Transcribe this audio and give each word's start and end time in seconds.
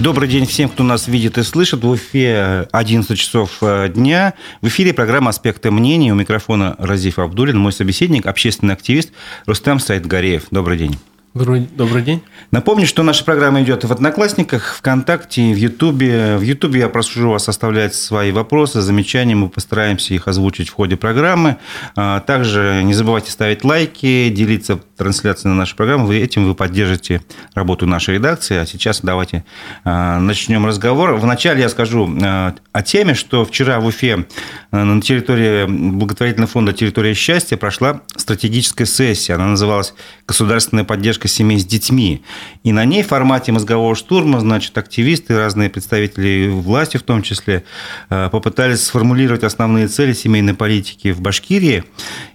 Добрый 0.00 0.30
день 0.30 0.46
всем, 0.46 0.70
кто 0.70 0.82
нас 0.82 1.08
видит 1.08 1.36
и 1.36 1.42
слышит. 1.42 1.84
В 1.84 1.90
Уфе 1.90 2.66
11 2.72 3.18
часов 3.18 3.58
э, 3.60 3.90
дня. 3.90 4.32
В 4.62 4.68
эфире 4.68 4.94
программа 4.94 5.28
«Аспекты 5.28 5.70
мнений». 5.70 6.10
У 6.10 6.14
микрофона 6.14 6.74
Разиф 6.78 7.18
Абдулин, 7.18 7.58
мой 7.58 7.70
собеседник, 7.70 8.24
общественный 8.24 8.72
активист 8.72 9.12
Рустам 9.44 9.78
Саидгареев. 9.78 10.44
Добрый 10.50 10.78
день. 10.78 10.98
Добрый, 11.32 11.68
добрый 11.76 12.02
день. 12.02 12.22
Напомню, 12.50 12.88
что 12.88 13.04
наша 13.04 13.24
программа 13.24 13.62
идет 13.62 13.84
в 13.84 13.92
Одноклассниках, 13.92 14.74
ВКонтакте, 14.74 15.52
в 15.52 15.56
Ютубе. 15.56 16.36
В 16.36 16.42
Ютубе 16.42 16.80
я 16.80 16.88
прошу 16.88 17.30
вас 17.30 17.48
оставлять 17.48 17.94
свои 17.94 18.32
вопросы, 18.32 18.80
замечания. 18.80 19.36
Мы 19.36 19.48
постараемся 19.48 20.12
их 20.12 20.26
озвучить 20.26 20.68
в 20.68 20.72
ходе 20.72 20.96
программы. 20.96 21.58
А, 21.94 22.18
также 22.18 22.82
не 22.82 22.94
забывайте 22.94 23.30
ставить 23.30 23.62
лайки, 23.62 24.28
делиться 24.28 24.80
трансляцией 24.96 25.50
на 25.50 25.54
нашу 25.54 25.76
программу. 25.76 26.06
Вы, 26.06 26.18
этим 26.18 26.48
вы 26.48 26.56
поддержите 26.56 27.22
работу 27.54 27.86
нашей 27.86 28.14
редакции. 28.14 28.56
А 28.56 28.66
сейчас 28.66 28.98
давайте 29.00 29.44
а, 29.84 30.18
начнем 30.18 30.66
разговор. 30.66 31.14
Вначале 31.14 31.60
я 31.60 31.68
скажу 31.68 32.12
а, 32.24 32.56
о 32.72 32.82
теме, 32.82 33.14
что 33.14 33.44
вчера 33.44 33.78
в 33.78 33.86
Уфе 33.86 34.26
на 34.72 35.00
территории 35.00 35.66
благотворительного 35.66 36.50
фонда 36.50 36.72
«Территория 36.72 37.14
счастья» 37.14 37.56
прошла 37.56 38.02
стратегическая 38.16 38.86
сессия. 38.86 39.34
Она 39.34 39.46
называлась 39.46 39.94
«Государственная 40.26 40.84
поддержка 40.84 41.19
поддержка 41.20 41.28
семей 41.28 41.58
с 41.58 41.64
детьми. 41.64 42.22
И 42.64 42.72
на 42.72 42.84
ней 42.84 43.02
в 43.02 43.08
формате 43.08 43.52
мозгового 43.52 43.94
штурма, 43.94 44.40
значит, 44.40 44.76
активисты, 44.76 45.36
разные 45.36 45.70
представители 45.70 46.48
власти 46.48 46.96
в 46.96 47.02
том 47.02 47.22
числе, 47.22 47.62
э, 48.10 48.28
попытались 48.30 48.84
сформулировать 48.84 49.44
основные 49.44 49.88
цели 49.88 50.12
семейной 50.12 50.54
политики 50.54 51.12
в 51.12 51.20
Башкирии 51.20 51.84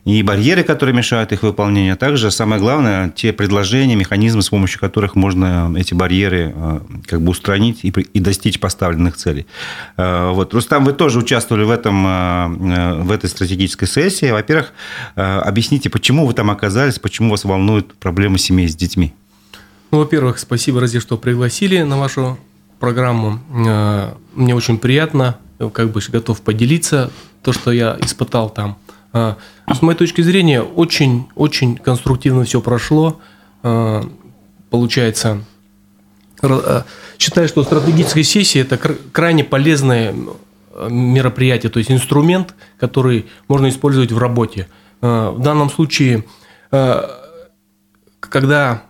и 0.06 0.24
барьеры, 0.24 0.64
которые 0.64 0.96
мешают 0.96 1.32
их 1.32 1.44
выполнению, 1.44 1.94
а 1.94 1.98
также, 1.98 2.32
самое 2.32 2.62
главное, 2.62 3.10
те 3.10 3.34
предложения, 3.34 3.96
механизмы, 3.96 4.42
с 4.42 4.50
помощью 4.50 4.80
которых 4.80 5.16
можно 5.16 5.74
эти 5.78 5.94
барьеры 5.94 6.54
э, 6.56 6.80
как 7.06 7.22
бы 7.22 7.30
устранить 7.32 7.80
и, 7.84 7.90
и 7.90 8.20
достичь 8.20 8.60
поставленных 8.60 9.16
целей. 9.16 9.46
Э, 9.98 10.32
вот. 10.32 10.54
Рустам, 10.54 10.86
вы 10.86 10.94
тоже 10.94 11.20
участвовали 11.20 11.66
в, 11.66 11.70
этом, 11.70 13.06
в 13.06 13.12
этой 13.12 13.30
стратегической 13.30 13.88
сессии. 13.88 14.32
Во-первых, 14.32 14.74
объясните, 15.16 15.90
почему 15.90 16.26
вы 16.26 16.34
там 16.34 16.50
оказались, 16.50 17.00
почему 17.00 17.32
вас 17.32 17.46
волнуют 17.46 17.96
проблемы 17.96 18.38
семей 18.38 18.68
с 18.68 18.75
с 18.76 18.78
детьми? 18.78 19.14
Ну, 19.92 20.00
во-первых, 20.00 20.40
спасибо, 20.40 20.82
Рази, 20.82 21.00
что 21.00 21.18
пригласили 21.18 21.82
на 21.82 21.98
вашу 21.98 22.38
программу. 22.80 23.40
Э, 23.68 24.14
мне 24.34 24.54
очень 24.54 24.78
приятно, 24.78 25.38
как 25.58 25.92
бы 25.92 26.02
готов 26.10 26.42
поделиться 26.42 27.12
то, 27.42 27.54
что 27.54 27.72
я 27.72 27.98
испытал 28.02 28.50
там. 28.50 28.78
Э, 29.14 29.36
с 29.74 29.82
моей 29.82 29.98
точки 29.98 30.22
зрения, 30.22 30.62
очень-очень 30.62 31.78
конструктивно 31.78 32.44
все 32.44 32.60
прошло. 32.60 33.22
Э, 33.64 34.04
получается, 34.70 35.44
считаю, 37.18 37.48
что 37.48 37.64
стратегическая 37.64 38.24
сессия– 38.24 38.62
это 38.62 38.78
крайне 39.12 39.44
полезное 39.44 40.14
мероприятие, 40.90 41.70
то 41.70 41.80
есть 41.80 41.90
инструмент, 41.90 42.54
который 42.78 43.28
можно 43.48 43.70
использовать 43.70 44.12
в 44.12 44.18
работе. 44.18 44.68
В 45.00 45.40
данном 45.40 45.70
случае 45.70 46.26
когда 48.30 48.84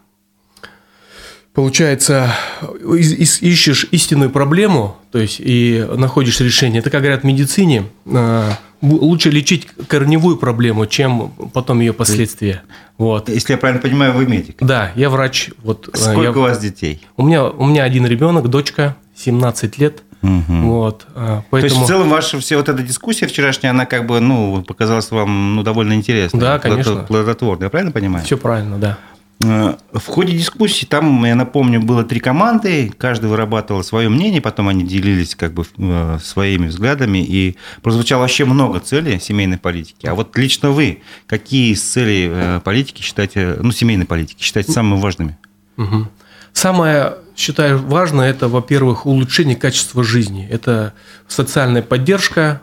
получается, 1.56 2.36
ищешь 2.84 3.88
истинную 3.90 4.30
проблему, 4.30 4.98
то 5.12 5.20
есть 5.20 5.38
и 5.40 5.88
находишь 5.96 6.40
решение. 6.42 6.80
Это, 6.82 6.90
как 6.90 7.02
говорят 7.02 7.22
в 7.22 7.24
медицине, 7.24 7.86
а, 8.06 8.58
лучше 8.82 9.32
лечить 9.32 9.68
корневую 9.88 10.36
проблему, 10.36 10.86
чем 10.86 11.30
потом 11.54 11.80
ее 11.80 11.94
последствия. 11.94 12.64
Вот. 12.98 13.30
Если 13.30 13.54
я 13.54 13.58
правильно 13.58 13.82
понимаю, 13.82 14.14
вы 14.14 14.26
медик. 14.28 14.58
Да, 14.60 14.92
я 14.96 15.10
врач. 15.10 15.50
Вот, 15.64 15.90
а, 15.94 15.98
Сколько 15.98 16.22
я, 16.22 16.32
у 16.32 16.42
вас 16.42 16.60
детей? 16.60 17.02
У 17.16 17.24
меня, 17.24 17.46
у 17.46 17.66
меня 17.66 17.84
один 17.84 18.06
ребенок, 18.06 18.50
дочка, 18.50 18.98
17 19.16 19.78
лет. 19.78 20.04
Угу. 20.22 20.54
Вот, 20.62 21.06
поэтому... 21.14 21.44
А, 21.52 21.60
То 21.60 21.66
есть 21.66 21.78
в 21.78 21.86
целом 21.86 22.10
ваша 22.10 22.40
вся 22.40 22.58
вот 22.58 22.68
эта 22.68 22.82
дискуссия 22.84 23.28
вчерашняя, 23.28 23.70
она 23.70 23.86
как 23.86 24.08
бы, 24.08 24.20
ну, 24.20 24.62
показалась 24.64 25.10
вам 25.12 25.56
ну, 25.56 25.64
довольно 25.64 25.94
интересной. 25.94 26.42
Да, 26.42 26.60
конечно. 26.60 27.04
Плодотворной, 27.04 27.66
я 27.66 27.70
правильно 27.70 27.92
понимаю? 27.94 28.26
Все 28.26 28.38
правильно, 28.38 28.78
да. 28.78 28.98
Э, 29.46 29.76
в 29.94 30.06
ходе 30.08 30.34
дискуссии 30.34 30.86
там, 30.86 31.24
я 31.26 31.36
напомню, 31.36 31.82
было 31.82 32.04
три 32.04 32.20
команды, 32.20 32.92
каждый 32.98 33.30
вырабатывал 33.30 33.84
свое 33.84 34.10
мнение, 34.10 34.42
потом 34.42 34.68
они 34.68 34.84
делились 34.84 35.36
как 35.36 35.54
бы 35.54 35.66
э, 35.78 36.18
своими 36.24 36.68
взглядами, 36.68 37.20
и 37.20 37.56
прозвучало 37.82 38.22
вообще 38.22 38.46
много 38.46 38.80
целей 38.80 39.20
семейной 39.20 39.58
политики. 39.58 40.08
А 40.08 40.16
вот 40.16 40.36
лично 40.38 40.72
вы, 40.72 41.02
какие 41.28 41.74
из 41.74 41.84
целей 41.84 42.30
э, 42.32 42.62
политики 42.64 43.02
считаете, 43.02 43.58
ну, 43.62 43.72
семейной 43.72 44.06
политики, 44.06 44.42
считаете 44.42 44.72
самыми 44.72 45.00
важными? 45.00 45.38
Угу. 45.78 46.08
Самое, 46.54 47.16
считаю, 47.36 47.80
важное, 47.80 48.30
это, 48.30 48.48
во-первых, 48.48 49.06
улучшение 49.06 49.56
качества 49.58 50.04
жизни. 50.04 50.48
Это 50.50 50.94
социальная 51.28 51.82
поддержка 51.82 52.62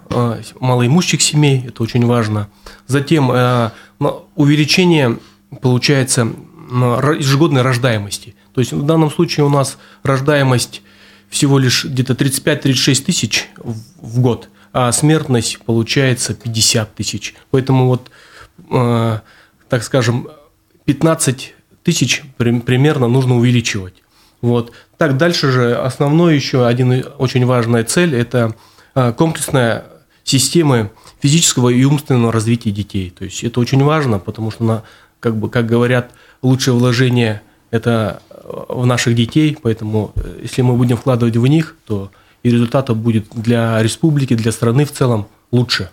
малоимущих 0.58 1.20
семей, 1.20 1.64
это 1.66 1.82
очень 1.82 2.06
важно. 2.06 2.48
Затем 2.86 3.30
увеличение, 4.34 5.18
получается, 5.60 6.32
ежегодной 6.72 7.62
рождаемости. 7.62 8.34
То 8.54 8.60
есть 8.60 8.72
в 8.72 8.84
данном 8.84 9.10
случае 9.10 9.46
у 9.46 9.48
нас 9.48 9.78
рождаемость 10.02 10.82
всего 11.28 11.58
лишь 11.58 11.84
где-то 11.84 12.14
35-36 12.14 13.04
тысяч 13.04 13.48
в 13.56 14.20
год, 14.20 14.48
а 14.72 14.92
смертность 14.92 15.58
получается 15.64 16.34
50 16.34 16.94
тысяч. 16.94 17.34
Поэтому 17.50 17.86
вот, 17.86 18.10
э, 18.70 19.18
так 19.68 19.82
скажем, 19.82 20.28
15 20.84 21.54
тысяч 21.82 22.22
примерно 22.36 23.08
нужно 23.08 23.36
увеличивать. 23.36 24.02
Вот. 24.40 24.72
Так, 24.98 25.16
дальше 25.16 25.50
же 25.50 25.74
основной 25.76 26.34
еще 26.34 26.66
один 26.66 27.04
очень 27.18 27.46
важная 27.46 27.84
цель– 27.84 28.14
это 28.16 28.54
э, 28.94 29.12
комплексная 29.12 29.84
система 30.24 30.90
физического 31.20 31.68
и 31.68 31.84
умственного 31.84 32.32
развития 32.32 32.70
детей. 32.70 33.10
То 33.10 33.24
есть 33.24 33.42
это 33.44 33.60
очень 33.60 33.82
важно, 33.82 34.18
потому 34.18 34.50
что, 34.50 34.64
на, 34.64 34.82
как, 35.20 35.36
бы, 35.36 35.48
как 35.48 35.66
говорят 35.66 36.12
лучшее 36.42 36.74
вложение– 36.74 37.42
это 37.70 38.22
в 38.68 38.86
наших 38.86 39.14
детей, 39.14 39.56
поэтому 39.60 40.12
э, 40.14 40.40
если 40.42 40.62
мы 40.62 40.76
будем 40.76 40.96
вкладывать 40.96 41.36
в 41.36 41.46
них, 41.46 41.76
то 41.86 42.10
и 42.42 42.50
результат 42.50 42.94
будет 42.96 43.26
для 43.34 43.82
республики, 43.82 44.34
для 44.34 44.52
страны 44.52 44.84
в 44.84 44.92
целом 44.92 45.26
лучше. 45.50 45.90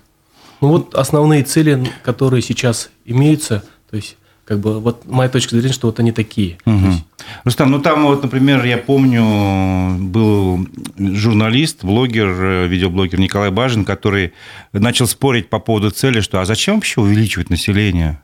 Ну 0.62 0.70
вот 0.70 0.96
основные 0.96 1.44
цели, 1.44 1.90
которые 2.04 2.42
сейчас 2.42 2.90
имеются, 3.06 3.64
то 3.90 3.96
есть 3.96 4.18
как 4.44 4.60
бы 4.60 4.80
вот 4.80 5.06
моя 5.06 5.30
точка 5.30 5.56
зрения, 5.56 5.74
что 5.74 5.88
вот 5.88 6.00
они 6.00 6.12
такие. 6.12 6.58
Угу. 6.66 6.88
Есть... 6.88 7.06
Рустам, 7.44 7.70
ну 7.70 7.80
там 7.80 8.04
вот, 8.04 8.24
например, 8.24 8.66
я 8.66 8.80
помню, 8.80 9.96
был 10.00 10.68
журналист, 10.98 11.84
блогер, 11.84 12.28
э, 12.28 12.68
видеоблогер 12.68 13.20
Николай 13.20 13.52
Бажин, 13.52 13.86
который 13.86 14.34
начал 14.74 15.06
спорить 15.08 15.50
по 15.50 15.60
поводу 15.60 15.92
цели, 15.92 16.20
что 16.20 16.42
а 16.42 16.46
зачем 16.46 16.76
вообще 16.76 17.00
увеличивать 17.00 17.50
население? 17.52 18.22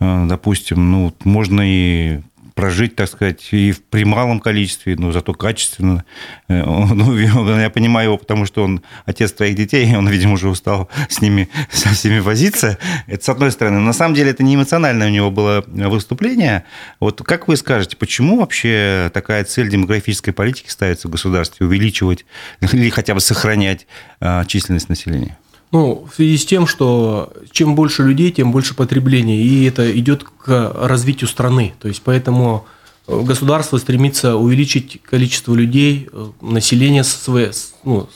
Э, 0.00 0.26
допустим, 0.26 0.90
ну, 0.90 1.14
можно 1.24 1.62
и 1.64 2.20
прожить, 2.54 2.94
так 2.94 3.08
сказать, 3.08 3.48
и 3.52 3.72
в 3.72 3.82
при 3.82 4.04
малом 4.04 4.38
количестве, 4.38 4.94
но 4.96 5.12
зато 5.12 5.32
качественно. 5.32 6.04
Э, 6.48 6.62
ну, 6.64 7.16
я 7.58 7.70
понимаю 7.70 8.08
его, 8.08 8.18
потому 8.18 8.44
что 8.44 8.64
он 8.64 8.82
отец 9.06 9.32
троих 9.32 9.54
детей, 9.54 9.96
он, 9.96 10.08
видимо, 10.08 10.34
уже 10.34 10.48
устал 10.48 10.88
с 11.08 11.20
ними, 11.20 11.48
со 11.70 11.90
всеми 11.90 12.18
возиться. 12.18 12.78
Это 13.06 13.24
с 13.24 13.28
одной 13.28 13.50
стороны. 13.50 13.80
На 13.80 13.92
самом 13.92 14.14
деле 14.14 14.30
это 14.30 14.42
не 14.42 14.56
эмоциональное 14.56 15.08
у 15.08 15.10
него 15.10 15.30
было 15.30 15.64
выступление. 15.66 16.64
Вот 16.98 17.22
как 17.22 17.48
вы 17.48 17.56
скажете, 17.56 17.96
почему 17.96 18.40
вообще 18.40 19.10
такая 19.14 19.44
цель 19.44 19.70
демографической 19.70 20.32
политики 20.32 20.68
ставится 20.68 21.08
в 21.08 21.10
государстве? 21.10 21.66
Увеличивать 21.66 22.26
или 22.60 22.90
хотя 22.90 23.14
бы 23.14 23.20
сохранять 23.20 23.86
э, 24.20 24.44
численность 24.46 24.88
населения? 24.88 25.38
Ну, 25.72 26.08
в 26.10 26.14
связи 26.14 26.36
с 26.36 26.44
тем, 26.44 26.66
что 26.66 27.32
чем 27.52 27.76
больше 27.76 28.02
людей, 28.02 28.32
тем 28.32 28.50
больше 28.50 28.74
потребления, 28.74 29.40
и 29.40 29.64
это 29.66 29.96
идет 29.96 30.24
к 30.24 30.72
развитию 30.74 31.28
страны. 31.28 31.74
То 31.78 31.86
есть 31.86 32.02
поэтому 32.02 32.66
э, 33.06 33.20
государство 33.20 33.78
стремится 33.78 34.34
увеличить 34.34 35.00
количество 35.02 35.54
людей, 35.54 36.08
э, 36.12 36.30
населения 36.40 37.04
своей, 37.04 37.52
ну, 37.84 38.08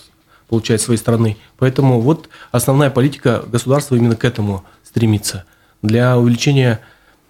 получается, 0.49 0.87
своей 0.87 0.99
страны. 0.99 1.37
Поэтому 1.57 2.01
вот 2.01 2.29
основная 2.51 2.91
политика 2.91 3.45
государства 3.47 3.95
именно 3.95 4.17
к 4.17 4.25
этому 4.25 4.65
стремится. 4.83 5.45
Для 5.81 6.19
увеличения 6.19 6.81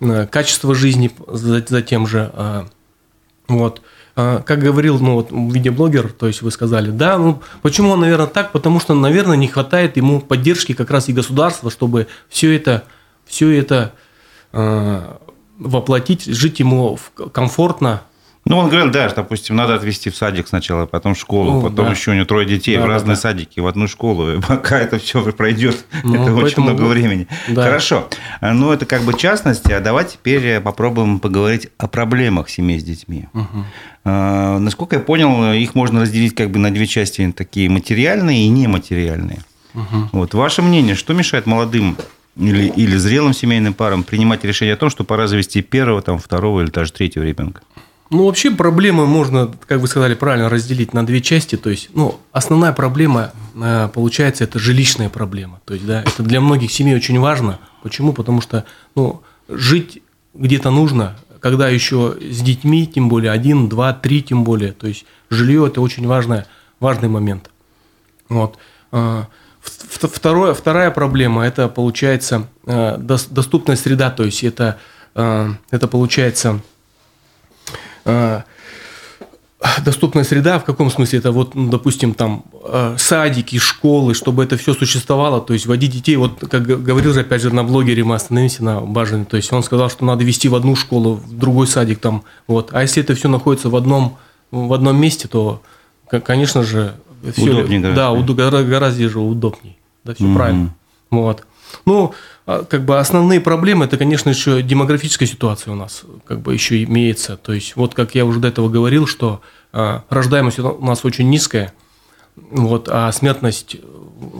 э, 0.00 0.26
качества 0.26 0.75
жизни 0.75 1.10
затем 1.28 2.06
же. 2.06 2.66
Вот. 3.46 3.82
А, 4.16 4.43
как 4.43 4.61
говорил 4.61 4.99
ну, 5.00 5.14
вот, 5.14 5.31
видеоблогер, 5.32 6.12
то 6.12 6.28
есть 6.28 6.43
вы 6.43 6.52
сказали, 6.52 6.90
да, 6.90 7.19
ну 7.19 7.43
почему 7.62 7.90
он, 7.90 8.00
наверное, 8.00 8.28
так? 8.28 8.52
Потому 8.52 8.78
что, 8.78 8.94
наверное, 8.94 9.37
не 9.37 9.49
хватает 9.49 9.96
ему 9.96 10.20
поддержки 10.20 10.72
как 10.72 10.90
раз 10.90 11.08
и 11.08 11.12
государства, 11.12 11.70
чтобы 11.70 12.06
все 12.28 12.55
это, 12.55 12.84
все 13.26 13.50
это 13.50 13.93
э, 14.52 15.16
воплотить, 15.58 16.26
жить 16.26 16.61
ему 16.61 16.96
комфортно, 17.32 18.02
Ну, 18.46 18.58
он 18.58 18.69
говорил, 18.69 18.91
да, 18.91 19.08
что, 19.08 19.23
допустим, 19.23 19.56
надо 19.56 19.75
отвезти 19.75 20.11
в 20.11 20.17
садик 20.17 20.49
сначала, 20.49 20.85
потом 20.85 21.14
в 21.14 21.19
школу, 21.19 21.52
Ну, 21.52 21.62
потом 21.62 21.87
да. 21.87 21.93
еще 21.93 22.11
у 22.11 22.14
него 22.14 22.26
трое 22.26 22.46
детей 22.46 22.76
Да, 22.76 22.82
в 22.82 22.87
разные 22.87 23.14
да. 23.14 23.20
садики, 23.20 23.58
в 23.61 23.67
одну 23.67 23.88
школу. 23.88 24.32
И 24.35 24.41
пока 24.41 24.79
это 24.79 24.99
все 24.99 25.23
пройдет, 25.32 25.85
Ну, 26.02 26.14
это 26.23 26.35
очень 26.35 26.62
много 26.62 26.82
времени. 26.82 27.26
да. 27.49 27.62
Хорошо. 27.62 28.08
А, 28.43 28.52
Ну, 28.52 28.70
это 28.70 28.85
как 28.85 29.02
бы 29.02 29.14
частности, 29.19 29.73
а 29.73 29.81
давай 29.81 30.05
теперь 30.05 30.61
попробуем 30.61 31.20
поговорить 31.20 31.69
о 31.79 31.88
проблемах 31.88 32.50
семей 32.50 32.79
с 32.79 32.85
детьми. 32.85 33.29
А, 34.05 34.58
Насколько 34.58 34.96
я 34.96 35.00
понял, 35.02 35.52
их 35.55 35.75
можно 35.75 36.02
разделить 36.02 36.35
как 36.35 36.50
бы 36.50 36.58
на 36.58 36.70
две 36.73 36.87
части, 36.87 37.32
такие 37.35 37.70
материальные 37.70 38.44
и 38.46 38.49
нематериальные. 38.49 39.41
Вот 40.12 40.35
ваше 40.35 40.62
мнение, 40.62 40.94
что 40.94 41.14
мешает 41.14 41.46
молодым 41.46 41.96
или, 42.37 42.67
или 42.67 42.96
зрелым 42.96 43.32
семейным 43.32 43.75
парам 43.75 44.02
принимать 44.02 44.44
решение 44.44 44.75
о 44.75 44.76
том, 44.76 44.91
что 44.91 45.05
пора 45.05 45.26
завести 45.29 45.62
первого, 45.62 46.02
там, 46.02 46.19
второго 46.19 46.61
или 46.62 46.70
даже 46.70 46.93
третьего 46.93 47.23
ребенка? 47.25 47.62
Ну, 48.10 48.26
вообще 48.26 48.50
проблемы 48.50 49.06
можно, 49.06 49.52
как 49.66 49.80
вы 49.80 49.88
сказали 49.88 50.14
правильно, 50.14 50.48
разделить 50.48 50.92
на 50.92 51.04
две 51.06 51.20
части. 51.20 51.56
То 51.56 51.70
есть, 51.70 51.88
ну, 51.94 52.20
основная 52.32 52.72
проблема, 52.72 53.32
э, 53.56 53.88
получается, 53.92 54.44
это 54.44 54.58
жилищная 54.58 55.08
проблема. 55.08 55.60
То 55.64 55.74
есть, 55.74 55.86
да, 55.86 56.02
это 56.02 56.22
для 56.22 56.40
многих 56.40 56.70
семей 56.70 56.94
очень 56.96 57.18
важно. 57.18 57.58
Почему? 57.82 58.12
Потому 58.12 58.40
что, 58.40 58.64
ну, 58.94 59.22
жить 59.48 60.02
где-то 60.34 60.70
нужно, 60.70 61.16
когда 61.40 61.68
еще 61.68 62.16
с 62.20 62.40
детьми, 62.40 62.86
тем 62.86 63.08
более 63.08 63.32
один, 63.32 63.68
два, 63.68 63.92
три, 63.92 64.22
тем 64.22 64.44
более. 64.44 64.72
То 64.72 64.86
есть, 64.86 65.06
жилье– 65.30 65.66
это 65.66 65.80
очень 65.80 66.06
важный, 66.06 66.44
важный 66.80 67.08
момент. 67.08 67.50
Вот. 68.28 68.58
В- 68.90 69.28
Второе, 70.08 70.52
вторая 70.54 70.90
проблема– 70.90 71.46
это, 71.46 71.68
получается, 71.68 72.48
э, 72.66 72.96
дос- 72.98 73.28
доступная 73.30 73.76
среда. 73.76 74.10
То 74.10 74.24
есть, 74.24 74.44
это, 74.44 74.78
э, 75.14 75.48
это 75.70 75.88
получается 75.88 76.48
э, 76.56 76.58
доступная 79.82 80.24
среда, 80.24 80.58
в 80.58 80.64
каком 80.64 80.90
смысле 80.90 81.20
это 81.20 81.32
вот, 81.32 81.54
ну, 81.54 81.70
допустим, 81.70 82.12
там 82.12 82.44
э, 82.64 82.96
садики, 82.98 83.58
школы, 83.58 84.12
чтобы 84.12 84.44
это 84.44 84.58
все 84.58 84.74
существовало, 84.74 85.40
то 85.40 85.54
есть 85.54 85.64
водить 85.66 85.90
детей, 85.92 86.16
вот 86.16 86.38
как 86.50 86.64
говорил 86.66 87.14
же 87.14 87.20
опять 87.20 87.40
же 87.40 87.50
на 87.54 87.64
блогере, 87.64 88.04
мы 88.04 88.14
остановимся 88.14 88.62
на 88.62 88.80
Бажине, 88.82 89.24
то 89.24 89.36
есть 89.38 89.50
он 89.54 89.62
сказал, 89.62 89.88
что 89.88 90.04
надо 90.04 90.22
вести 90.22 90.48
в 90.48 90.54
одну 90.54 90.76
школу, 90.76 91.14
в 91.14 91.32
другой 91.38 91.66
садик 91.66 91.98
там, 91.98 92.24
вот, 92.46 92.70
а 92.72 92.82
если 92.82 93.02
это 93.02 93.14
все 93.14 93.28
находится 93.28 93.70
в 93.70 93.76
одном, 93.76 94.18
в 94.50 94.70
одном 94.74 95.00
месте, 95.00 95.28
то, 95.28 95.62
конечно 96.08 96.62
же, 96.62 96.94
всё- 97.34 97.52
Удобнее 97.60 97.80
да, 97.94 98.12
уд- 98.12 98.34
гора- 98.34 98.64
гораздо 98.64 99.08
же 99.08 99.18
удобней, 99.18 99.78
да, 100.04 100.14
все 100.14 100.24
Мгм. 100.24 100.34
правильно, 100.34 100.74
вот. 101.10 101.44
Ну, 101.86 102.14
а, 102.46 102.64
как 102.64 102.84
бы 102.84 102.98
основные 102.98 103.40
проблемы, 103.40 103.84
это, 103.84 103.96
конечно, 103.96 104.31
еще 104.31 104.62
демографическая 104.62 105.28
ситуация 105.28 105.72
у 105.72 105.76
нас 105.76 106.02
как 106.26 106.40
бы 106.40 106.54
еще 106.54 106.82
имеется. 106.84 107.36
То 107.36 107.52
есть, 107.52 107.76
вот 107.76 107.94
как 107.94 108.14
я 108.14 108.25
уже 108.25 108.40
до 108.40 108.48
этого 108.48 108.69
говорил, 108.69 109.06
что 109.06 109.40
а, 109.72 110.04
рождаемость 110.08 110.58
у 110.58 110.84
нас 110.84 111.04
очень 111.04 111.28
низкая, 111.31 111.72
вот, 112.36 112.88
а 112.90 113.10
смертность 113.12 113.76
э, 113.76 113.78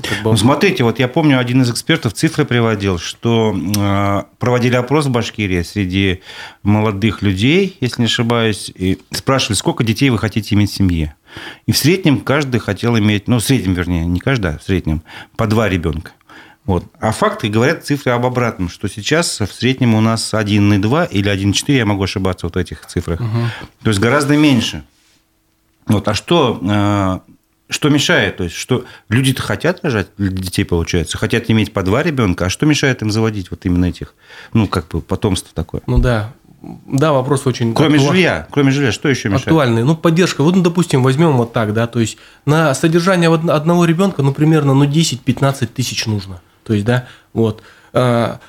как 0.03 0.25
бы, 0.25 0.31
Ну, 0.31 0.37
смотрите, 0.37 0.83
вот 0.83 0.99
я 0.99 1.07
помню, 1.07 1.39
один 1.39 1.63
из 1.63 1.71
экспертов 1.71 2.13
цифры 2.13 2.45
приводил, 2.45 2.99
что 2.99 3.55
э, 3.55 4.23
проводили 4.39 4.75
опрос 4.75 5.07
в 5.07 5.11
Башкирии 5.11 5.63
среди 5.63 6.21
молодых 6.63 7.23
людей, 7.23 7.77
если 7.81 8.03
не 8.03 8.07
ошибаюсь, 8.07 8.71
и 8.75 8.99
спрашивали, 9.13 9.57
сколько 9.57 9.85
детей 9.85 10.11
вы 10.11 10.19
хотите 10.19 10.57
иметь 10.57 10.73
в 10.73 10.75
семье. 10.75 11.15
И 11.67 11.73
в 11.73 11.77
среднем 11.77 12.21
каждый 12.21 12.59
хотел 12.59 12.99
иметь, 12.99 13.29
ну, 13.29 13.39
в 13.39 13.45
среднем, 13.45 13.75
вернее, 13.75 14.07
не 14.07 14.21
каждый, 14.21 14.55
а 14.55 14.59
в 14.59 14.63
среднем, 14.63 15.03
по 15.37 15.47
два 15.47 15.69
ребенка. 15.69 16.13
Вот. 16.67 16.85
А 16.99 17.13
факты 17.13 17.49
говорят 17.49 17.85
цифры 17.85 18.13
об 18.13 18.25
обратном, 18.25 18.69
что 18.71 18.89
сейчас 18.89 19.39
в 19.41 19.53
среднем 19.53 19.95
у 19.95 20.01
нас 20.01 20.33
1,2 20.33 21.09
или 21.11 21.31
1,4, 21.31 21.77
я 21.77 21.85
могу 21.85 22.03
ошибаться 22.05 22.47
вот 22.47 22.55
в 22.55 22.59
этих 22.59 22.87
цифрах. 22.87 23.21
То 23.83 23.91
есть 23.91 24.01
гораздо 24.01 24.37
меньше. 24.37 24.83
Вот. 25.87 26.09
А 26.09 26.15
что, 26.15 26.59
э, 26.63 27.19
что 27.69 27.89
мешает? 27.91 28.39
То 28.39 28.45
есть, 28.45 28.57
что 28.57 28.87
люди-то 29.11 29.43
хотят 29.43 29.81
рожать 29.85 30.09
детей, 30.17 30.65
получается, 30.65 31.19
хотят 31.19 31.51
иметь 31.51 31.75
по 31.75 31.83
два 31.83 32.03
ребенка, 32.03 32.47
а 32.47 32.49
что 32.51 32.65
мешает 32.65 33.03
им 33.03 33.11
заводить 33.11 33.51
вот 33.51 33.67
именно 33.67 33.85
этих, 33.85 34.15
ну, 34.55 34.67
как 34.67 34.89
бы 34.89 35.03
потомство 35.03 35.51
такое? 35.53 35.83
ну 35.87 35.99
да, 35.99 36.33
да, 36.87 37.13
вопрос 37.13 37.47
очень 37.47 37.75
Кроме 37.75 37.99
актуа- 37.99 38.09
жилья, 38.13 38.49
кроме 38.51 38.71
жилья, 38.71 38.91
что 38.93 39.11
еще 39.11 39.29
мешает? 39.29 39.49
актуальный. 39.49 39.85
Ну, 39.85 39.95
поддержка. 39.95 40.43
Вот, 40.43 40.57
ну, 40.57 40.63
допустим, 40.63 41.03
возьмем 41.03 41.33
вот 41.37 41.53
так, 41.53 41.75
да, 41.75 41.87
то 41.87 42.01
есть 42.01 42.17
на 42.47 42.73
содержание 42.75 43.29
од- 43.29 43.51
одного 43.51 43.85
ребенка, 43.85 44.23
ну, 44.23 44.33
примерно, 44.33 44.73
ну, 44.73 44.87
10-15 44.87 45.75
тысяч 45.75 46.07
нужно. 46.07 46.41
То 46.65 46.75
есть, 46.75 46.85
да, 46.85 47.07
вот. 47.33 47.63
А, 47.93 48.41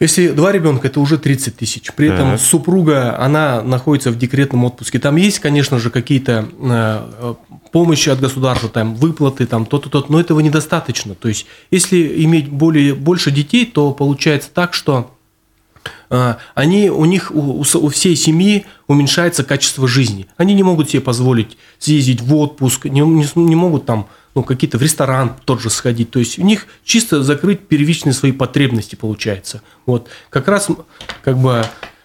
Если 0.00 0.28
два 0.28 0.50
ребенка, 0.50 0.88
это 0.88 0.98
уже 0.98 1.18
30 1.18 1.56
тысяч. 1.58 1.92
При 1.92 2.08
этом 2.08 2.30
Так. 2.32 2.40
супруга, 2.40 3.18
она 3.22 3.62
находится 3.62 4.10
в 4.10 4.16
декретном 4.16 4.64
отпуске. 4.64 4.98
Там 4.98 5.16
есть, 5.16 5.40
конечно 5.40 5.78
же, 5.78 5.90
какие-то 5.90 6.48
э, 6.58 7.08
э, 7.20 7.34
помощи 7.70 8.08
от 8.08 8.18
государства, 8.18 8.70
там 8.70 8.94
выплаты, 8.94 9.44
там 9.44 9.66
то-то, 9.66 9.90
то-то, 9.90 10.10
но 10.10 10.18
этого 10.18 10.40
недостаточно. 10.40 11.14
То 11.14 11.28
есть, 11.28 11.44
если 11.70 12.24
иметь 12.24 12.48
более, 12.48 12.94
больше 12.94 13.30
детей, 13.30 13.66
то 13.66 13.92
получается 13.92 14.48
так, 14.54 14.72
что 14.72 15.10
а, 16.08 16.38
они, 16.54 16.90
у 16.90 17.04
них, 17.04 17.30
у, 17.34 17.60
у 17.60 17.88
всей 17.88 18.16
семьи 18.16 18.66
уменьшается 18.86 19.44
качество 19.44 19.86
жизни. 19.86 20.26
Они 20.36 20.54
не 20.54 20.62
могут 20.62 20.90
себе 20.90 21.00
позволить 21.00 21.56
съездить 21.78 22.20
в 22.20 22.34
отпуск, 22.34 22.86
не, 22.86 23.00
не 23.00 23.26
не 23.34 23.56
могут 23.56 23.86
там 23.86 24.08
ну, 24.34 24.42
какие-то 24.42 24.78
в 24.78 24.82
ресторан 24.82 25.34
тот 25.44 25.60
же 25.60 25.70
сходить. 25.70 26.10
То 26.10 26.18
есть 26.18 26.38
у 26.38 26.42
них 26.42 26.66
чисто 26.84 27.22
закрыть 27.22 27.60
первичные 27.60 28.12
свои 28.12 28.32
потребности 28.32 28.94
получается. 28.94 29.62
Вот. 29.86 30.08
Как 30.30 30.48
раз 30.48 30.68
как 31.22 31.38
бы 31.38 31.64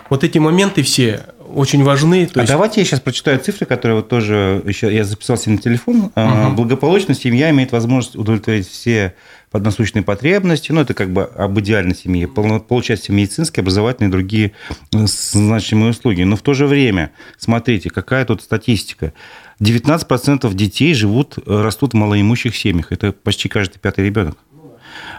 вот 0.09 0.23
эти 0.23 0.37
моменты 0.37 0.83
все 0.83 1.25
очень 1.53 1.83
важны. 1.83 2.27
А 2.33 2.39
есть, 2.39 2.51
давайте 2.51 2.81
я 2.81 2.85
сейчас 2.85 2.99
прочитаю 2.99 3.39
цифры, 3.39 3.65
которые 3.65 3.97
вот 3.97 4.09
тоже 4.09 4.63
еще 4.65 4.93
я 4.93 5.03
записал 5.03 5.37
себе 5.37 5.55
на 5.55 5.61
телефон. 5.61 6.11
А, 6.15 6.47
Мгм. 6.47 6.55
Благополучно 6.55 7.13
семья 7.13 7.49
имеет 7.51 7.71
возможность 7.71 8.15
удовлетворить 8.15 8.67
все 8.67 9.13
поднасущные 9.51 10.03
потребности. 10.03 10.71
Ну, 10.71 10.81
это 10.81 10.93
как 10.93 11.11
бы 11.13 11.23
об 11.23 11.59
идеальной 11.59 11.95
семье. 11.95 12.27
Получать 12.27 13.01
все 13.01 13.13
медицинские, 13.13 13.61
образовательные 13.61 14.09
и 14.09 14.11
другие 14.11 14.51
э, 14.93 15.05
значимые 15.07 15.91
услуги. 15.91 16.23
Но 16.23 16.35
в 16.35 16.41
то 16.41 16.53
же 16.53 16.67
время, 16.67 17.11
смотрите, 17.37 17.89
какая 17.89 18.25
тут 18.25 18.41
статистика. 18.41 19.13
19% 19.59 20.53
детей 20.53 20.93
живут, 20.93 21.37
э, 21.37 21.61
растут 21.61 21.93
в 21.93 21.95
малоимущих 21.95 22.55
семьях. 22.55 22.91
Это 22.91 23.11
почти 23.11 23.49
каждый 23.49 23.79
пятый 23.79 24.05
ребенок. 24.05 24.37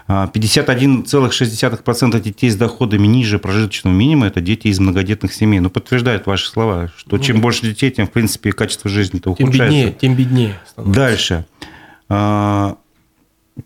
А 0.07 0.27
51,6% 0.27 2.19
детей 2.21 2.49
с 2.49 2.55
доходами 2.55 3.07
ниже 3.07 3.39
прожиточного 3.39 3.93
минимума– 3.93 4.27
это 4.27 4.41
дети 4.41 4.67
из 4.67 4.79
многодетных 4.79 5.33
семей. 5.33 5.59
Ну, 5.59 5.69
подтверждают 5.69 6.25
ваши 6.25 6.47
слова, 6.47 6.91
что 6.97 7.17
чем 7.17 7.41
больше 7.41 7.63
детей, 7.63 7.91
тем, 7.91 8.07
в 8.07 8.11
принципе, 8.11 8.51
качество 8.53 8.89
жизни-то 8.89 9.35
тем 9.35 9.47
ухудшается. 9.47 9.75
беднее, 9.75 9.97
тем 9.99 10.15
беднее 10.15 10.59
становится. 10.65 10.99
Дальше. 10.99 11.45
А, 12.09 12.77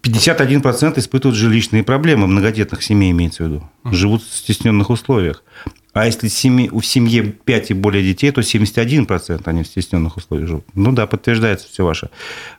51% 0.02 0.98
испытывают 0.98 1.38
жилищные 1.38 1.84
проблемы, 1.84 2.28
многодетных 2.28 2.82
семей 2.82 3.12
имеется 3.12 3.44
в 3.44 3.48
виду. 3.48 3.70
Живут 3.86 4.24
в 4.24 4.34
стесненных 4.36 4.90
условиях. 4.90 5.44
А 5.94 6.06
если 6.06 6.30
семьи, 6.30 6.70
у 6.72 6.82
семьи 6.82 7.22
5 7.22 7.72
и 7.72 7.74
более 7.74 8.04
детей, 8.04 8.32
то 8.32 8.42
71% 8.42 9.42
они 9.46 9.64
в 9.64 9.68
стесненных 9.68 10.18
условиях 10.18 10.48
живут. 10.48 10.66
Ну 10.74 10.92
да, 10.94 11.06
подтверждается 11.06 11.68
все 11.68 11.86
ваше 11.86 12.10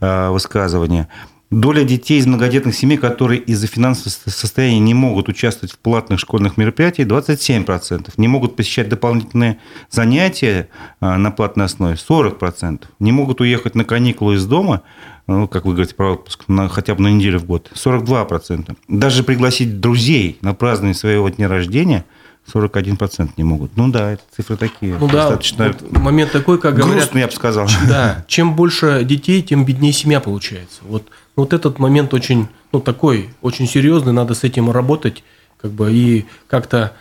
а, 0.00 0.30
высказывание. 0.30 1.08
Доля 1.50 1.84
детей 1.84 2.18
из 2.18 2.26
многодетных 2.26 2.74
семей, 2.74 2.96
которые 2.96 3.38
из-за 3.40 3.66
финансового 3.66 4.10
со- 4.10 4.30
состояния 4.30 4.80
не 4.80 4.94
могут 4.94 5.28
участвовать 5.28 5.72
в 5.72 5.78
платных 5.78 6.18
школьных 6.18 6.56
мероприятиях, 6.56 7.08
27%. 7.08 8.12
Не 8.16 8.28
могут 8.28 8.56
посещать 8.56 8.88
дополнительные 8.88 9.58
занятия 9.90 10.68
а, 11.00 11.16
на 11.18 11.30
платной 11.30 11.66
основе, 11.66 11.96
40%. 11.96 12.84
Не 13.00 13.12
могут 13.12 13.40
уехать 13.40 13.74
на 13.74 13.84
каникулы 13.84 14.34
из 14.34 14.46
дома, 14.46 14.82
ну, 15.26 15.46
как 15.46 15.64
вы 15.64 15.72
говорите, 15.72 15.94
про 15.94 16.14
отпуск, 16.14 16.44
на, 16.48 16.68
хотя 16.68 16.94
бы 16.94 17.02
на 17.02 17.08
неделю 17.08 17.38
в 17.38 17.44
год, 17.44 17.70
42%. 17.74 18.76
Даже 18.88 19.22
пригласить 19.22 19.80
друзей 19.80 20.38
на 20.40 20.54
празднование 20.54 20.94
своего 20.94 21.28
дня 21.28 21.48
рождения 21.48 22.04
41% 22.52 23.30
не 23.36 23.44
могут. 23.44 23.76
Ну 23.76 23.88
да, 23.88 24.12
это 24.12 24.22
цифры 24.34 24.56
такие. 24.56 24.96
Ну 24.98 25.06
да, 25.06 25.28
достаточно 25.28 25.68
вот 25.68 25.92
момент 25.92 26.32
такой, 26.32 26.58
как 26.58 26.74
говорят, 26.74 26.96
грустный, 26.96 27.20
я 27.22 27.26
бы 27.26 27.32
сказал. 27.32 27.68
Да, 27.88 28.24
чем 28.28 28.56
больше 28.56 29.04
детей, 29.04 29.42
тем 29.42 29.64
беднее 29.64 29.92
семья 29.92 30.20
получается. 30.20 30.80
Вот, 30.82 31.08
вот 31.36 31.52
этот 31.52 31.78
момент 31.78 32.14
очень, 32.14 32.48
ну, 32.72 32.80
такой, 32.80 33.30
очень 33.42 33.68
серьезный, 33.68 34.12
надо 34.12 34.34
с 34.34 34.44
этим 34.44 34.70
работать, 34.70 35.22
как 35.60 35.70
бы, 35.70 35.92
и 35.92 36.26
как-то 36.48 36.92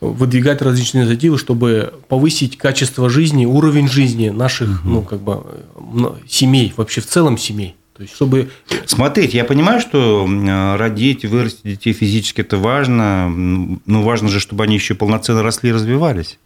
выдвигать 0.00 0.62
различные 0.62 1.04
инициативы, 1.04 1.38
чтобы 1.38 1.94
повысить 2.08 2.58
качество 2.58 3.08
жизни, 3.08 3.46
уровень 3.46 3.88
жизни 3.88 4.30
наших, 4.30 4.84
ну, 4.84 5.02
как 5.02 5.20
бы, 5.20 5.44
семей, 6.28 6.74
вообще 6.76 7.00
в 7.00 7.06
целом 7.06 7.38
семей. 7.38 7.76
То 7.94 8.02
есть, 8.02 8.14
чтобы... 8.14 8.50
Смотрите, 8.86 9.36
я 9.36 9.44
понимаю, 9.44 9.80
что 9.80 10.24
м, 10.26 10.76
родить, 10.76 11.24
вырастить 11.24 11.62
детей 11.64 11.92
физически 11.92 12.40
это 12.40 12.56
важно, 12.56 13.28
но 13.28 14.02
важно 14.02 14.28
же, 14.28 14.40
чтобы 14.40 14.64
они 14.64 14.74
еще 14.74 14.94
полноценно 14.94 15.42
росли 15.42 15.70
и 15.70 15.72
развивались. 15.72 16.38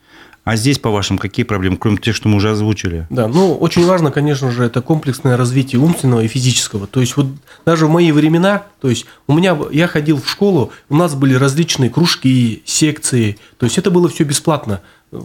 А 0.46 0.54
здесь, 0.54 0.78
по 0.78 0.90
вашим, 0.90 1.18
какие 1.18 1.44
проблемы, 1.44 1.76
кроме 1.76 1.96
тех, 1.96 2.14
что 2.14 2.28
мы 2.28 2.36
уже 2.36 2.52
озвучили? 2.52 3.08
Да, 3.10 3.26
ну, 3.26 3.56
очень 3.56 3.84
важно, 3.84 4.12
конечно 4.12 4.52
же, 4.52 4.62
это 4.62 4.80
комплексное 4.80 5.36
развитие 5.36 5.80
умственного 5.80 6.20
и 6.20 6.28
физического. 6.28 6.86
То 6.86 7.00
есть, 7.00 7.16
вот 7.16 7.26
даже 7.64 7.88
в 7.88 7.90
мои 7.90 8.12
времена, 8.12 8.62
то 8.80 8.88
есть, 8.88 9.06
у 9.26 9.34
меня, 9.34 9.58
я 9.72 9.88
ходил 9.88 10.20
в 10.22 10.30
школу, 10.30 10.70
у 10.88 10.94
нас 10.94 11.16
были 11.16 11.34
различные 11.34 11.90
кружки, 11.90 12.62
секции, 12.64 13.38
то 13.56 13.66
есть, 13.66 13.76
это 13.76 13.90
было 13.90 14.08
все 14.08 14.22
бесплатно 14.22 14.82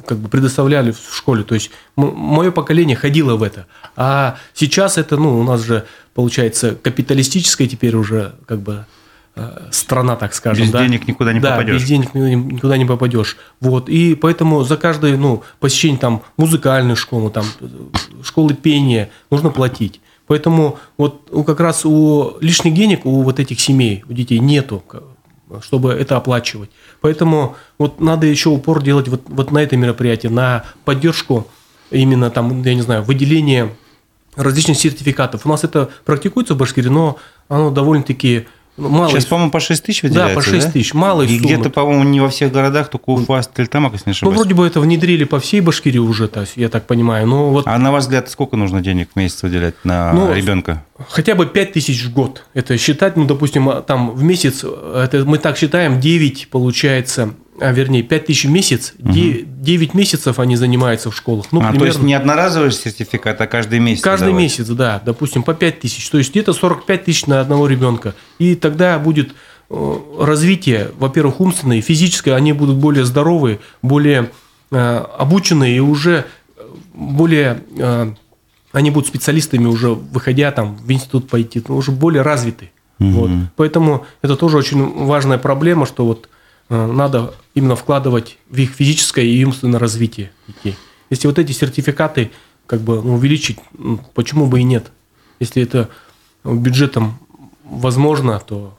как 0.07 0.17
бы 0.17 0.27
предоставляли 0.27 0.91
в 0.91 1.15
школе. 1.15 1.43
То 1.43 1.53
есть 1.53 1.69
мое 1.95 2.49
поколение 2.49 2.95
ходило 2.95 3.35
в 3.35 3.43
это. 3.43 3.67
А 3.95 4.37
сейчас 4.55 4.97
это, 4.97 5.17
ну, 5.17 5.39
у 5.39 5.43
нас 5.43 5.61
же 5.61 5.85
получается 6.15 6.75
капиталистическая 6.81 7.67
теперь 7.67 7.95
уже 7.95 8.33
как 8.47 8.59
бы 8.59 8.85
страна, 9.71 10.15
так 10.15 10.33
скажем. 10.33 10.65
Без 10.65 10.71
да? 10.71 10.83
денег 10.83 11.07
никуда 11.07 11.33
не 11.33 11.39
да, 11.39 11.51
попадешь. 11.51 11.81
без 11.81 11.87
денег 11.87 12.13
никуда 12.13 12.77
не 12.77 12.85
попадешь. 12.85 13.37
Вот. 13.59 13.89
И 13.89 14.15
поэтому 14.15 14.63
за 14.63 14.77
каждое 14.77 15.17
ну, 15.17 15.43
посещение 15.59 15.99
там, 15.99 16.21
музыкальной 16.37 16.95
школы, 16.95 17.31
там, 17.31 17.45
школы 18.23 18.53
пения 18.53 19.09
нужно 19.29 19.49
платить. 19.49 20.01
Поэтому 20.27 20.79
вот 20.97 21.29
как 21.45 21.59
раз 21.59 21.85
у 21.85 22.37
лишних 22.41 22.73
денег 22.73 23.05
у 23.05 23.21
вот 23.23 23.39
этих 23.39 23.59
семей, 23.59 24.03
у 24.07 24.13
детей 24.13 24.39
нету 24.39 24.83
чтобы 25.61 25.91
это 25.91 26.15
оплачивать. 26.15 26.69
Поэтому 27.01 27.57
вот 27.77 27.99
надо 27.99 28.25
еще 28.25 28.49
упор 28.49 28.81
делать 28.81 29.09
вот, 29.09 29.23
вот 29.25 29.51
на 29.51 29.59
это 29.59 29.75
мероприятие, 29.75 30.31
на 30.31 30.63
поддержку 30.85 31.47
именно 31.89 32.29
там, 32.29 32.63
я 32.63 32.73
не 32.73 32.81
знаю, 32.81 33.03
выделение 33.03 33.75
различных 34.35 34.77
сертификатов. 34.77 35.45
У 35.45 35.49
нас 35.49 35.63
это 35.63 35.89
практикуется 36.05 36.53
в 36.53 36.57
Башкирии, 36.57 36.87
но 36.87 37.17
оно 37.49 37.69
довольно-таки 37.69 38.47
ну, 38.77 38.89
мало 38.89 39.09
Сейчас, 39.09 39.25
по-моему, 39.25 39.51
по 39.51 39.59
6 39.59 39.83
тысяч 39.83 40.03
выделяется, 40.03 40.35
Да, 40.35 40.41
по 40.41 40.41
6 40.41 40.73
тысяч. 40.73 40.93
Мало 40.93 41.23
И 41.23 41.37
где-то, 41.37 41.69
по-моему, 41.69 42.03
не 42.03 42.19
во 42.19 42.29
всех 42.29 42.51
городах, 42.51 42.89
только 42.89 43.09
Уфа, 43.09 43.41
Стельтамак, 43.41 43.93
если 43.93 44.09
не 44.09 44.11
ошибаюсь. 44.11 44.35
Ну, 44.35 44.41
вроде 44.41 44.55
бы 44.55 44.65
это 44.65 44.79
внедрили 44.79 45.25
по 45.25 45.39
всей 45.39 45.61
Башкирии 45.61 45.99
уже, 45.99 46.27
то 46.27 46.41
есть, 46.41 46.53
я 46.55 46.69
так 46.69 46.87
понимаю. 46.87 47.27
Но 47.27 47.49
вот... 47.49 47.67
А 47.67 47.77
на 47.77 47.91
ваш 47.91 48.03
взгляд, 48.03 48.29
сколько 48.29 48.55
нужно 48.55 48.81
денег 48.81 49.09
в 49.13 49.15
месяц 49.17 49.43
выделять 49.43 49.75
на 49.83 50.13
ну, 50.13 50.33
ребенка? 50.33 50.83
Хотя 51.09 51.35
бы 51.35 51.45
5 51.45 51.73
тысяч 51.73 52.03
в 52.03 52.13
год. 52.13 52.45
Это 52.53 52.77
считать, 52.77 53.17
ну, 53.17 53.25
допустим, 53.25 53.69
там 53.85 54.11
в 54.11 54.23
месяц, 54.23 54.63
это 54.63 55.25
мы 55.25 55.37
так 55.37 55.57
считаем, 55.57 55.99
9 55.99 56.49
получается 56.49 57.33
а 57.61 57.71
вернее, 57.71 58.01
5 58.01 58.25
тысяч 58.25 58.45
в 58.45 58.49
месяц, 58.49 58.93
угу. 58.99 59.13
9 59.13 59.93
месяцев 59.93 60.39
они 60.39 60.55
занимаются 60.55 61.11
в 61.11 61.15
школах. 61.15 61.45
Ну, 61.51 61.59
а, 61.59 61.69
примерно... 61.69 61.79
то 61.79 61.85
есть 61.85 62.01
не 62.01 62.13
одноразовый 62.15 62.71
сертификат, 62.71 63.39
а 63.39 63.47
каждый 63.47 63.79
месяц? 63.79 64.01
Каждый 64.01 64.29
давать. 64.29 64.41
месяц, 64.41 64.67
да, 64.67 65.01
допустим, 65.05 65.43
по 65.43 65.53
5 65.53 65.79
тысяч. 65.79 66.09
То 66.09 66.17
есть 66.17 66.31
где-то 66.31 66.53
45 66.53 67.03
тысяч 67.05 67.27
на 67.27 67.39
одного 67.39 67.67
ребенка. 67.67 68.15
И 68.39 68.55
тогда 68.55 68.97
будет 68.97 69.33
э, 69.69 69.97
развитие, 70.19 70.89
во-первых, 70.97 71.39
умственное, 71.39 71.81
физическое, 71.81 72.33
они 72.33 72.51
будут 72.51 72.77
более 72.77 73.05
здоровые, 73.05 73.59
более 73.83 74.31
э, 74.71 75.05
обученные 75.17 75.77
и 75.77 75.79
уже 75.79 76.25
более... 76.93 77.61
Э, 77.77 78.11
они 78.71 78.89
будут 78.89 79.07
специалистами 79.07 79.67
уже, 79.67 79.89
выходя 79.89 80.51
там 80.51 80.77
в 80.77 80.91
институт 80.91 81.29
пойти, 81.29 81.61
ну, 81.67 81.75
уже 81.75 81.91
более 81.91 82.23
развиты. 82.23 82.71
Угу. 82.99 83.09
Вот. 83.09 83.29
Поэтому 83.55 84.05
это 84.23 84.35
тоже 84.35 84.57
очень 84.57 85.05
важная 85.05 85.37
проблема, 85.37 85.85
что 85.85 86.05
вот 86.05 86.27
надо 86.71 87.33
именно 87.53 87.75
вкладывать 87.75 88.37
в 88.49 88.57
их 88.57 88.71
физическое 88.71 89.25
и 89.25 89.43
умственное 89.43 89.79
развитие 89.79 90.31
детей. 90.47 90.75
Если 91.09 91.27
вот 91.27 91.37
эти 91.37 91.51
сертификаты 91.51 92.31
как 92.65 92.79
бы 92.79 93.01
ну, 93.01 93.15
увеличить, 93.15 93.59
почему 94.13 94.47
бы 94.47 94.61
и 94.61 94.63
нет? 94.63 94.91
Если 95.39 95.61
это 95.61 95.89
бюджетом 96.45 97.19
возможно, 97.63 98.39
то 98.39 98.77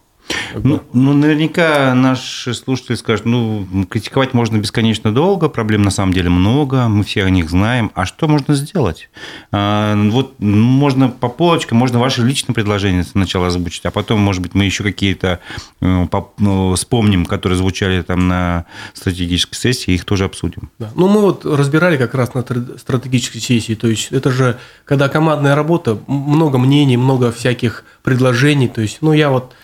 ну, 0.54 0.82
ну, 0.92 1.12
наверняка 1.12 1.94
наши 1.94 2.54
слушатели 2.54 2.96
скажут, 2.96 3.26
ну, 3.26 3.66
критиковать 3.88 4.34
можно 4.34 4.58
бесконечно 4.58 5.12
долго, 5.12 5.48
проблем 5.48 5.82
на 5.82 5.90
самом 5.90 6.12
деле 6.12 6.30
много, 6.30 6.88
мы 6.88 7.04
все 7.04 7.24
о 7.24 7.30
них 7.30 7.50
знаем. 7.50 7.90
А 7.94 8.06
что 8.06 8.28
можно 8.28 8.54
сделать? 8.54 9.08
А, 9.50 9.94
вот 10.10 10.38
можно 10.38 11.08
по 11.08 11.28
полочкам, 11.28 11.78
можно 11.78 11.98
ваши 11.98 12.22
личные 12.22 12.54
предложения 12.54 13.04
сначала 13.04 13.48
озвучить, 13.48 13.84
а 13.86 13.90
потом, 13.90 14.20
может 14.20 14.42
быть, 14.42 14.54
мы 14.54 14.64
еще 14.64 14.82
какие-то 14.82 15.40
э, 15.80 16.06
ну, 16.38 16.74
вспомним, 16.74 17.26
которые 17.26 17.58
звучали 17.58 18.02
там 18.02 18.28
на 18.28 18.66
стратегической 18.94 19.56
сессии, 19.56 19.94
их 19.94 20.04
тоже 20.04 20.24
обсудим. 20.24 20.70
Да. 20.78 20.90
Ну, 20.94 21.08
мы 21.08 21.20
вот 21.20 21.44
разбирали 21.44 21.96
как 21.96 22.14
раз 22.14 22.34
на 22.34 22.42
стратегической 22.42 23.40
сессии, 23.40 23.74
то 23.74 23.88
есть 23.88 24.12
это 24.12 24.30
же, 24.30 24.58
когда 24.84 25.08
командная 25.08 25.54
работа, 25.54 25.98
много 26.06 26.58
мнений, 26.58 26.96
много 26.96 27.32
всяких 27.32 27.84
предложений, 28.02 28.68
то 28.68 28.80
есть, 28.80 28.98
ну, 29.00 29.12
я 29.12 29.30
вот 29.30 29.54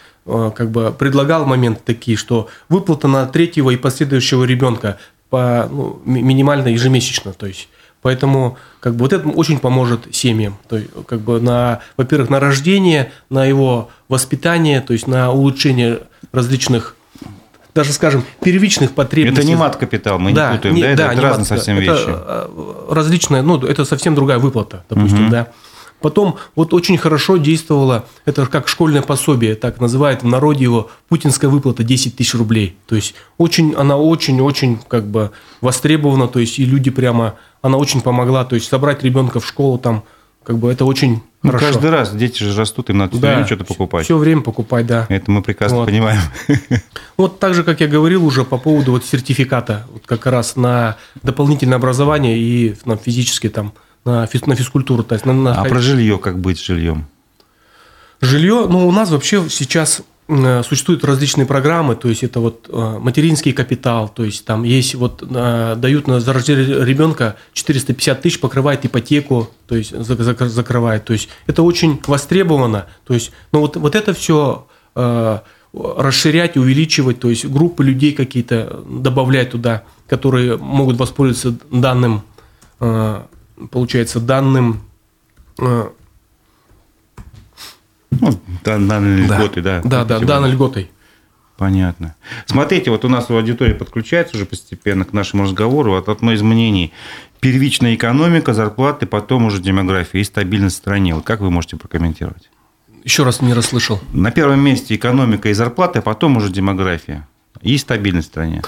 как 0.54 0.70
бы 0.70 0.94
предлагал 0.97 1.44
моменты 1.47 1.80
такие, 1.85 2.16
что 2.16 2.49
выплата 2.68 3.08
на 3.08 3.26
третьего 3.26 3.70
и 3.70 3.76
последующего 3.76 4.44
ребенка 4.44 4.99
по 5.30 5.68
ну, 5.70 6.00
минимально 6.04 6.68
ежемесячно, 6.68 7.32
то 7.32 7.47
есть 7.47 7.68
Поэтому 8.00 8.56
как 8.80 8.94
бы 8.94 9.00
вот 9.00 9.12
это 9.12 9.28
очень 9.28 9.58
поможет 9.58 10.14
семьям. 10.14 10.56
То 10.68 10.76
есть, 10.76 10.90
как 11.06 11.20
бы 11.20 11.40
на, 11.40 11.80
во-первых, 11.97 12.30
на 12.30 12.38
рождение, 12.38 13.11
на 13.28 13.44
его 13.44 13.90
воспитание, 14.08 14.80
то 14.80 14.92
есть 14.92 15.06
на 15.06 15.32
улучшение 15.32 16.02
различных 16.32 16.94
даже, 17.75 17.92
скажем, 17.92 18.25
первичных 18.42 18.92
потребностей. 18.92 19.42
Это 19.42 19.49
не 19.49 19.54
мат-капитал, 19.54 20.18
мы 20.18 20.32
да, 20.32 20.50
не 20.50 20.56
путаем, 20.56 20.75
не, 20.75 20.82
да? 20.82 20.88
Это, 20.88 20.97
да, 20.97 21.12
это 21.12 21.23
разные 21.23 21.44
совсем 21.44 21.78
это 21.78 21.92
вещи. 21.92 22.06
Э, 22.08 22.49
различная, 22.90 23.42
ну, 23.42 23.61
это 23.64 23.85
совсем 23.85 24.16
другая 24.16 24.38
выплата, 24.38 24.85
допустим, 24.88 25.26
угу. 25.26 25.30
да. 25.30 25.49
Потом 26.00 26.37
вот 26.55 26.73
очень 26.75 26.97
хорошо 26.97 27.37
действовало, 27.38 28.07
это 28.25 28.47
как 28.47 28.69
школьное 28.69 29.02
пособие, 29.02 29.57
так 29.57 29.81
называют 29.81 30.23
в 30.23 30.26
народе 30.26 30.64
его, 30.64 30.90
путинская 31.09 31.50
выплата 31.50 31.83
10 31.83 32.17
тысяч 32.17 32.35
рублей. 32.35 32.76
То 32.87 32.95
есть 32.95 33.14
очень, 33.37 33.75
она 33.75 33.97
очень-очень 33.97 34.78
как 34.87 35.07
бы 35.07 35.33
востребована, 35.61 36.28
то 36.28 36.38
есть 36.38 36.59
и 36.59 36.64
люди 36.64 36.90
прямо, 36.90 37.35
она 37.62 37.78
очень 37.78 38.00
помогла, 38.00 38.45
то 38.45 38.55
есть 38.55 38.69
собрать 38.69 39.02
ребенка 39.02 39.40
в 39.40 39.47
школу 39.47 39.78
там, 39.78 40.05
как 40.45 40.59
бы 40.59 40.71
это 40.71 40.85
очень 40.85 41.21
ну, 41.43 41.50
хорошо. 41.50 41.67
Каждый 41.67 41.90
раз 41.90 42.14
дети 42.14 42.43
же 42.43 42.59
растут, 42.59 42.90
им 42.90 42.99
надо 42.99 43.19
да, 43.19 43.45
что-то 43.45 43.64
покупать. 43.64 44.05
Все 44.05 44.17
время 44.17 44.40
покупать, 44.40 44.87
да. 44.87 45.07
Это 45.09 45.31
мы 45.31 45.43
прекрасно 45.43 45.78
вот. 45.78 45.87
понимаем. 45.87 46.21
Вот 47.17 47.40
так 47.40 47.52
же, 47.55 47.64
как 47.64 47.81
я 47.81 47.88
говорил 47.88 48.25
уже 48.25 48.45
по 48.45 48.59
поводу 48.59 48.93
вот 48.93 49.05
сертификата, 49.05 49.88
вот 49.93 50.05
как 50.07 50.25
раз 50.26 50.55
на 50.55 50.97
дополнительное 51.25 51.76
образование 51.76 52.38
и 52.38 52.76
на 52.85 52.97
физические 52.97 53.50
там 53.50 53.73
на, 54.05 54.26
физ, 54.26 54.47
на 54.47 54.55
физкультуру. 54.55 55.02
То 55.02 55.14
есть 55.14 55.26
на, 55.26 55.33
на... 55.33 55.55
А 55.55 55.64
про 55.64 55.81
жилье 55.81 56.19
как 56.19 56.38
быть 56.38 56.59
с 56.59 56.64
жильем? 56.64 57.07
Жилье, 58.21 58.67
ну, 58.69 58.88
у 58.88 58.90
нас 58.90 59.11
вообще 59.11 59.49
сейчас 59.49 60.02
э, 60.26 60.62
существуют 60.64 61.05
различные 61.05 61.47
программы, 61.47 61.95
то 61.95 62.09
есть 62.09 62.25
это 62.25 62.40
вот 62.40 62.69
э, 62.69 62.99
материнский 63.00 63.52
капитал, 63.52 64.09
то 64.09 64.25
есть 64.25 64.45
там 64.45 64.64
есть 64.64 64.97
вот 64.97 65.23
э, 65.23 65.76
дают 65.76 66.09
на 66.09 66.19
рождение 66.19 66.85
ребенка 66.85 67.37
450 67.52 68.21
тысяч, 68.21 68.40
покрывает 68.40 68.85
ипотеку, 68.85 69.49
то 69.69 69.76
есть 69.76 69.97
закрывает, 69.97 71.05
то 71.05 71.12
есть 71.12 71.28
это 71.47 71.62
очень 71.62 72.00
востребовано, 72.09 72.87
то 73.07 73.14
есть, 73.14 73.31
ну 73.52 73.61
вот, 73.61 73.76
вот 73.76 73.95
это 73.95 74.12
все 74.14 74.67
расширять, 75.73 76.57
увеличивать, 76.57 77.21
то 77.21 77.31
есть 77.31 77.45
группы 77.45 77.85
людей 77.85 78.12
какие-то 78.12 78.83
добавлять 78.88 79.50
туда, 79.50 79.85
которые 80.09 80.57
могут 80.57 80.99
воспользоваться 80.99 81.57
данным 81.71 82.23
получается, 83.71 84.21
данным... 84.21 84.83
Э, 85.59 85.91
ну, 88.11 88.41
данной 88.65 89.23
льготой, 89.23 89.62
да. 89.62 89.81
Да, 89.85 90.05
да, 90.05 90.19
данной 90.21 90.53
льготой. 90.53 90.91
Понятно. 91.59 92.15
Смотрите, 92.47 92.91
вот 92.93 93.05
у 93.05 93.09
нас 93.09 93.29
аудитория 93.31 93.75
подключается 93.75 94.37
уже 94.37 94.47
постепенно 94.47 95.05
к 95.05 95.12
нашему 95.12 95.43
разговору. 95.43 95.91
Вот 95.91 96.09
одно 96.09 96.33
из 96.33 96.41
мнений. 96.41 96.93
Первичная 97.41 97.97
экономика, 97.97 98.55
зарплаты, 98.55 99.07
потом 99.07 99.47
уже 99.47 99.61
демография 99.61 100.21
и 100.21 100.25
стабильность 100.25 100.77
в 100.77 100.79
стране. 100.79 101.17
Вот 101.17 101.25
как 101.25 101.41
вы 101.41 101.50
можете 101.50 101.77
прокомментировать? 101.77 102.49
Еще 103.03 103.25
раз 103.25 103.41
не 103.41 103.55
расслышал. 103.55 104.00
На 104.12 104.31
первом 104.31 104.61
месте 104.61 104.95
экономика 104.95 105.49
и 105.49 105.53
зарплаты, 105.53 105.99
а 105.99 106.03
потом 106.03 106.37
уже 106.37 106.50
демография 106.50 107.27
и 107.61 107.77
стабильность 107.77 108.29
в 108.29 108.31
стране. 108.31 108.62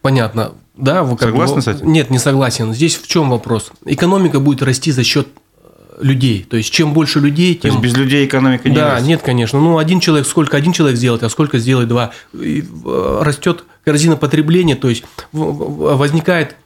Понятно. 0.00 0.52
Да, 0.76 1.02
вы 1.02 1.16
как 1.16 1.28
Согласны 1.28 1.56
бы, 1.56 1.62
с 1.62 1.68
этим? 1.68 1.92
Нет, 1.92 2.10
не 2.10 2.18
согласен. 2.18 2.72
Здесь 2.72 2.96
в 2.96 3.06
чем 3.06 3.30
вопрос? 3.30 3.72
Экономика 3.84 4.40
будет 4.40 4.62
расти 4.62 4.90
за 4.90 5.04
счет 5.04 5.28
э, 5.62 5.68
людей. 6.00 6.46
То 6.48 6.56
есть, 6.56 6.70
чем 6.72 6.94
больше 6.94 7.20
людей, 7.20 7.54
тем... 7.54 7.60
То 7.60 7.68
есть, 7.68 7.80
без 7.80 7.96
людей 7.96 8.24
экономика 8.26 8.68
не 8.68 8.76
Да, 8.76 8.92
растет. 8.92 9.08
нет, 9.08 9.22
конечно. 9.22 9.60
Ну, 9.60 9.78
один 9.78 10.00
человек, 10.00 10.26
сколько 10.26 10.56
один 10.56 10.72
человек 10.72 10.96
сделает, 10.96 11.22
а 11.22 11.28
сколько 11.28 11.58
сделает 11.58 11.88
два. 11.88 12.12
И 12.32 12.64
э, 12.84 13.18
растет 13.22 13.64
корзина 13.84 14.16
потребления, 14.16 14.74
то 14.76 14.88
есть, 14.88 15.04
возникает 15.32 16.56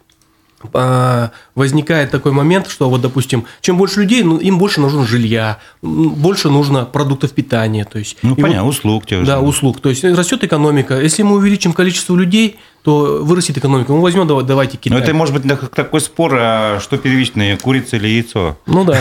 а, 0.72 1.32
возникает 1.54 2.10
такой 2.10 2.32
момент, 2.32 2.68
что 2.68 2.88
вот, 2.88 3.00
допустим, 3.00 3.44
чем 3.60 3.76
больше 3.76 4.00
людей, 4.00 4.22
ну, 4.22 4.38
им 4.38 4.58
больше 4.58 4.80
нужно 4.80 5.04
жилья, 5.04 5.58
больше 5.82 6.48
нужно 6.48 6.84
продуктов 6.84 7.32
питания, 7.32 7.84
то 7.84 7.98
есть. 7.98 8.16
Ну, 8.22 8.34
понятно, 8.34 8.64
вот, 8.64 8.70
услуг 8.70 9.06
тех 9.06 9.20
же. 9.20 9.26
Да, 9.26 9.40
услуг. 9.40 9.80
То 9.80 9.90
есть 9.90 10.02
растет 10.04 10.42
экономика. 10.44 10.98
Если 11.00 11.22
мы 11.22 11.36
увеличим 11.36 11.72
количество 11.72 12.16
людей, 12.16 12.58
то 12.86 13.18
вырастет 13.20 13.58
экономика. 13.58 13.90
Ну, 13.90 14.00
возьмем, 14.00 14.28
давайте 14.46 14.76
Китай. 14.76 14.96
Но 14.96 15.02
это 15.02 15.12
может 15.12 15.34
быть 15.34 15.42
такой 15.74 16.00
спор, 16.00 16.36
а 16.38 16.78
что 16.78 16.96
первичное, 16.96 17.56
курица 17.56 17.96
или 17.96 18.06
яйцо? 18.06 18.58
Ну 18.64 18.84
да. 18.84 18.96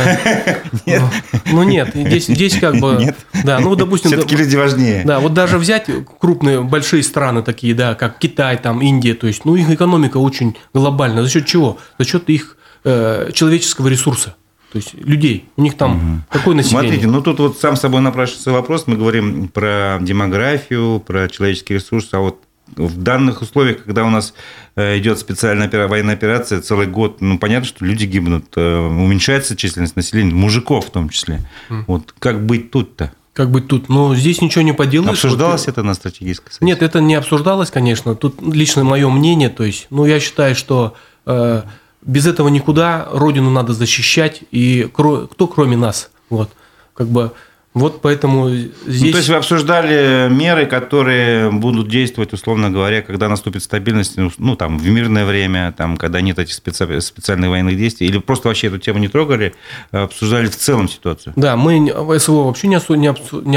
Нет. 0.88 1.04
Ну 1.52 1.62
нет, 1.62 1.92
здесь, 1.94 2.26
здесь 2.26 2.58
как 2.58 2.80
бы... 2.80 2.96
Нет? 3.00 3.16
Да, 3.44 3.60
ну 3.60 3.76
допустим... 3.76 4.10
Все-таки 4.10 4.36
люди 4.36 4.56
важнее. 4.56 5.04
Да, 5.06 5.20
вот 5.20 5.36
даже 5.36 5.60
взять 5.60 5.86
крупные, 6.20 6.62
большие 6.62 7.04
страны 7.04 7.44
такие, 7.44 7.76
да, 7.76 7.94
как 7.94 8.18
Китай, 8.18 8.58
там, 8.58 8.82
Индия, 8.82 9.14
то 9.14 9.28
есть, 9.28 9.46
ну 9.46 9.56
их 9.56 9.70
экономика 9.70 10.18
очень 10.18 10.58
глобальная. 10.74 11.22
За 11.22 11.30
счет 11.30 11.46
чего? 11.46 11.78
За 12.00 12.06
счет 12.06 12.28
их 12.28 12.58
э, 12.86 13.30
человеческого 13.36 13.88
ресурса. 13.88 14.34
То 14.72 14.80
есть 14.80 14.96
людей. 14.96 15.48
У 15.58 15.62
них 15.62 15.78
там 15.78 15.96
угу. 15.96 16.22
какое 16.32 16.56
население? 16.56 16.90
Смотрите, 16.90 17.08
ну 17.08 17.22
тут 17.22 17.40
вот 17.40 17.60
сам 17.60 17.76
собой 17.76 18.02
напрашивается 18.02 18.52
вопрос. 18.52 18.86
Мы 18.88 18.96
говорим 18.96 19.48
про 19.48 20.00
демографию, 20.02 21.04
про 21.06 21.30
человеческий 21.30 21.76
ресурс, 21.76 22.10
а 22.14 22.20
вот 22.22 22.40
в 22.76 22.98
данных 23.02 23.42
условиях, 23.42 23.84
когда 23.84 24.04
у 24.04 24.10
нас 24.10 24.34
э, 24.76 24.98
идет 24.98 25.20
специальная 25.20 25.70
военная 25.88 26.16
операция 26.16 26.62
целый 26.62 26.88
год, 26.88 27.22
ну, 27.22 27.38
понятно, 27.38 27.68
что 27.68 27.86
люди 27.86 28.06
гибнут, 28.06 28.46
э, 28.56 28.78
уменьшается 28.78 29.56
численность 29.56 29.96
населения, 29.96 30.34
мужиков 30.34 30.88
в 30.88 30.90
том 30.90 31.10
числе. 31.10 31.48
Mm. 31.70 31.84
Вот 31.88 32.14
как 32.18 32.46
быть 32.46 32.72
тут-то? 32.72 33.12
Как 33.34 33.52
быть 33.52 33.68
тут? 33.68 33.90
Ну, 33.90 34.16
здесь 34.16 34.42
ничего 34.42 34.62
не 34.62 34.74
поделаешь. 34.74 35.12
Обсуждалось 35.12 35.66
вот... 35.66 35.74
это 35.74 35.84
на 35.84 35.94
стратегической 35.94 36.54
сессии? 36.54 36.64
Нет, 36.64 36.82
это 36.82 37.02
не 37.02 37.16
обсуждалось, 37.16 37.70
конечно. 37.70 38.16
Тут 38.16 38.42
лично 38.42 38.86
мое 38.86 39.10
мнение. 39.10 39.50
То 39.50 39.66
есть, 39.66 39.88
ну, 39.90 40.06
я 40.06 40.22
считаю, 40.22 40.56
что 40.56 40.96
э, 41.26 41.64
без 42.02 42.28
этого 42.28 42.48
никуда. 42.48 43.10
Родину 43.12 43.50
надо 43.50 43.74
защищать. 43.74 44.44
И 44.52 44.90
кто, 44.94 45.48
кроме 45.54 45.76
нас? 45.76 46.12
Вот. 46.30 46.52
Как 46.94 47.08
бы 47.08 47.34
вот 47.76 48.02
поэтому 48.02 48.50
здесь... 48.50 49.02
Ну, 49.02 49.12
то 49.12 49.18
есть 49.18 49.28
вы 49.28 49.36
обсуждали 49.36 50.30
меры, 50.30 50.66
которые 50.66 51.52
будут 51.52 51.90
действовать, 51.90 52.32
условно 52.32 52.72
говоря, 52.72 53.02
когда 53.02 53.28
наступит 53.28 53.64
стабильность, 53.64 54.16
ну, 54.16 54.32
ну 54.38 54.56
там, 54.56 54.80
в 54.80 54.88
мирное 54.88 55.26
время, 55.26 55.74
там, 55.78 55.98
когда 55.98 56.22
нет 56.22 56.40
этих 56.40 56.54
специ... 56.54 57.02
специальных 57.02 57.50
военных 57.50 57.76
действий, 57.76 58.08
или 58.08 58.20
просто 58.20 58.48
вообще 58.48 58.68
эту 58.68 58.78
тему 58.78 59.00
не 59.00 59.10
трогали, 59.10 59.56
а 59.92 60.04
обсуждали 60.04 60.48
в 60.48 60.56
целом 60.56 60.88
ситуацию? 60.88 61.34
Да, 61.36 61.58
мы 61.58 62.18
СВО 62.18 62.46
вообще 62.46 62.70
не 62.70 62.78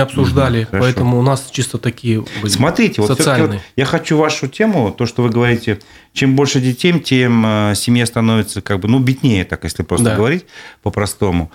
обсуждали, 0.01 0.63
угу, 0.65 0.79
поэтому 0.81 1.21
у 1.21 1.23
нас 1.23 1.49
чисто 1.53 1.79
такие 1.79 2.25
были 2.43 2.51
Смотрите, 2.51 3.01
социальные. 3.01 3.49
вот 3.49 3.61
я 3.77 3.85
хочу 3.85 4.17
вашу 4.17 4.49
тему, 4.49 4.91
то, 4.91 5.07
что 5.07 5.23
вы 5.23 5.29
говорите, 5.29 5.79
чем 6.13 6.35
больше 6.35 6.61
детей, 6.61 6.99
тем 6.99 7.45
э, 7.47 7.75
семья 7.77 8.05
становится 8.05 8.63
как 8.63 8.81
бы, 8.81 8.89
ну, 8.89 8.99
беднее, 8.99 9.45
так 9.45 9.63
если 9.63 9.85
просто 9.85 10.07
да. 10.07 10.17
говорить 10.17 10.47
по-простому. 10.83 11.53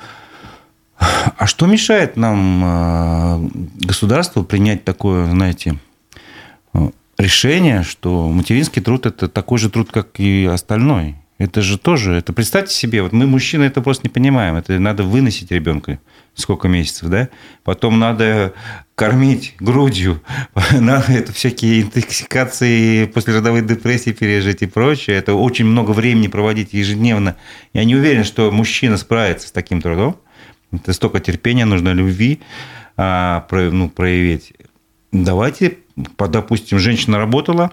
А 1.38 1.48
что 1.48 1.66
мешает 1.66 2.16
нам, 2.18 2.64
э, 2.64 3.50
государству, 3.86 4.44
принять 4.44 4.84
такое, 4.84 5.26
знаете, 5.26 5.76
э, 6.74 6.90
решение, 7.18 7.84
что 7.84 8.30
материнский 8.30 8.82
труд– 8.82 9.06
это 9.08 9.28
такой 9.28 9.60
же 9.60 9.70
труд, 9.70 9.90
как 9.92 10.20
и 10.20 10.46
остальной? 10.46 11.16
Это 11.40 11.62
же 11.62 11.78
тоже, 11.78 12.14
это 12.14 12.32
представьте 12.32 12.74
себе, 12.74 13.02
вот 13.02 13.12
мы, 13.12 13.26
мужчины, 13.26 13.64
это 13.64 13.82
просто 13.82 14.08
не 14.08 14.10
понимаем. 14.10 14.56
Это 14.56 14.80
надо 14.80 15.04
выносить 15.04 15.52
ребенка 15.52 16.00
сколько 16.36 16.68
месяцев, 16.68 17.10
да? 17.10 17.30
Потом 17.64 18.00
надо 18.00 18.54
кормить 18.96 19.56
грудью, 19.60 20.22
надо 20.72 21.12
это 21.12 21.34
всякие 21.34 21.82
интоксикации, 21.82 23.06
послеродовые 23.08 23.64
депрессии 23.64 24.12
пережить 24.12 24.62
и 24.62 24.68
прочее. 24.68 25.18
Это 25.18 25.34
очень 25.34 25.66
много 25.66 25.92
времени 25.92 26.28
проводить 26.28 26.74
ежедневно. 26.74 27.36
Я 27.74 27.84
не 27.84 27.96
уверен, 27.96 28.24
что 28.24 28.50
мужчина 28.52 28.98
справится 28.98 29.48
с 29.48 29.52
таким 29.52 29.82
трудом. 29.82 30.18
Это 30.74 30.94
столько 30.94 31.20
терпения 31.20 31.66
нужно, 31.66 31.94
любви 31.94 32.42
а, 32.98 33.48
ну, 33.52 33.90
проявить. 33.90 34.54
Давайте, 35.12 35.78
допустим, 36.18 36.80
женщина 36.80 37.18
работала, 37.18 37.72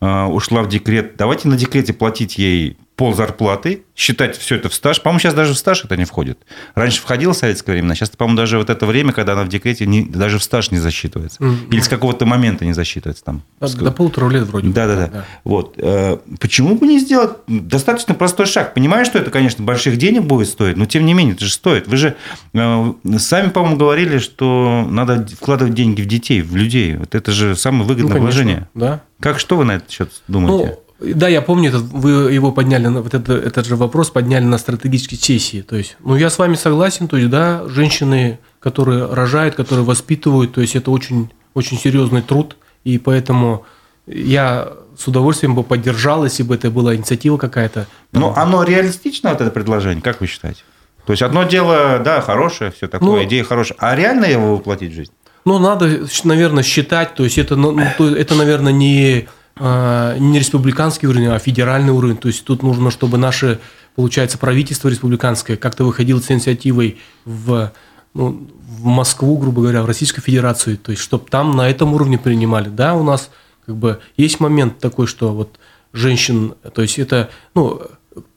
а, 0.00 0.28
ушла 0.28 0.62
в 0.62 0.68
декрет. 0.68 1.16
Давайте 1.16 1.48
на 1.48 1.56
декрете 1.56 1.92
платить 1.92 2.38
ей 2.38 2.78
пол 2.98 3.14
зарплаты, 3.14 3.84
считать 3.94 4.36
все 4.36 4.56
это 4.56 4.68
в 4.68 4.74
стаж. 4.74 5.00
По-моему, 5.00 5.20
сейчас 5.20 5.32
даже 5.32 5.54
в 5.54 5.56
стаж 5.56 5.84
это 5.84 5.96
не 5.96 6.04
входит. 6.04 6.40
Раньше 6.74 7.00
входило 7.00 7.32
в 7.32 7.36
советское 7.36 7.72
время, 7.72 7.92
а 7.92 7.94
сейчас, 7.94 8.10
по-моему, 8.10 8.36
даже 8.36 8.58
вот 8.58 8.70
это 8.70 8.86
время, 8.86 9.12
когда 9.12 9.34
она 9.34 9.44
в 9.44 9.48
декрете, 9.48 9.86
не, 9.86 10.02
даже 10.02 10.40
в 10.40 10.42
стаж 10.42 10.72
не 10.72 10.78
засчитывается. 10.78 11.40
Mm-hmm. 11.40 11.68
Или 11.70 11.80
с 11.80 11.86
какого-то 11.86 12.26
момента 12.26 12.64
не 12.64 12.72
засчитывается. 12.72 13.22
Там. 13.22 13.42
До, 13.60 13.68
до 13.68 13.92
полутора 13.92 14.28
лет 14.30 14.48
вроде. 14.48 14.70
Да-да-да. 14.70 15.06
да. 15.06 15.24
Вот. 15.44 15.74
Э, 15.76 16.18
почему 16.40 16.74
бы 16.74 16.88
не 16.88 16.98
сделать 16.98 17.36
достаточно 17.46 18.14
простой 18.14 18.46
шаг? 18.46 18.74
Понимаю, 18.74 19.04
что 19.04 19.20
это, 19.20 19.30
конечно, 19.30 19.64
больших 19.64 19.96
денег 19.96 20.24
будет 20.24 20.48
стоить, 20.48 20.76
но 20.76 20.84
тем 20.84 21.06
не 21.06 21.14
менее, 21.14 21.36
это 21.36 21.44
же 21.44 21.52
стоит. 21.52 21.86
Вы 21.86 21.98
же 21.98 22.16
э, 22.52 22.92
сами, 23.18 23.50
по-моему, 23.50 23.76
говорили, 23.76 24.18
что 24.18 24.84
надо 24.90 25.24
вкладывать 25.40 25.74
деньги 25.74 26.02
в 26.02 26.06
детей, 26.06 26.42
в 26.42 26.56
людей. 26.56 26.96
Вот 26.96 27.14
это 27.14 27.30
же 27.30 27.54
самое 27.54 27.84
выгодное 27.84 28.16
ну, 28.16 28.22
вложение. 28.22 28.68
Да. 28.74 29.02
Как, 29.20 29.38
что 29.38 29.56
вы 29.56 29.64
на 29.64 29.76
этот 29.76 29.88
счет 29.88 30.10
думаете? 30.26 30.66
Ну, 30.66 30.87
да, 31.00 31.28
я 31.28 31.42
помню, 31.42 31.68
этот, 31.68 31.82
вы 31.82 32.32
его 32.32 32.50
подняли, 32.50 32.88
вот 32.88 33.14
это, 33.14 33.34
этот 33.34 33.66
же 33.66 33.76
вопрос 33.76 34.10
подняли 34.10 34.44
на 34.44 34.58
стратегической 34.58 35.16
сессии. 35.16 35.62
То 35.62 35.76
есть, 35.76 35.96
ну, 36.00 36.16
я 36.16 36.28
с 36.28 36.38
вами 36.38 36.54
согласен, 36.54 37.06
то 37.06 37.16
есть, 37.16 37.30
да, 37.30 37.62
женщины, 37.68 38.38
которые 38.58 39.06
рожают, 39.06 39.54
которые 39.54 39.84
воспитывают, 39.84 40.52
то 40.52 40.60
есть, 40.60 40.74
это 40.74 40.90
очень, 40.90 41.30
очень 41.54 41.78
серьезный 41.78 42.22
труд, 42.22 42.56
и 42.82 42.98
поэтому 42.98 43.64
я 44.06 44.72
с 44.98 45.06
удовольствием 45.06 45.54
бы 45.54 45.62
поддержал, 45.62 46.24
если 46.24 46.42
бы 46.42 46.56
это 46.56 46.70
была 46.70 46.96
инициатива 46.96 47.36
какая-то. 47.36 47.86
Но 48.12 48.34
оно 48.36 48.64
реалистично, 48.64 49.30
вот 49.30 49.40
это 49.40 49.50
предложение, 49.52 50.02
как 50.02 50.20
вы 50.20 50.26
считаете? 50.26 50.62
То 51.06 51.12
есть, 51.12 51.22
одно 51.22 51.44
дело, 51.44 52.00
да, 52.04 52.20
хорошее, 52.20 52.72
все 52.72 52.88
такое, 52.88 53.08
ну, 53.08 53.24
идея 53.24 53.44
хорошая, 53.44 53.78
а 53.80 53.94
реально 53.94 54.24
его 54.24 54.56
воплотить 54.56 54.92
в 54.92 54.94
жизнь? 54.96 55.12
Ну, 55.44 55.58
надо, 55.60 56.06
наверное, 56.24 56.64
считать, 56.64 57.14
то 57.14 57.22
есть, 57.22 57.38
это, 57.38 57.54
ну, 57.54 57.78
это 57.78 58.34
наверное, 58.34 58.72
не 58.72 59.28
не 59.60 60.38
республиканский 60.38 61.08
уровень, 61.08 61.26
а 61.28 61.38
федеральный 61.38 61.92
уровень. 61.92 62.16
То 62.16 62.28
есть 62.28 62.44
тут 62.44 62.62
нужно, 62.62 62.90
чтобы 62.90 63.18
наше, 63.18 63.58
получается, 63.96 64.38
правительство 64.38 64.88
республиканское 64.88 65.56
как-то 65.56 65.84
выходило 65.84 66.20
с 66.20 66.30
инициативой 66.30 66.98
в, 67.24 67.72
ну, 68.14 68.48
в 68.68 68.84
Москву, 68.84 69.36
грубо 69.38 69.62
говоря, 69.62 69.82
в 69.82 69.86
Российскую 69.86 70.22
Федерацию, 70.22 70.78
то 70.78 70.92
есть 70.92 71.02
чтобы 71.02 71.28
там 71.28 71.56
на 71.56 71.68
этом 71.68 71.94
уровне 71.94 72.18
принимали. 72.18 72.68
Да, 72.68 72.94
у 72.94 73.02
нас 73.02 73.30
как 73.66 73.76
бы 73.76 74.00
есть 74.16 74.40
момент 74.40 74.78
такой, 74.78 75.06
что 75.06 75.32
вот 75.32 75.58
женщин, 75.92 76.54
то 76.74 76.82
есть 76.82 76.98
это, 76.98 77.30
ну, 77.54 77.82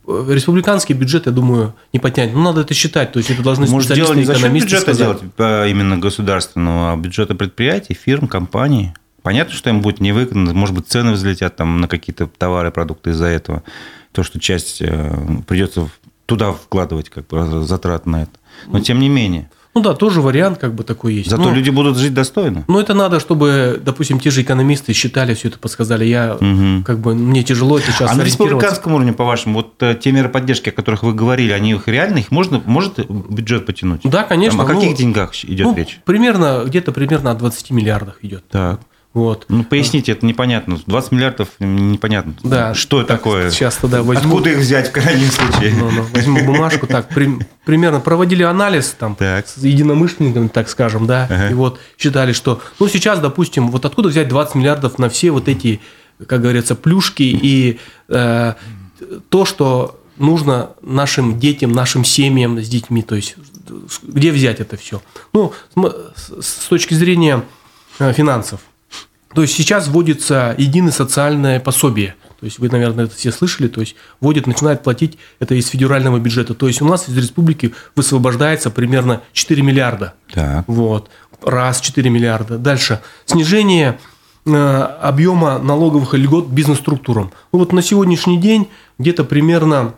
республиканский 0.07 0.95
бюджет, 0.95 1.25
я 1.25 1.31
думаю, 1.31 1.73
не 1.93 1.99
потянет. 1.99 2.33
Ну, 2.33 2.41
надо 2.41 2.61
это 2.61 2.73
считать. 2.73 3.11
То 3.11 3.19
есть 3.19 3.29
это 3.29 3.43
должны 3.43 3.67
Может, 3.67 3.93
дело 3.93 4.13
не 4.13 4.23
за 4.23 4.35
счет 4.35 4.51
бюджета 4.51 4.81
сказать. 4.81 5.19
делать, 5.19 5.21
а 5.37 5.65
именно 5.65 5.97
государственного, 5.97 6.93
а 6.93 6.97
бюджета 6.97 7.35
предприятий, 7.35 7.93
фирм, 7.93 8.27
компаний? 8.27 8.93
Понятно, 9.23 9.53
что 9.53 9.69
им 9.69 9.81
будет 9.81 9.99
невыгодно, 9.99 10.53
может 10.53 10.75
быть, 10.75 10.87
цены 10.87 11.11
взлетят 11.11 11.55
там 11.55 11.79
на 11.79 11.87
какие-то 11.87 12.27
товары, 12.27 12.71
продукты 12.71 13.11
из-за 13.11 13.27
этого. 13.27 13.63
То, 14.11 14.23
что 14.23 14.39
часть 14.39 14.81
э, 14.81 15.15
придется 15.47 15.89
туда 16.25 16.51
вкладывать 16.53 17.09
как 17.09 17.27
бы 17.27 17.63
затрат 17.63 18.05
на 18.05 18.23
это. 18.23 18.31
Но 18.67 18.79
тем 18.79 18.99
не 18.99 19.09
менее. 19.09 19.49
Ну 19.73 19.81
да, 19.81 19.93
тоже 19.93 20.19
вариант 20.21 20.57
как 20.57 20.73
бы 20.73 20.83
такой 20.83 21.13
есть. 21.13 21.29
Зато 21.29 21.43
но, 21.43 21.53
люди 21.53 21.69
будут 21.69 21.97
жить 21.97 22.13
достойно. 22.13 22.65
Ну 22.67 22.79
это 22.79 22.93
надо, 22.93 23.21
чтобы, 23.21 23.79
допустим, 23.81 24.19
те 24.19 24.29
же 24.29 24.41
экономисты 24.41 24.91
считали 24.91 25.33
все 25.33 25.47
это, 25.47 25.59
подсказали. 25.59 26.03
Я 26.03 26.35
угу. 26.35 26.83
как 26.83 26.99
бы 26.99 27.15
мне 27.15 27.41
тяжело 27.43 27.79
сейчас. 27.79 28.11
А 28.11 28.15
на 28.15 28.23
республиканском 28.23 28.93
уровне, 28.93 29.13
по-вашему, 29.13 29.55
вот 29.55 29.81
э, 29.81 29.95
те 29.95 30.11
меры 30.11 30.27
поддержки, 30.27 30.69
о 30.69 30.71
которых 30.73 31.03
вы 31.03 31.13
говорили, 31.13 31.53
они 31.53 31.71
их 31.71 31.87
реально, 31.87 32.17
их 32.17 32.31
можно, 32.31 32.61
может 32.65 32.99
бюджет 33.09 33.65
потянуть? 33.65 34.01
Да, 34.03 34.23
конечно. 34.23 34.57
Там, 34.57 34.67
о 34.67 34.73
каких 34.73 34.91
ну, 34.91 34.97
деньгах 34.97 35.33
идет 35.45 35.67
ну, 35.67 35.75
речь? 35.75 36.01
Примерно, 36.03 36.63
где-то 36.65 36.91
примерно 36.91 37.31
о 37.31 37.35
20 37.35 37.71
миллиардах 37.71 38.17
идет. 38.23 38.43
Так. 38.49 38.81
Вот. 39.13 39.45
Ну, 39.49 39.65
поясните, 39.65 40.13
это 40.13 40.25
непонятно. 40.25 40.79
20 40.85 41.11
миллиардов 41.11 41.49
непонятно. 41.59 42.33
Да. 42.43 42.73
Что 42.73 42.99
так, 43.03 43.17
такое? 43.17 43.51
Сейчас 43.51 43.75
тогда 43.75 44.03
возьму... 44.03 44.35
Откуда 44.35 44.51
их 44.51 44.59
взять 44.59 44.87
в 44.87 44.91
крайнем 44.93 45.29
случае? 45.29 45.73
Ну, 45.77 45.91
ну, 45.91 46.03
возьму 46.13 46.45
бумажку, 46.45 46.87
так, 46.87 47.09
при, 47.09 47.29
примерно 47.65 47.99
проводили 47.99 48.43
анализ 48.43 48.95
там 48.97 49.15
так. 49.15 49.47
с 49.47 49.57
единомышленниками, 49.57 50.47
так 50.47 50.69
скажем, 50.69 51.07
да, 51.07 51.25
ага. 51.25 51.49
и 51.49 51.53
вот 51.53 51.79
считали, 51.97 52.31
что, 52.31 52.61
ну, 52.79 52.87
сейчас, 52.87 53.19
допустим, 53.19 53.69
вот 53.69 53.83
откуда 53.83 54.07
взять 54.07 54.29
20 54.29 54.55
миллиардов 54.55 54.97
на 54.97 55.09
все 55.09 55.31
вот 55.31 55.49
эти, 55.49 55.81
как 56.25 56.41
говорится, 56.41 56.75
плюшки 56.75 57.23
и 57.23 57.79
э, 58.07 58.53
то, 59.27 59.45
что 59.45 59.99
нужно 60.17 60.71
нашим 60.81 61.37
детям, 61.37 61.73
нашим 61.73 62.05
семьям 62.05 62.61
с 62.61 62.69
детьми, 62.69 63.01
то 63.01 63.15
есть 63.15 63.35
где 64.03 64.31
взять 64.31 64.61
это 64.61 64.77
все? 64.77 65.01
Ну, 65.33 65.53
с 66.39 66.67
точки 66.69 66.93
зрения 66.93 67.43
э, 67.99 68.13
финансов. 68.13 68.61
То 69.33 69.41
есть 69.41 69.53
сейчас 69.53 69.87
вводится 69.87 70.55
единое 70.57 70.91
социальное 70.91 71.59
пособие. 71.59 72.15
То 72.39 72.45
есть 72.45 72.59
вы, 72.59 72.69
наверное, 72.69 73.05
это 73.05 73.15
все 73.15 73.31
слышали. 73.31 73.67
То 73.67 73.81
есть 73.81 73.95
вводят, 74.19 74.47
начинают 74.47 74.83
платить 74.83 75.17
это 75.39 75.55
из 75.55 75.67
федерального 75.67 76.19
бюджета. 76.19 76.53
То 76.53 76.67
есть 76.67 76.81
у 76.81 76.85
нас 76.85 77.07
из 77.07 77.15
республики 77.15 77.73
высвобождается 77.95 78.71
примерно 78.71 79.21
4 79.33 79.61
миллиарда. 79.61 80.15
Так. 80.33 80.65
Вот. 80.67 81.09
Раз 81.43 81.79
4 81.81 82.09
миллиарда. 82.09 82.57
Дальше. 82.57 83.01
Снижение 83.25 83.99
э, 84.45 84.51
объема 84.51 85.59
налоговых 85.59 86.13
льгот 86.13 86.47
бизнес-структурам. 86.47 87.31
Ну 87.53 87.59
вот 87.59 87.73
на 87.73 87.81
сегодняшний 87.81 88.37
день 88.39 88.67
где-то 88.97 89.23
примерно 89.23 89.93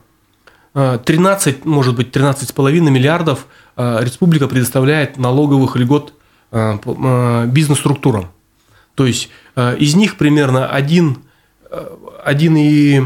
13, 0.74 1.56
э, 1.56 1.60
может 1.64 1.96
быть, 1.96 2.16
13,5 2.16 2.72
миллиардов 2.90 3.48
э, 3.78 4.00
республика 4.02 4.48
предоставляет 4.48 5.18
налоговых 5.18 5.76
льгот 5.76 6.14
бизнес-структурам. 6.52 8.28
То 8.96 9.06
есть 9.06 9.30
э, 9.56 9.78
из 9.78 9.96
них 9.96 10.18
примерно 10.18 10.68
один 10.68 11.24
один 12.24 12.56
и 12.58 13.02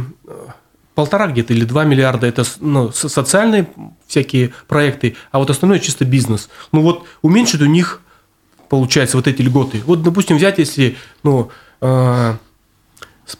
полтора 0.95 1.27
где-то 1.27 1.53
или 1.53 1.63
два 1.63 1.83
миллиарда 1.83 2.27
это 2.27 2.43
ну, 2.59 2.91
социальные 2.91 3.67
всякие 4.07 4.51
проекты, 4.67 5.15
а 5.31 5.39
вот 5.39 5.49
остальное 5.49 5.79
чисто 5.79 6.05
бизнес. 6.05 6.49
Ну 6.71 6.81
вот 6.81 7.05
уменьшить 7.21 7.61
у 7.61 7.65
них, 7.65 8.01
получается, 8.67 9.17
вот 9.17 9.27
эти 9.27 9.41
льготы. 9.41 9.83
Вот, 9.85 10.01
допустим, 10.01 10.37
взять, 10.37 10.57
если, 10.57 10.97
ну, 11.23 11.51
э, 11.81 12.33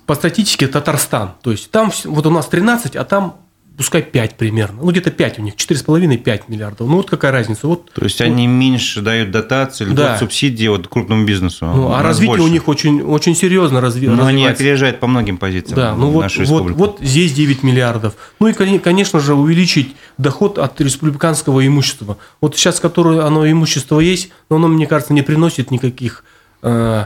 по 0.05 0.15
статистике 0.15 0.67
Татарстан, 0.67 1.33
то 1.41 1.51
есть 1.51 1.71
там 1.71 1.91
вот 2.05 2.25
у 2.25 2.29
нас 2.29 2.47
13, 2.47 2.95
а 2.95 3.03
там 3.05 3.37
пускай 3.77 4.01
5 4.01 4.37
примерно. 4.37 4.81
Ну, 4.81 4.91
где-то 4.91 5.11
5 5.11 5.39
у 5.39 5.41
них, 5.43 5.55
4,5-5 5.55 6.43
миллиардов. 6.47 6.87
Ну, 6.87 6.97
вот 6.97 7.09
какая 7.09 7.31
разница. 7.31 7.67
Вот, 7.67 7.91
То 7.91 8.03
есть, 8.03 8.19
вот. 8.19 8.25
они 8.25 8.47
меньше 8.47 9.01
дают 9.01 9.29
дотации, 9.29 9.85
да. 9.85 10.17
субсидии 10.17 10.67
вот 10.67 10.87
крупному 10.87 11.25
бизнесу. 11.25 11.65
Ну, 11.65 11.93
а 11.93 12.01
развитие 12.01 12.37
больше. 12.37 12.43
у 12.43 12.47
них 12.47 12.67
очень, 12.67 13.01
очень 13.01 13.35
серьезно 13.35 13.77
разви- 13.77 14.09
Но 14.09 14.25
они 14.25 14.47
опережают 14.47 14.99
по 14.99 15.05
многим 15.05 15.37
позициям 15.37 15.75
да, 15.75 15.95
ну 15.95 16.09
вот, 16.09 16.31
вот, 16.35 16.71
вот 16.71 16.97
здесь 17.01 17.33
9 17.33 17.61
миллиардов. 17.61 18.15
Ну, 18.39 18.47
и, 18.47 18.53
конечно 18.79 19.19
же, 19.19 19.35
увеличить 19.35 19.95
доход 20.17 20.57
от 20.57 20.81
республиканского 20.81 21.65
имущества. 21.65 22.17
Вот 22.41 22.55
сейчас, 22.55 22.79
которое 22.79 23.25
оно 23.25 23.49
имущество 23.49 23.99
есть, 23.99 24.31
но 24.49 24.55
оно, 24.55 24.67
мне 24.69 24.87
кажется, 24.87 25.13
не 25.13 25.21
приносит 25.21 25.69
никаких 25.69 26.23
э, 26.63 27.05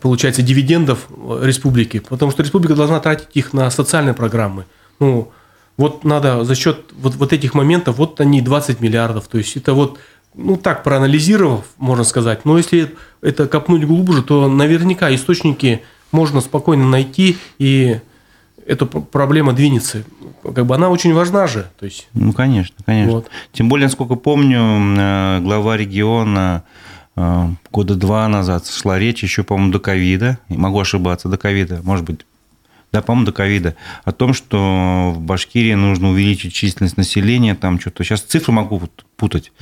получается, 0.00 0.42
дивидендов 0.42 1.08
республики, 1.42 1.98
потому 1.98 2.30
что 2.30 2.44
республика 2.44 2.76
должна 2.76 3.00
тратить 3.00 3.28
их 3.34 3.52
на 3.52 3.68
социальные 3.70 4.14
программы. 4.14 4.66
Ну, 5.00 5.32
вот 5.80 6.04
надо 6.04 6.44
за 6.44 6.54
счет 6.54 6.90
вот, 6.92 7.14
вот 7.14 7.32
этих 7.32 7.54
моментов, 7.54 7.96
вот 7.96 8.20
они 8.20 8.42
20 8.42 8.80
миллиардов. 8.80 9.28
То 9.28 9.38
есть 9.38 9.56
это 9.56 9.72
вот, 9.72 9.98
ну 10.34 10.58
так 10.58 10.84
проанализировав, 10.84 11.64
можно 11.78 12.04
сказать. 12.04 12.44
Но 12.44 12.58
если 12.58 12.94
это 13.22 13.48
копнуть 13.48 13.84
глубже, 13.84 14.22
то 14.22 14.46
наверняка 14.46 15.12
источники 15.14 15.80
можно 16.12 16.42
спокойно 16.42 16.86
найти, 16.86 17.38
и 17.58 17.98
эта 18.66 18.84
проблема 18.84 19.54
двинется. 19.54 20.04
Как 20.54 20.66
бы 20.66 20.74
она 20.74 20.90
очень 20.90 21.14
важна 21.14 21.46
же. 21.46 21.70
То 21.78 21.86
есть... 21.86 22.08
Ну, 22.12 22.34
конечно, 22.34 22.76
конечно. 22.84 23.12
Вот. 23.12 23.30
Тем 23.54 23.70
более, 23.70 23.86
насколько 23.86 24.16
помню, 24.16 24.60
э, 24.60 25.40
глава 25.40 25.78
региона 25.78 26.62
э, 27.16 27.46
года 27.72 27.94
два 27.94 28.28
назад 28.28 28.66
шла 28.68 28.98
речь 28.98 29.22
еще, 29.22 29.44
по-моему, 29.44 29.72
до 29.72 29.80
ковида, 29.80 30.38
могу 30.50 30.78
ошибаться, 30.78 31.30
до 31.30 31.38
ковида, 31.38 31.80
может 31.84 32.04
быть, 32.04 32.20
да, 32.92 33.02
по-моему, 33.02 33.26
до 33.26 33.32
ковида, 33.32 33.76
о 34.04 34.12
том, 34.12 34.34
что 34.34 35.12
в 35.14 35.20
Башкирии 35.20 35.74
нужно 35.74 36.10
увеличить 36.10 36.52
численность 36.52 36.96
населения, 36.96 37.54
там 37.54 37.80
что-то, 37.80 38.04
сейчас 38.04 38.22
цифры 38.22 38.52
могу 38.52 38.82
путать, 39.16 39.52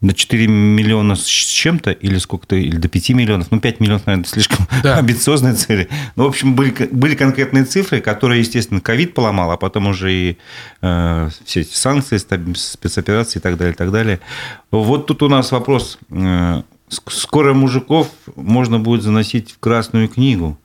до 0.00 0.14
4 0.14 0.46
миллиона 0.46 1.16
с 1.16 1.24
чем-то, 1.24 1.90
или 1.90 2.18
сколько-то, 2.18 2.54
или 2.54 2.76
до 2.76 2.88
5 2.88 3.10
миллионов, 3.10 3.48
ну, 3.50 3.60
5 3.60 3.80
миллионов, 3.80 4.06
наверное, 4.06 4.28
слишком 4.28 4.66
да. 4.82 4.96
амбициозные 4.96 5.54
цели. 5.54 5.88
Ну, 6.14 6.24
в 6.24 6.28
общем, 6.28 6.54
были, 6.54 6.88
были 6.92 7.16
конкретные 7.16 7.64
цифры, 7.64 8.00
которые, 8.00 8.40
естественно, 8.40 8.80
ковид 8.80 9.14
поломал, 9.14 9.50
а 9.50 9.56
потом 9.56 9.88
уже 9.88 10.12
и 10.12 10.38
э, 10.82 11.30
все 11.44 11.62
эти 11.62 11.74
санкции, 11.74 12.16
спецоперации 12.16 13.40
и 13.40 13.42
так 13.42 13.56
далее, 13.56 13.74
и 13.74 13.76
так 13.76 13.90
далее. 13.90 14.20
Вот 14.70 15.06
тут 15.06 15.22
у 15.24 15.28
нас 15.28 15.50
вопрос. 15.50 15.98
Э, 16.10 16.62
скоро 17.08 17.52
мужиков 17.52 18.08
можно 18.36 18.78
будет 18.78 19.02
заносить 19.02 19.52
в 19.52 19.58
Красную 19.58 20.08
книгу. 20.08 20.58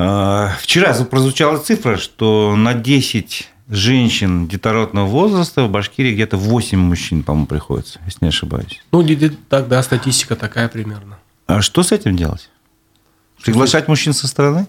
А, 0.00 0.52
вчера 0.60 0.94
прозвучала 1.04 1.58
цифра, 1.58 1.96
что 1.96 2.54
на 2.54 2.72
10 2.72 3.50
женщин 3.68 4.46
детородного 4.46 5.06
возраста 5.06 5.64
в 5.64 5.70
Башкирии 5.70 6.14
где-то 6.14 6.36
8 6.36 6.78
мужчин, 6.78 7.24
по-моему, 7.24 7.46
приходится, 7.46 7.98
если 8.06 8.18
не 8.20 8.28
ошибаюсь. 8.28 8.80
Ну, 8.92 9.04
так, 9.48 9.66
да, 9.66 9.82
статистика 9.82 10.36
такая 10.36 10.68
примерно. 10.68 11.18
А 11.46 11.62
что 11.62 11.82
с 11.82 11.90
этим 11.90 12.16
делать? 12.16 12.48
Приглашать 13.44 13.88
мужчин 13.88 14.12
со 14.12 14.26
стороны? 14.26 14.66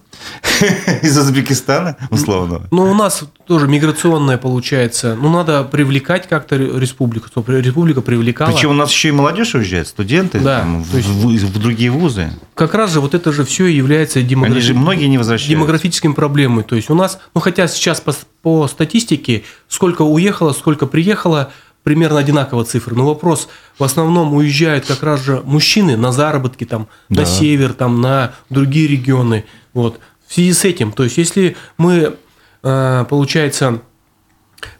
Из 1.01 1.17
Узбекистана, 1.17 1.97
условно. 2.09 2.61
Ну, 2.71 2.83
у 2.83 2.93
нас 2.93 3.23
тоже 3.47 3.67
миграционная 3.67 4.37
получается. 4.37 5.17
Ну, 5.19 5.29
надо 5.29 5.63
привлекать 5.63 6.27
как-то 6.27 6.55
республику, 6.55 7.27
чтобы 7.27 7.61
республика 7.61 8.01
привлекала. 8.01 8.51
Причем 8.51 8.71
у 8.71 8.73
нас 8.73 8.91
еще 8.91 9.09
и 9.09 9.11
молодежь 9.11 9.55
уезжает, 9.55 9.87
студенты 9.87 10.39
да, 10.39 10.59
там, 10.59 10.83
в, 10.83 10.95
есть, 10.95 11.07
в, 11.07 11.57
в 11.57 11.59
другие 11.59 11.89
вузы. 11.89 12.31
Как 12.53 12.73
раз 12.73 12.93
же 12.93 12.99
вот 12.99 13.15
это 13.15 13.31
же 13.31 13.43
все 13.43 13.65
является 13.65 14.21
демограф... 14.21 14.53
Они 14.53 14.61
же 14.61 14.73
многие 14.73 15.05
не 15.05 15.17
возвращаются. 15.17 15.51
демографическими 15.51 16.13
проблемой. 16.13 16.63
То 16.63 16.75
есть 16.75 16.89
у 16.89 16.95
нас, 16.95 17.19
ну, 17.33 17.41
хотя 17.41 17.67
сейчас 17.67 18.01
по, 18.01 18.13
по 18.41 18.67
статистике, 18.67 19.43
сколько 19.67 20.03
уехало, 20.03 20.53
сколько 20.53 20.85
приехало– 20.85 21.51
примерно 21.83 22.19
одинаково 22.19 22.65
цифры. 22.65 22.95
Но 22.95 23.05
вопрос, 23.05 23.49
в 23.77 23.83
основном 23.83 24.33
уезжают 24.33 24.85
как 24.85 25.03
раз 25.03 25.23
же 25.23 25.41
мужчины 25.45 25.97
на 25.97 26.11
заработки 26.11 26.65
там, 26.65 26.87
да. 27.09 27.21
на 27.21 27.25
север, 27.25 27.73
там, 27.73 28.01
на 28.01 28.33
другие 28.49 28.87
регионы. 28.87 29.45
Вот. 29.73 29.99
В 30.27 30.33
связи 30.33 30.53
с 30.53 30.65
этим, 30.65 30.91
то 30.91 31.03
есть 31.03 31.17
если 31.17 31.55
мы, 31.77 32.15
э, 32.63 33.05
получается, 33.09 33.81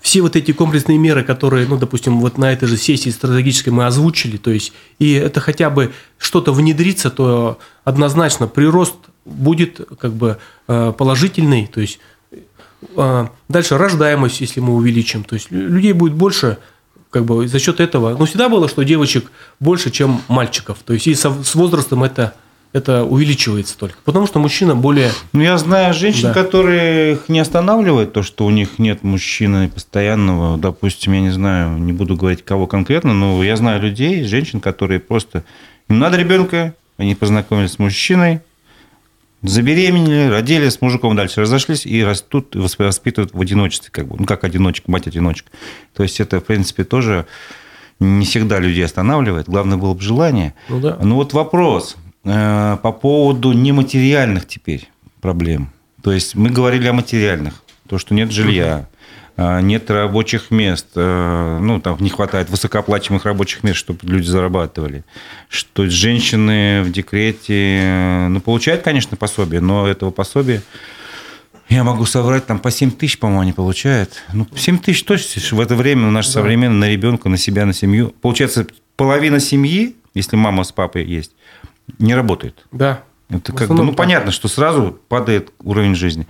все 0.02 0.22
вот 0.22 0.36
эти 0.36 0.52
комплексные 0.52 0.98
меры, 0.98 1.24
которые, 1.24 1.68
ну, 1.68 1.78
допустим, 1.78 2.20
вот 2.20 2.38
на 2.38 2.52
этой 2.52 2.68
же 2.68 2.78
сессии 2.78 3.10
стратегической 3.10 3.72
мы 3.72 3.86
озвучили, 3.86 4.38
то 4.38 4.52
есть, 4.52 4.74
и 4.98 5.14
это 5.14 5.40
хотя 5.40 5.70
бы 5.70 5.94
что-то 6.18 6.52
внедрится, 6.52 7.10
то 7.10 7.60
однозначно 7.84 8.48
прирост 8.48 8.96
будет 9.26 9.82
как 10.00 10.14
бы 10.14 10.38
э, 10.68 10.94
положительный, 10.98 11.68
то 11.68 11.82
есть 11.82 12.00
э, 12.96 13.28
дальше 13.48 13.78
рождаемость, 13.78 14.42
если 14.42 14.60
мы 14.60 14.76
увеличим, 14.76 15.24
то 15.24 15.36
есть 15.36 15.52
людей 15.52 15.94
будет 15.94 16.14
больше, 16.14 16.58
как 17.10 17.26
бы 17.26 17.48
за 17.48 17.60
счет 17.60 17.80
этого, 17.80 18.16
ну, 18.18 18.26
всегда 18.26 18.50
было, 18.50 18.68
что 18.68 18.84
девочек 18.84 19.32
больше, 19.60 19.90
чем 19.90 20.22
мальчиков. 20.28 20.78
То 20.86 20.94
есть 20.94 21.08
и 21.08 21.16
со, 21.16 21.32
с 21.44 21.56
возрастом 21.56 22.04
это, 22.04 22.36
это 22.72 23.04
увеличивается 23.04 23.78
только. 23.78 23.98
Потому 24.06 24.28
что 24.28 24.40
мужчина 24.40 24.76
более... 24.76 25.12
Ну, 25.34 25.42
я 25.42 25.58
знаю 25.58 25.94
женщин, 25.94 26.30
да. 26.30 26.34
которые 26.34 27.14
их 27.14 27.30
не 27.30 27.40
останавливает 27.40 28.14
то, 28.14 28.22
что 28.22 28.46
у 28.46 28.52
них 28.52 28.78
нет 28.78 29.04
мужчины 29.04 29.70
постоянного. 29.70 30.58
Допустим, 30.58 31.14
я 31.14 31.22
не 31.22 31.32
знаю, 31.32 31.78
не 31.78 31.94
буду 31.94 32.16
говорить, 32.16 32.46
кого 32.46 32.68
конкретно, 32.68 33.14
но 33.14 33.44
я 33.44 33.56
знаю 33.56 33.82
людей, 33.82 34.24
женщин, 34.24 34.60
которые 34.60 35.00
просто... 35.00 35.44
Им 35.90 35.98
надо 35.98 36.18
ребенка, 36.18 36.76
они 36.98 37.16
познакомились 37.16 37.72
с 37.72 37.80
мужчиной, 37.80 38.42
забеременели, 39.42 40.30
родили, 40.30 40.70
с 40.70 40.82
мужиком 40.82 41.16
дальше 41.16 41.42
разошлись 41.42 41.86
и 41.86 42.04
растут, 42.04 42.56
и 42.56 42.60
воспитывают 42.60 43.34
в 43.34 43.40
одиночестве, 43.40 43.90
как 43.92 44.08
бы, 44.08 44.18
ну, 44.20 44.26
как 44.26 44.44
одиночка, 44.44 44.90
мать-одиночка. 44.92 45.50
То 45.94 46.04
есть, 46.04 46.20
это, 46.20 46.40
в 46.40 46.46
принципе, 46.46 46.84
тоже 46.84 47.26
не 48.00 48.26
всегда 48.26 48.60
людей 48.60 48.86
останавливает. 48.86 49.48
Главное 49.48 49.78
было 49.78 49.94
бы 49.94 50.02
желание. 50.02 50.54
Ну, 50.68 50.80
да. 50.80 50.98
ну 51.02 51.16
вот 51.16 51.34
вопрос 51.34 51.98
э, 52.24 52.78
по 52.82 52.92
поводу 52.92 53.54
нематериальных 53.54 54.48
теперь 54.48 54.90
проблем. 55.22 55.72
То 56.04 56.12
есть, 56.12 56.36
мы 56.36 56.50
говорили 56.50 56.88
о 56.88 56.94
материальных. 56.94 57.64
То, 57.88 57.98
что 57.98 58.14
нет 58.14 58.32
жилья, 58.32 58.88
нет 59.62 59.90
рабочих 59.90 60.52
мест, 60.52 60.88
э, 60.96 61.60
ну, 61.62 61.80
там 61.80 61.98
не 62.00 62.10
хватает 62.10 62.50
высокооплачиваемых 62.50 63.26
рабочих 63.26 63.64
мест, 63.64 63.78
чтобы 63.78 64.00
люди 64.04 64.28
зарабатывали, 64.28 65.04
что 65.48 65.88
женщины 65.90 66.82
в 66.84 66.92
декрете, 66.92 68.28
ну, 68.30 68.42
получают, 68.42 68.82
конечно, 68.82 69.16
пособие, 69.18 69.62
но 69.62 69.88
этого 69.88 70.12
пособия 70.12 70.62
я 71.70 71.84
могу 71.84 72.06
соврать, 72.06 72.48
там 72.48 72.60
по 72.60 72.72
7 72.72 72.92
тысяч, 72.92 73.20
по-моему, 73.20 73.42
они 73.42 73.54
получают. 73.54 74.24
Ну, 74.34 74.48
7 74.56 74.80
тысяч 74.80 75.04
точно 75.04 75.42
в 75.56 75.60
это 75.62 75.76
время 75.76 76.08
у 76.08 76.12
нас 76.12 76.26
да. 76.26 76.34
современно 76.34 76.76
на 76.76 76.90
ребенка, 76.90 77.30
на 77.30 77.38
себя, 77.38 77.66
на 77.66 77.74
семью. 77.74 78.14
Получается, 78.22 78.66
половина 78.96 79.40
семьи, 79.40 79.96
если 80.16 80.36
мама 80.36 80.64
с 80.64 80.72
папой 80.72 81.06
есть, 81.06 81.32
не 82.00 82.16
работает. 82.16 82.66
Да. 82.72 83.04
Это 83.30 83.54
как 83.54 83.70
бы, 83.70 83.84
ну, 83.84 83.94
понятно, 83.94 84.32
что 84.32 84.48
сразу 84.48 85.00
падает 85.08 85.52
уровень 85.64 85.94
жизни. 85.94 86.26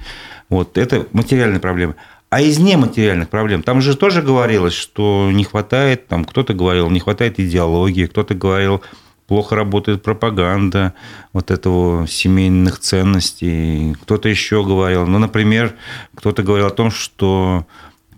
Вот, 0.50 0.78
это 0.78 1.08
материальные 1.13 1.62
проблемы. 1.62 1.95
А 2.30 2.42
из 2.42 2.60
нематериальных 2.60 3.30
проблем, 3.30 3.63
там 3.63 3.82
же 3.82 3.98
тоже 3.98 4.22
говорилось, 4.22 4.74
что 4.74 5.30
не 5.34 5.44
хватает, 5.44 6.08
там 6.08 6.26
кто-то 6.26 6.54
говорил, 6.54 6.89
не 6.92 7.00
хватает 7.00 7.39
идеологии, 7.39 8.06
кто-то 8.06 8.36
говорил, 8.36 8.84
плохо 9.26 9.56
работает 9.56 10.04
пропаганда 10.04 10.94
вот 11.34 11.50
этого 11.50 12.08
семейных 12.08 12.80
ценностей, 12.80 13.96
кто-то 14.04 14.30
еще 14.30 14.63
говорил, 14.63 15.08
ну, 15.08 15.18
например, 15.18 15.76
кто-то 16.13 16.44
говорил 16.44 16.68
о 16.68 16.72
том, 16.72 16.92
что 16.92 17.65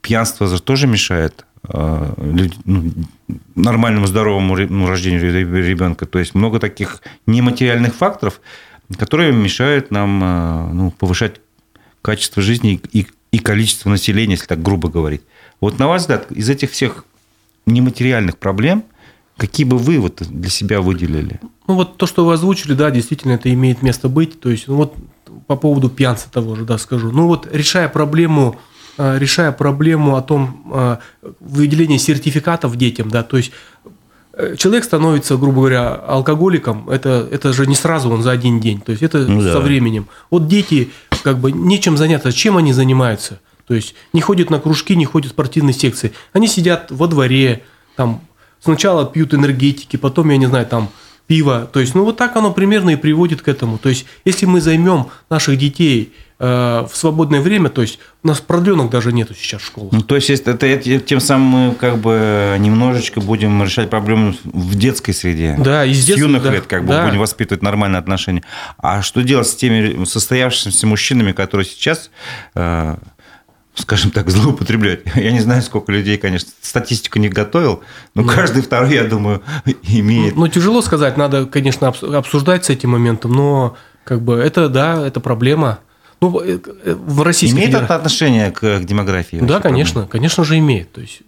пьянство 0.02 0.47
тоже 0.60 0.88
мешает 0.88 1.45
а, 1.63 2.13
ну, 2.65 2.91
нормальному 3.56 4.08
здоровому 4.08 4.58
ну, 4.58 4.88
рождению 4.88 5.21
ребенка. 5.65 6.06
То 6.06 6.19
есть 6.19 6.36
много 6.36 6.60
таких 6.60 7.02
нематериальных 7.28 7.95
факторов, 7.95 8.41
которые 8.97 9.32
мешают 9.32 9.91
нам 9.91 10.21
а, 10.24 10.69
ну, 10.74 10.91
повышать 10.91 11.39
качество 12.02 12.41
жизни 12.41 12.82
и 12.91 13.08
и 13.31 13.39
количество 13.39 13.89
населения, 13.89 14.33
если 14.33 14.45
так 14.45 14.61
грубо 14.61 14.89
говорить. 14.89 15.21
Вот 15.59 15.79
на 15.79 15.87
ваш 15.87 16.01
взгляд, 16.01 16.31
из 16.31 16.49
этих 16.49 16.71
всех 16.71 17.05
нематериальных 17.65 18.37
проблем, 18.37 18.83
какие 19.37 19.65
бы 19.65 19.77
вы 19.77 19.99
вот 19.99 20.21
для 20.27 20.49
себя 20.49 20.81
выделили? 20.81 21.39
Ну, 21.67 21.75
вот 21.75 21.97
то, 21.97 22.05
что 22.05 22.25
вы 22.25 22.33
озвучили, 22.33 22.73
да, 22.73 22.91
действительно, 22.91 23.33
это 23.33 23.51
имеет 23.53 23.81
место 23.81 24.09
быть. 24.09 24.39
То 24.39 24.49
есть, 24.49 24.67
ну, 24.67 24.75
вот 24.75 24.95
по 25.47 25.55
поводу 25.55 25.89
пьянца 25.89 26.29
того 26.31 26.55
же, 26.55 26.65
да, 26.65 26.77
скажу. 26.77 27.11
Ну, 27.11 27.27
вот 27.27 27.47
решая 27.51 27.87
проблему, 27.87 28.59
э, 28.97 29.17
решая 29.17 29.51
проблему 29.51 30.15
о 30.15 30.21
том, 30.21 30.71
э, 30.73 30.97
выделения 31.39 31.97
сертификатов 31.97 32.75
детям, 32.75 33.09
да, 33.09 33.23
то 33.23 33.37
есть 33.37 33.51
э, 34.33 34.55
человек 34.57 34.83
становится, 34.83 35.37
грубо 35.37 35.59
говоря, 35.59 35.95
алкоголиком, 35.95 36.89
это, 36.89 37.27
это 37.31 37.53
же 37.53 37.65
не 37.67 37.75
сразу 37.75 38.09
он 38.09 38.23
за 38.23 38.31
один 38.31 38.59
день, 38.59 38.81
то 38.81 38.91
есть 38.91 39.03
это 39.03 39.19
ну, 39.19 39.41
да. 39.41 39.53
со 39.53 39.59
временем. 39.59 40.07
Вот 40.29 40.47
дети 40.47 40.91
как 41.21 41.39
бы 41.39 41.51
нечем 41.51 41.97
заняться. 41.97 42.31
Чем 42.31 42.57
они 42.57 42.73
занимаются? 42.73 43.39
То 43.67 43.73
есть 43.73 43.95
не 44.13 44.21
ходят 44.21 44.49
на 44.49 44.60
кружки, 44.60 44.95
не 44.95 45.05
ходят 45.05 45.31
в 45.31 45.34
спортивные 45.36 45.73
секции. 45.73 46.13
Они 46.34 46.47
сидят 46.47 46.91
во 46.91 47.07
дворе, 47.07 47.63
там 47.95 48.21
сначала 48.60 49.05
пьют 49.05 49.34
энергетики, 49.34 49.97
потом, 49.97 50.29
я 50.29 50.38
не 50.38 50.47
знаю, 50.47 50.65
там 50.65 50.89
пиво. 51.31 51.69
То 51.71 51.79
есть, 51.79 51.95
ну 51.95 52.03
вот 52.03 52.17
так 52.17 52.35
оно 52.35 52.51
примерно 52.51 52.89
и 52.89 52.97
приводит 52.97 53.41
к 53.41 53.47
этому. 53.47 53.77
То 53.77 53.87
есть, 53.87 54.05
если 54.25 54.45
мы 54.45 54.59
займем 54.59 55.07
наших 55.29 55.57
детей 55.57 56.11
э, 56.39 56.45
в 56.91 56.93
свободное 56.93 57.39
время, 57.39 57.69
то 57.69 57.81
есть 57.81 57.99
у 58.21 58.27
нас 58.27 58.41
продленок 58.41 58.89
даже 58.89 59.13
нету 59.13 59.33
сейчас 59.33 59.61
в 59.61 59.65
школах. 59.65 59.93
Ну, 59.93 60.01
то 60.01 60.15
есть, 60.15 60.29
это, 60.29 60.67
это, 60.67 60.99
тем 60.99 61.21
самым 61.21 61.47
мы 61.47 61.75
как 61.75 61.99
бы 61.99 62.57
немножечко 62.59 63.21
будем 63.21 63.63
решать 63.63 63.89
проблему 63.89 64.35
в 64.43 64.75
детской 64.75 65.13
среде. 65.13 65.55
Да, 65.57 65.85
и 65.85 65.93
с, 65.93 66.05
детства, 66.05 66.25
юных 66.25 66.43
да, 66.43 66.51
лет 66.51 66.65
как 66.67 66.81
бы 66.81 66.89
да. 66.89 67.05
будем 67.05 67.19
воспитывать 67.19 67.63
нормальные 67.63 67.99
отношения. 67.99 68.43
А 68.77 69.01
что 69.01 69.21
делать 69.21 69.47
с 69.47 69.55
теми 69.55 70.03
состоявшимися 70.03 70.85
мужчинами, 70.85 71.31
которые 71.31 71.65
сейчас 71.65 72.11
э, 72.55 72.97
скажем 73.75 74.12
так, 74.12 74.29
злоупотреблять. 74.31 75.01
Я 75.15 75.31
не 75.31 75.39
знаю, 75.39 75.62
сколько 75.62 75.91
людей, 75.91 76.17
конечно, 76.17 76.49
статистику 76.62 77.19
не 77.19 77.29
готовил, 77.29 77.81
но 78.15 78.23
да. 78.23 78.34
каждый 78.34 78.62
второй, 78.62 78.93
я 78.93 79.03
думаю, 79.03 79.41
имеет. 79.84 80.36
Ну, 80.36 80.47
тяжело 80.47 80.81
сказать, 80.81 81.17
надо, 81.17 81.45
конечно, 81.45 81.88
обсуждать 81.88 82.65
с 82.65 82.69
этим 82.69 82.91
моментом, 82.91 83.31
но 83.31 83.75
как 84.03 84.21
бы 84.21 84.36
это, 84.36 84.69
да, 84.69 85.05
это 85.05 85.19
проблема. 85.19 85.79
Ну, 86.21 86.39
э, 86.39 86.60
э, 86.86 86.93
в 86.93 87.23
Российской 87.23 87.55
Имеет 87.55 87.69
Федерации... 87.69 87.86
это 87.86 87.95
отношение 87.95 88.51
к, 88.51 88.60
к 88.60 88.86
демографии? 88.86 89.38
Да, 89.38 89.60
конечно, 89.60 90.01
проблема? 90.01 90.12
конечно 90.12 90.43
же 90.43 90.57
имеет. 90.60 90.91
То 90.91 91.01
есть 91.01 91.21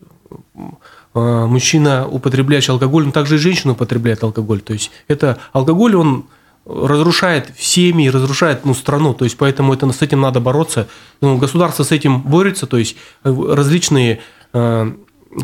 э, 1.15 1.45
мужчина, 1.47 2.07
употребляющий 2.07 2.71
алкоголь, 2.71 3.05
он 3.05 3.11
также 3.11 3.35
и 3.35 3.37
женщина 3.39 3.73
употребляет 3.73 4.23
алкоголь. 4.23 4.61
То 4.61 4.73
есть 4.73 4.91
это 5.07 5.39
алкоголь, 5.51 5.95
он 5.95 6.25
разрушает 6.65 7.51
семьи, 7.57 8.09
разрушает 8.09 8.65
ну, 8.65 8.73
страну, 8.73 9.13
то 9.13 9.25
есть 9.25 9.37
поэтому 9.37 9.73
это, 9.73 9.91
с 9.91 10.01
этим 10.01 10.21
надо 10.21 10.39
бороться. 10.39 10.87
Ну, 11.21 11.37
государство 11.37 11.83
с 11.83 11.91
этим 11.91 12.21
борется, 12.21 12.67
то 12.67 12.77
есть 12.77 12.95
различные, 13.23 14.21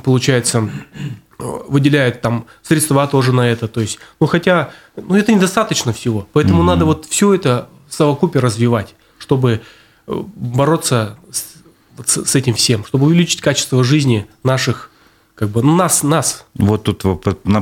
получается, 0.03 0.69
выделяют 1.39 2.21
там 2.21 2.45
средства 2.61 3.07
тоже 3.07 3.31
на 3.31 3.49
это, 3.49 3.67
то 3.67 3.79
есть, 3.79 3.97
ну 4.19 4.27
хотя, 4.27 4.71
ну 4.97 5.15
это 5.15 5.33
недостаточно 5.33 5.93
всего, 5.93 6.27
поэтому 6.33 6.61
mm-hmm. 6.61 6.65
надо 6.65 6.85
вот 6.85 7.05
все 7.05 7.33
это 7.33 7.69
в 7.87 7.93
совокупе 7.93 8.39
развивать, 8.39 8.93
чтобы 9.17 9.61
э, 10.07 10.23
бороться 10.35 11.17
с, 11.31 12.25
с 12.25 12.35
этим 12.35 12.53
всем, 12.55 12.85
чтобы 12.85 13.05
увеличить 13.05 13.39
качество 13.39 13.83
жизни 13.85 14.27
наших 14.43 14.91
как 15.39 15.51
бы 15.51 15.63
нас, 15.63 16.03
нас. 16.03 16.45
Вот 16.55 16.83
тут 16.83 17.01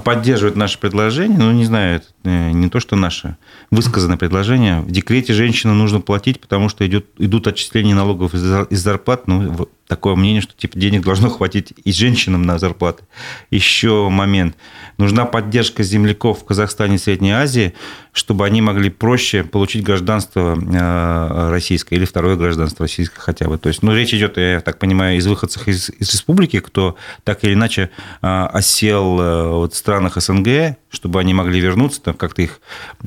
поддерживает 0.03 0.55
наше 0.55 0.79
предложение, 0.79 1.37
ну, 1.37 1.51
не 1.51 1.63
знаю, 1.63 1.97
это 1.97 2.07
э, 2.23 2.49
не 2.49 2.69
то, 2.69 2.79
что 2.79 2.95
наше 2.95 3.37
высказанное 3.69 4.17
предложение. 4.17 4.81
В 4.81 4.89
декрете 4.89 5.33
женщину 5.33 5.75
нужно 5.75 6.01
платить, 6.01 6.41
потому 6.41 6.69
что 6.69 6.87
идет, 6.87 7.05
идут 7.19 7.45
отчисления 7.45 7.93
налогов 7.93 8.33
из 8.33 8.81
зарплат. 8.81 9.27
Ну, 9.27 9.67
такое 9.87 10.15
мнение, 10.15 10.41
что 10.41 10.55
типа 10.55 10.79
денег 10.79 11.03
должно 11.03 11.29
хватить 11.29 11.73
и 11.83 11.91
женщинам 11.91 12.41
на 12.41 12.57
зарплаты. 12.57 13.03
Еще 13.51 14.09
момент. 14.09 14.55
Нужна 14.97 15.25
поддержка 15.25 15.83
земляков 15.83 16.41
в 16.41 16.45
Казахстане 16.45 16.95
и 16.95 16.97
Средней 16.97 17.31
Азии, 17.31 17.75
чтобы 18.17 18.45
они 18.45 18.61
могли 18.61 18.89
проще 18.89 19.43
получить 19.43 19.83
гражданство 19.83 20.57
э, 20.57 21.49
российское 21.51 21.95
или 21.95 22.05
второе 22.05 22.35
гражданство 22.35 22.85
российское 22.85 23.19
хотя 23.19 23.47
бы. 23.47 23.59
То 23.59 23.69
есть, 23.69 23.83
ну, 23.83 23.93
речь 23.93 24.13
идет, 24.13 24.37
я 24.37 24.59
так 24.59 24.79
понимаю, 24.79 25.17
из 25.17 25.27
выходцев 25.27 25.67
из, 25.67 25.89
из 25.91 26.11
республики, 26.11 26.59
кто 26.59 26.95
так 27.23 27.43
или 27.43 27.53
иначе 27.53 27.91
э, 28.21 28.45
осел 28.51 29.21
э, 29.21 29.47
вот 29.49 29.73
в 29.73 29.77
странах 29.77 30.15
СНГ, 30.15 30.77
чтобы 30.89 31.19
они 31.19 31.35
могли 31.35 31.59
вернуться, 31.59 32.01
там 32.01 32.15
как-то 32.15 32.41
их 32.41 32.59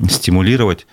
стимулировать. 0.09 0.87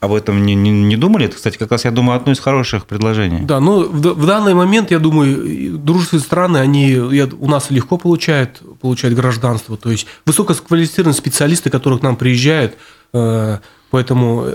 Об 0.00 0.12
этом 0.12 0.44
не, 0.44 0.54
не, 0.54 0.70
не 0.70 0.96
думали? 0.98 1.24
Это, 1.24 1.36
кстати, 1.36 1.56
как 1.56 1.70
раз, 1.70 1.86
я 1.86 1.90
думаю, 1.90 2.18
одно 2.18 2.32
из 2.32 2.38
хороших 2.38 2.84
предложений. 2.84 3.44
Да, 3.44 3.60
ну, 3.60 3.88
в, 3.88 3.98
в 3.98 4.26
данный 4.26 4.52
момент, 4.52 4.90
я 4.90 4.98
думаю, 4.98 5.78
дружественные 5.78 6.22
страны, 6.22 6.58
они 6.58 6.90
я, 6.90 7.26
у 7.26 7.48
нас 7.48 7.70
легко 7.70 7.96
получают, 7.96 8.60
получают 8.82 9.16
гражданство. 9.16 9.78
То 9.78 9.90
есть, 9.90 10.06
высококвалифицированные 10.26 11.16
специалисты, 11.16 11.70
которые 11.70 11.98
к 11.98 12.02
нам 12.02 12.16
приезжают, 12.16 12.76
поэтому 13.90 14.46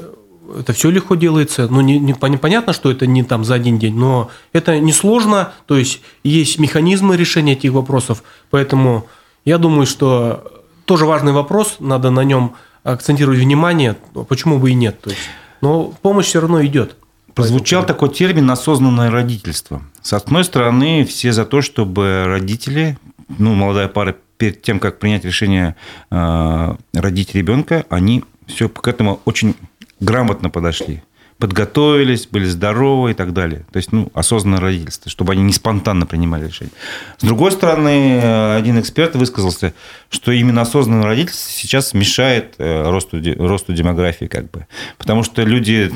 это 0.58 0.74
все 0.74 0.90
легко 0.90 1.16
делается. 1.16 1.68
Ну, 1.70 1.82
не, 1.82 2.00
не, 2.00 2.14
понятно, 2.14 2.74
что 2.74 2.92
это 2.92 3.08
не 3.08 3.24
там 3.24 3.44
за 3.44 3.56
один 3.56 3.80
день, 3.80 3.96
но 3.96 4.30
это 4.54 4.80
несложно. 4.80 5.54
То 5.66 5.78
есть, 5.78 6.02
есть 6.24 6.60
механизмы 6.60 7.18
решения 7.18 7.54
этих 7.54 7.72
вопросов. 7.72 8.24
Поэтому 8.50 9.08
я 9.46 9.58
думаю, 9.58 9.86
что 9.86 10.64
тоже 10.86 11.06
важный 11.06 11.32
вопрос, 11.32 11.78
надо 11.80 12.10
на 12.10 12.24
нем 12.24 12.56
акцентировать 12.84 13.40
внимание, 13.40 13.96
почему 14.28 14.60
бы 14.60 14.72
и 14.72 14.74
нет. 14.74 15.00
То 15.02 15.12
есть, 15.12 15.22
но 15.62 15.94
помощь 16.02 16.28
все 16.28 16.42
равно 16.42 16.66
идет. 16.66 16.96
Прозвучал 17.36 17.86
такой 17.86 18.10
термин 18.10 18.50
осознанное 18.50 19.12
родительство. 19.12 19.82
С 20.02 20.14
одной 20.14 20.44
стороны, 20.44 21.06
все 21.06 21.32
за 21.32 21.46
то, 21.46 21.62
чтобы 21.62 22.24
родители, 22.26 22.98
ну, 23.38 23.54
молодая 23.54 23.88
пара, 23.88 24.16
перед 24.38 24.62
тем, 24.62 24.80
как 24.80 25.00
принять 25.00 25.26
решение 25.26 25.76
э, 26.12 26.76
родить 26.94 27.36
ребенка, 27.36 27.86
они 27.90 28.24
все 28.50 28.68
к 28.70 28.88
этому 28.88 29.22
очень 29.26 29.56
грамотно 30.00 30.50
подошли 30.50 31.02
подготовились, 31.40 32.28
были 32.28 32.46
здоровы 32.46 33.12
и 33.12 33.14
так 33.14 33.34
далее. 33.34 33.66
То 33.72 33.78
есть, 33.78 33.94
ну, 33.94 34.12
осознанное 34.14 34.60
родительство, 34.60 35.10
чтобы 35.10 35.32
они 35.32 35.42
не 35.42 35.54
спонтанно 35.54 36.06
принимали 36.06 36.48
решения. 36.48 36.72
С 37.18 37.24
другой 37.24 37.54
стороны, 37.54 38.20
один 38.58 38.80
эксперт 38.80 39.16
высказался, 39.16 39.74
что 40.10 40.34
именно 40.34 40.62
осознанное 40.62 41.06
родительство 41.06 41.50
сейчас 41.50 41.94
мешает 41.94 42.56
э, 42.58 42.90
росту, 42.90 43.22
росту 43.38 43.74
демографии, 43.74 44.26
как 44.26 44.52
бы. 44.52 44.68
Потому 44.98 45.24
что 45.24 45.42
люди 45.44 45.92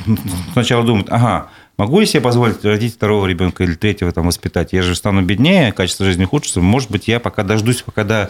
сначала 0.53 0.83
думают, 0.83 1.09
ага, 1.11 1.49
Могу 1.75 2.01
я 2.01 2.05
себе 2.05 2.21
позволить 2.21 2.63
родить 2.63 2.93
второго 2.93 3.25
ребенка 3.25 3.63
или 3.63 3.73
третьего 3.73 4.11
там 4.11 4.27
воспитать? 4.27 4.73
Я 4.73 4.83
же 4.83 4.93
стану 4.93 5.23
беднее, 5.23 5.71
качество 5.71 6.05
жизни 6.05 6.25
ухудшится. 6.25 6.61
Может 6.61 6.91
быть, 6.91 7.07
я 7.07 7.19
пока 7.19 7.41
дождусь, 7.41 7.81
пока 7.81 8.03
Э, 8.03 8.29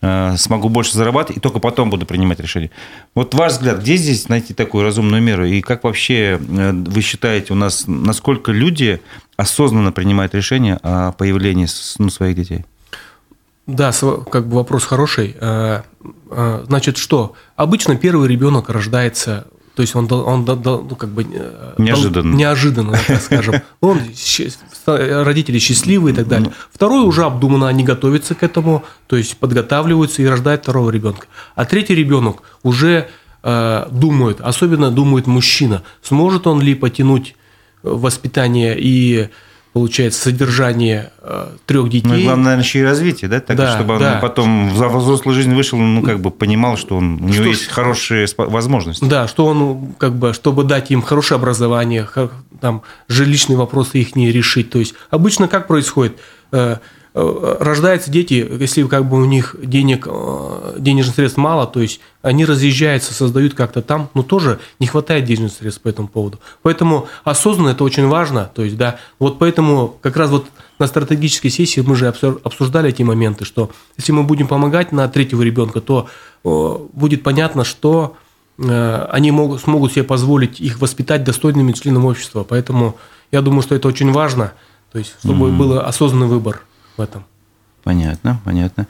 смогу 0.00 0.70
больше 0.70 0.94
зарабатывать, 0.94 1.36
и 1.36 1.40
только 1.40 1.58
потом 1.58 1.90
буду 1.90 2.06
принимать 2.06 2.40
решение. 2.40 2.70
Вот 3.14 3.34
ваш 3.34 3.52
взгляд, 3.52 3.80
где 3.80 3.96
здесь 3.96 4.28
найти 4.28 4.54
такую 4.54 4.82
разумную 4.82 5.22
меру? 5.22 5.44
И 5.44 5.60
как 5.60 5.84
вообще 5.84 6.40
э, 6.40 6.72
вы 6.72 7.00
считаете, 7.02 7.52
у 7.52 7.56
нас 7.56 7.84
насколько 7.86 8.50
люди 8.50 9.00
осознанно 9.36 9.92
принимают 9.92 10.34
решение 10.34 10.78
о 10.82 11.12
появлении 11.12 11.66
ну, 11.98 12.08
своих 12.08 12.36
детей? 12.36 12.64
Да, 13.66 13.92
как 14.30 14.46
бы 14.48 14.56
вопрос 14.56 14.84
хороший. 14.84 15.36
Э, 15.38 15.82
значит, 16.66 16.96
что? 16.96 17.34
Обычно 17.56 17.96
первый 17.96 18.28
ребенок 18.28 18.70
рождается 18.70 19.46
то 19.74 19.82
есть 19.82 19.94
он, 19.94 20.10
он, 20.10 20.44
ну, 20.44 20.96
как 20.96 21.10
бы 21.10 21.24
э, 21.32 21.74
неожиданно, 21.78 22.34
неожиданно 22.34 22.98
так 23.06 23.20
скажем. 23.20 23.54
Он 23.80 24.00
родители 24.86 25.58
счастливые 25.58 26.12
и 26.12 26.16
так 26.16 26.26
далее. 26.26 26.48
Ну. 26.48 26.54
Второй 26.72 27.04
уже 27.04 27.24
обдуманно, 27.24 27.68
они 27.68 27.84
готовятся 27.84 28.34
к 28.34 28.42
этому, 28.42 28.84
то 29.06 29.16
есть 29.16 29.36
подготавливаются 29.36 30.22
и 30.22 30.26
рождают 30.26 30.62
второго 30.62 30.90
ребенка. 30.90 31.26
А 31.54 31.64
третий 31.64 31.94
ребенок 31.94 32.42
уже 32.62 33.08
э, 33.42 33.86
думает, 33.90 34.40
особенно 34.40 34.90
думает 34.90 35.26
мужчина, 35.26 35.82
сможет 36.02 36.46
он 36.46 36.60
ли 36.60 36.74
потянуть 36.74 37.36
воспитание 37.82 38.76
и 38.78 39.28
получается, 39.72 40.22
содержание 40.22 41.12
э, 41.20 41.48
трех 41.66 41.88
детей. 41.90 42.08
Ну, 42.08 42.14
и 42.16 42.24
главное, 42.24 42.44
наверное, 42.44 42.64
еще 42.64 42.80
и 42.80 42.82
развитие, 42.82 43.28
да? 43.28 43.40
Так, 43.40 43.56
да 43.56 43.76
чтобы 43.76 43.98
да. 43.98 44.14
он 44.14 44.20
потом 44.20 44.68
в 44.68 44.72
взрослую 44.72 45.34
жизнь 45.34 45.54
вышел, 45.54 45.78
ну, 45.78 46.02
как 46.02 46.20
бы 46.20 46.30
понимал, 46.30 46.76
что 46.76 46.96
он, 46.96 47.14
у 47.22 47.28
него 47.28 47.34
что, 47.34 47.44
есть 47.44 47.68
хорошие 47.68 48.26
возможности. 48.36 49.04
Да, 49.04 49.28
что 49.28 49.46
он, 49.46 49.92
как 49.98 50.14
бы, 50.14 50.34
чтобы 50.34 50.64
дать 50.64 50.90
им 50.90 51.02
хорошее 51.02 51.36
образование, 51.36 52.08
там, 52.60 52.82
жилищные 53.08 53.56
вопросы 53.56 53.98
их 53.98 54.16
не 54.16 54.32
решить. 54.32 54.70
То 54.70 54.78
есть, 54.80 54.94
обычно 55.10 55.46
как 55.46 55.66
происходит? 55.66 56.18
Э, 56.18 56.20
Э, 56.50 56.76
рождаются 57.60 58.10
дети, 58.10 58.46
если 58.58 58.82
как 58.84 59.08
бы 59.08 59.20
у 59.20 59.24
них 59.24 59.56
денег, 59.62 60.06
э, 60.08 60.76
денежных 60.78 61.16
средств 61.16 61.38
мало, 61.38 61.66
то 61.66 61.80
есть 61.80 62.00
они 62.22 62.44
разъезжаются, 62.44 63.14
создают 63.14 63.54
как-то 63.54 63.82
там, 63.82 64.08
но 64.14 64.22
тоже 64.22 64.60
не 64.78 64.86
хватает 64.86 65.24
денежных 65.24 65.52
средств 65.52 65.82
по 65.82 65.88
этому 65.88 66.08
поводу. 66.08 66.38
Поэтому 66.62 67.08
осознанно 67.24 67.70
это 67.70 67.84
очень 67.84 68.06
важно, 68.06 68.50
то 68.54 68.62
есть, 68.62 68.76
да, 68.76 68.98
вот 69.18 69.38
поэтому 69.38 69.96
как 70.00 70.16
раз 70.16 70.30
вот 70.30 70.46
на 70.78 70.86
стратегической 70.86 71.50
сессии 71.50 71.80
мы 71.80 71.96
же 71.96 72.08
обсуждали 72.08 72.90
эти 72.90 73.02
моменты, 73.02 73.44
что 73.44 73.70
если 73.96 74.12
мы 74.12 74.22
будем 74.22 74.46
помогать 74.46 74.92
на 74.92 75.08
третьего 75.08 75.42
ребенка, 75.42 75.80
то 75.80 76.08
э, 76.44 76.76
будет 76.92 77.22
понятно, 77.22 77.64
что 77.64 78.16
они 78.58 79.30
могут, 79.30 79.62
смогут 79.62 79.92
себе 79.92 80.04
позволить 80.04 80.60
их 80.60 80.82
воспитать 80.82 81.24
достойными 81.24 81.72
членами 81.72 82.04
общества. 82.04 82.44
Поэтому 82.46 82.98
я 83.32 83.40
думаю, 83.40 83.62
что 83.62 83.74
это 83.74 83.88
очень 83.88 84.12
важно, 84.12 84.52
то 84.92 84.98
есть, 84.98 85.14
чтобы 85.20 85.48
mm-hmm. 85.48 85.56
был 85.56 85.78
осознанный 85.78 86.26
выбор 86.26 86.60
в 86.96 87.00
этом. 87.00 87.24
Понятно, 87.82 88.40
понятно. 88.44 88.86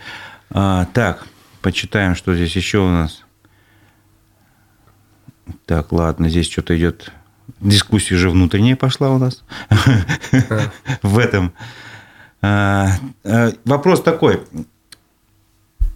А, 0.51 0.87
так, 0.87 1.27
почитаем, 1.63 2.15
что 2.15 2.35
здесь 2.35 2.57
еще 2.57 2.79
у 2.79 2.89
нас. 2.89 3.25
Так, 5.67 5.93
ладно, 5.93 6.29
здесь 6.29 6.51
что-то 6.51 6.77
идет. 6.77 7.13
Дискуссия 7.61 8.15
уже 8.15 8.31
внутренняя 8.31 8.77
пошла 8.77 9.11
у 9.11 9.19
нас 9.19 9.45
в 11.03 11.19
этом. 11.19 11.53
А, 12.43 12.93
а, 13.25 13.53
вопрос 13.65 14.03
такой. 14.03 14.43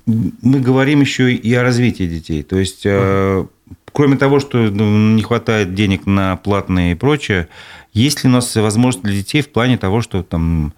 Мы 0.07 0.61
говорим 0.61 1.01
еще 1.01 1.33
и 1.33 1.55
о 1.55 1.63
развитии 1.63 2.05
детей. 2.05 2.43
То 2.43 2.59
есть, 2.59 2.83
э, 2.85 3.47
кроме 3.93 4.19
того, 4.19 4.39
что 4.39 4.59
ну, 4.59 5.15
не 5.15 5.23
хватает 5.23 5.75
денег 5.75 6.05
на 6.05 6.37
платные 6.37 6.93
и 6.93 6.95
прочее, 6.95 7.49
есть 7.95 8.23
ли 8.23 8.29
у 8.29 8.33
нас 8.33 8.55
возможность 8.55 9.03
для 9.03 9.15
детей 9.15 9.41
в 9.41 9.51
плане 9.51 9.79
того, 9.79 10.03
что 10.03 10.23
там 10.23 10.75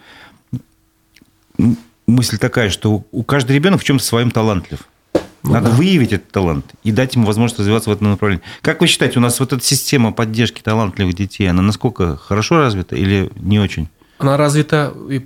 мысль 2.07 2.38
такая, 2.38 2.71
что 2.71 3.05
у 3.12 3.23
каждого 3.23 3.55
ребенок 3.55 3.81
в 3.81 3.85
чем-то 3.85 4.05
своем 4.05 4.31
талантлив. 4.31 4.81
Ну, 5.42 5.53
Надо 5.53 5.71
да. 5.71 5.77
выявить 5.77 6.12
этот 6.12 6.31
талант 6.31 6.66
и 6.83 6.90
дать 6.90 7.14
ему 7.14 7.27
возможность 7.27 7.61
развиваться 7.61 7.90
в 7.90 7.92
этом 7.92 8.11
направлении. 8.11 8.45
Как 8.62 8.81
вы 8.81 8.88
считаете, 8.88 9.19
у 9.19 9.23
нас 9.23 9.38
вот 9.38 9.53
эта 9.53 9.64
система 9.64 10.12
поддержки 10.12 10.61
талантливых 10.61 11.14
детей, 11.14 11.49
она 11.49 11.62
насколько 11.62 12.16
хорошо 12.16 12.59
развита 12.59 12.97
или 12.97 13.31
не 13.37 13.61
очень? 13.61 13.88
Она 14.19 14.37
развита, 14.37 14.95
и 15.11 15.23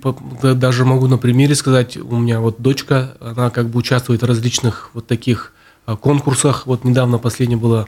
даже 0.53 0.85
могу 0.85 1.07
на 1.07 1.17
примере 1.17 1.55
сказать, 1.55 1.97
у 1.97 2.17
меня 2.17 2.39
вот 2.39 2.61
дочка, 2.61 3.15
она 3.19 3.49
как 3.49 3.69
бы 3.69 3.79
участвует 3.79 4.21
в 4.21 4.25
различных 4.25 4.91
вот 4.93 5.07
таких 5.07 5.53
а, 5.85 5.95
конкурсах. 5.95 6.67
Вот 6.67 6.83
недавно 6.83 7.17
последний 7.17 7.55
был 7.55 7.87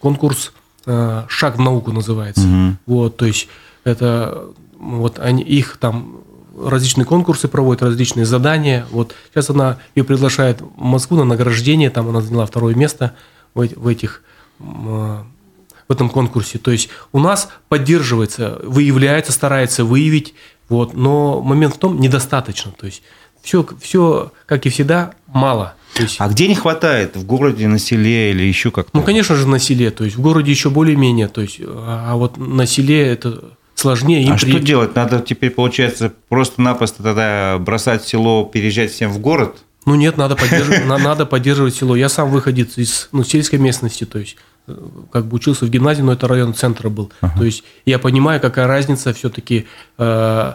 конкурс 0.00 0.52
а, 0.86 1.26
«Шаг 1.28 1.58
в 1.58 1.60
науку» 1.60 1.92
называется. 1.92 2.48
Угу. 2.48 2.76
Вот, 2.86 3.16
то 3.18 3.26
есть 3.26 3.48
это 3.84 4.46
вот 4.78 5.18
они, 5.18 5.42
их 5.42 5.76
там 5.76 6.22
различные 6.64 7.04
конкурсы 7.04 7.48
проводят, 7.48 7.82
различные 7.82 8.26
задания. 8.26 8.86
Вот 8.90 9.14
сейчас 9.30 9.50
она 9.50 9.78
ее 9.94 10.04
приглашает 10.04 10.60
в 10.60 10.70
Москву 10.76 11.16
на 11.16 11.24
награждение, 11.24 11.90
там 11.90 12.08
она 12.08 12.20
заняла 12.20 12.46
второе 12.46 12.74
место 12.74 13.14
в, 13.54 13.66
в 13.66 13.86
этих 13.86 14.22
в 14.58 15.92
этом 15.92 16.10
конкурсе. 16.10 16.58
То 16.58 16.70
есть 16.70 16.90
у 17.12 17.18
нас 17.18 17.48
поддерживается, 17.68 18.60
выявляется, 18.62 19.32
старается 19.32 19.84
выявить, 19.84 20.34
вот, 20.68 20.94
но 20.94 21.40
момент 21.40 21.74
в 21.74 21.78
том 21.78 22.00
недостаточно. 22.00 22.72
То 22.72 22.86
есть 22.86 23.02
все, 23.42 23.66
все 23.80 24.32
как 24.46 24.66
и 24.66 24.68
всегда, 24.68 25.14
мало. 25.26 25.74
То 25.94 26.02
есть, 26.02 26.16
а 26.18 26.28
где 26.28 26.46
не 26.46 26.54
хватает? 26.54 27.16
В 27.16 27.24
городе, 27.24 27.66
на 27.66 27.78
селе 27.78 28.30
или 28.30 28.42
еще 28.42 28.70
как-то? 28.70 28.96
Ну, 28.96 29.02
конечно 29.02 29.34
же, 29.34 29.48
на 29.48 29.58
селе. 29.58 29.90
То 29.90 30.04
есть 30.04 30.16
в 30.16 30.20
городе 30.20 30.50
еще 30.50 30.70
более-менее. 30.70 31.28
То 31.28 31.40
есть, 31.40 31.60
а, 31.60 32.12
а 32.12 32.16
вот 32.16 32.36
на 32.36 32.66
селе 32.66 33.00
это 33.06 33.52
сложнее. 33.78 34.30
А 34.30 34.36
при... 34.36 34.50
что 34.50 34.60
делать? 34.60 34.94
Надо 34.94 35.20
теперь, 35.20 35.50
получается, 35.50 36.12
просто-напросто 36.28 37.02
тогда 37.02 37.58
бросать 37.58 38.04
село, 38.04 38.44
переезжать 38.44 38.90
всем 38.90 39.12
в 39.12 39.18
город? 39.18 39.58
Ну 39.86 39.94
нет, 39.94 40.16
надо 40.16 40.36
поддерживать, 40.36 40.86
надо 40.86 41.26
поддерживать 41.26 41.74
село. 41.74 41.96
Я 41.96 42.08
сам 42.08 42.30
выходец 42.30 42.76
из 42.76 43.08
ну, 43.12 43.24
сельской 43.24 43.58
местности, 43.58 44.04
то 44.04 44.18
есть 44.18 44.36
э, 44.66 44.74
как 45.10 45.26
бы 45.26 45.36
учился 45.36 45.64
в 45.64 45.70
гимназии, 45.70 46.02
но 46.02 46.12
это 46.12 46.28
район 46.28 46.54
центра 46.54 46.90
был. 46.90 47.10
Ага. 47.20 47.38
То 47.38 47.44
есть 47.44 47.64
я 47.86 47.98
понимаю, 47.98 48.40
какая 48.40 48.66
разница 48.66 49.14
все-таки 49.14 49.66
э, 49.96 50.52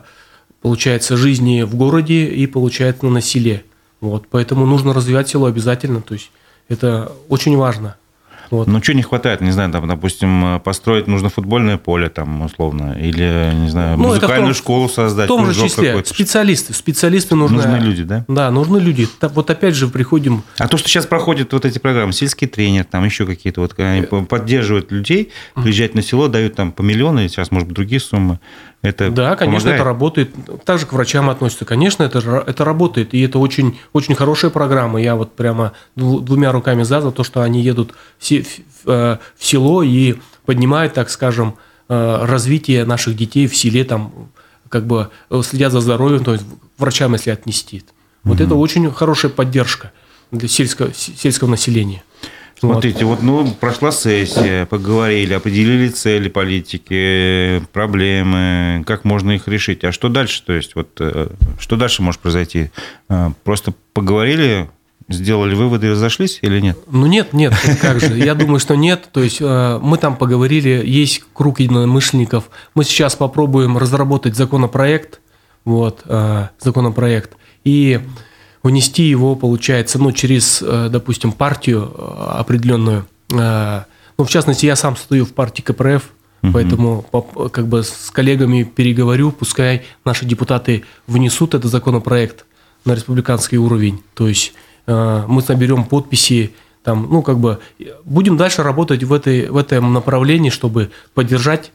получается 0.62 1.18
жизни 1.18 1.64
в 1.64 1.76
городе 1.76 2.28
и 2.28 2.46
получается 2.46 3.06
на 3.06 3.22
селе. 3.22 3.64
Вот, 4.02 4.28
поэтому 4.30 4.66
нужно 4.66 4.94
развивать 4.94 5.30
село 5.30 5.48
обязательно. 5.48 6.02
То 6.02 6.14
есть 6.14 6.30
это 6.68 7.12
очень 7.30 7.56
важно. 7.56 7.96
Вот. 8.54 8.68
Ну, 8.68 8.84
что 8.84 8.94
не 8.94 9.02
хватает? 9.02 9.42
Не 9.42 9.50
знаю, 9.50 9.72
там, 9.72 9.88
допустим, 9.88 10.62
построить 10.64 11.08
нужно 11.08 11.30
футбольное 11.30 11.78
поле, 11.78 12.10
там, 12.10 12.44
условно, 12.44 12.96
или, 13.00 13.52
не 13.56 13.68
знаю, 13.68 13.98
ну, 13.98 14.10
музыкальную 14.10 14.54
том, 14.54 14.54
школу 14.54 14.88
создать. 14.88 15.26
В 15.26 15.28
том 15.28 15.52
же 15.52 15.60
числе 15.60 16.06
специалисты. 16.06 16.72
Специалисты 16.72 17.34
нужны. 17.34 17.58
Нужны 17.58 17.78
люди, 17.78 18.04
да? 18.04 18.26
Да, 18.28 18.52
нужны 18.52 18.78
люди. 18.78 19.08
Вот 19.22 19.50
опять 19.50 19.74
же 19.74 19.88
приходим... 19.88 20.44
А 20.60 20.68
то, 20.68 20.78
что 20.78 20.88
сейчас 20.88 21.08
проходят 21.08 21.52
вот 21.52 21.66
эти 21.66 21.80
программы, 21.80 22.14
сельский 22.14 22.48
тренер, 22.48 22.84
там 22.84 23.04
еще 23.04 23.26
какие-то, 23.26 23.62
вот, 23.62 23.74
они 23.80 24.06
э, 24.10 24.22
поддерживают 24.30 24.92
людей, 24.92 25.32
приезжать 25.56 25.96
на 25.96 26.04
село, 26.04 26.28
дают 26.28 26.54
там 26.54 26.72
по 26.72 26.84
миллиону, 26.84 27.28
сейчас, 27.28 27.50
может 27.50 27.70
быть, 27.70 27.76
другие 27.76 28.00
суммы. 28.00 28.40
Это 28.84 29.10
да, 29.10 29.38
конечно, 29.38 29.72
помогает? 29.72 29.76
это 29.80 29.84
работает. 29.86 30.36
Так 30.66 30.78
же 30.78 30.86
к 30.86 30.92
врачам 30.92 31.30
относятся. 31.30 31.64
Конечно, 31.64 32.04
это, 32.04 32.20
это 32.46 32.66
работает. 32.66 33.14
И 33.14 33.22
это 33.22 33.40
очень, 33.40 33.80
очень 33.94 34.14
хорошая 34.14 34.52
программа. 34.52 35.02
Я 35.02 35.16
вот 35.16 35.34
прямо 35.36 35.72
двумя 35.96 36.52
руками 36.52 36.84
за, 36.84 37.00
за 37.00 37.12
то, 37.12 37.24
что 37.24 37.42
они 37.42 37.62
едут 37.62 37.94
в, 38.20 38.32
э, 38.86 39.18
село 39.40 39.84
и 39.84 40.16
поднимают, 40.46 40.94
так 40.94 41.10
скажем, 41.10 41.56
э, 41.88 42.26
развитие 42.26 42.84
наших 42.84 43.16
детей 43.16 43.48
в 43.48 43.56
селе, 43.56 43.86
там, 43.86 44.12
как 44.68 44.86
бы 44.86 45.10
следят 45.44 45.72
за 45.72 45.80
здоровьем, 45.80 46.26
то 46.26 46.34
есть 46.34 46.46
врачам, 46.78 47.14
если 47.14 47.30
отнести. 47.30 47.86
Вот 48.26 48.36
угу. 48.36 48.44
это 48.44 48.56
очень 48.56 48.92
хорошая 48.92 49.32
поддержка 49.32 49.94
для 50.32 50.50
сельского, 50.50 50.94
сельского 50.94 51.48
населения. 51.48 52.04
Смотрите, 52.72 53.04
вот, 53.04 53.22
ну, 53.22 53.52
прошла 53.60 53.92
сессия, 53.92 54.66
поговорили, 54.66 55.34
определили 55.34 55.90
цели 55.90 56.30
политики, 56.30 57.62
проблемы, 57.74 58.84
как 58.88 59.04
можно 59.04 59.32
их 59.32 59.50
решить. 59.50 59.84
А 59.84 59.92
что 59.92 60.08
дальше? 60.08 60.44
То 60.46 60.54
есть, 60.54 60.76
вот, 60.76 60.90
э, 61.00 61.28
что 61.60 61.76
дальше 61.76 62.02
может 62.02 62.22
произойти? 62.22 62.72
Э, 63.10 63.32
просто 63.44 63.74
поговорили, 63.92 64.70
сделали 65.10 65.56
выводы 65.56 65.88
и 65.88 65.90
разошлись 65.90 66.40
или 66.42 66.62
нет? 66.62 66.78
Ну 66.90 67.06
нет, 67.06 67.34
нет, 67.34 67.54
как 67.82 68.00
же. 68.00 68.18
Я 68.18 68.34
думаю, 68.34 68.60
что 68.60 68.76
нет. 68.76 69.10
То 69.12 69.22
есть 69.22 69.42
э, 69.42 69.80
мы 69.82 69.98
там 69.98 70.16
поговорили, 70.16 70.82
есть 70.86 71.22
круг 71.34 71.60
единомышленников. 71.60 72.50
Мы 72.76 72.86
сейчас 72.86 73.18
попробуем 73.18 73.78
разработать 73.78 74.38
законопроект, 74.38 75.20
вот, 75.66 76.04
законопроект. 76.60 77.38
И 77.64 78.02
унести 78.64 79.04
его, 79.04 79.36
получается, 79.36 80.00
ну, 80.00 80.12
через, 80.12 80.62
э, 80.62 80.88
допустим, 80.90 81.34
партию 81.34 81.94
э, 81.96 82.26
определенную. 82.40 83.06
Э, 83.32 83.84
ну, 84.18 84.24
в 84.24 84.30
частности, 84.30 84.66
я 84.66 84.76
сам 84.76 84.96
стою 84.96 85.26
в 85.26 85.34
партии 85.34 85.62
КПРФ, 85.62 86.04
угу. 86.44 86.54
поэтому 86.54 87.06
как 87.52 87.68
бы 87.68 87.84
с 87.84 88.10
коллегами 88.12 88.64
переговорю, 88.64 89.32
пускай 89.32 89.84
наши 90.06 90.26
депутаты 90.26 90.84
внесут 91.08 91.54
этот 91.54 91.70
законопроект 91.70 92.46
на 92.86 92.94
республиканский 92.94 93.58
уровень. 93.58 94.02
То 94.14 94.28
есть 94.28 94.54
мы 94.86 95.42
наберем 95.48 95.86
подписи, 95.86 96.54
там, 96.84 97.08
ну, 97.10 97.22
как 97.22 97.40
бы 97.40 97.60
будем 98.04 98.36
дальше 98.36 98.62
работать 98.62 99.04
в, 99.04 99.14
этой, 99.14 99.50
в 99.50 99.56
этом 99.56 99.94
направлении, 99.94 100.50
чтобы 100.50 100.92
поддержать 101.14 101.72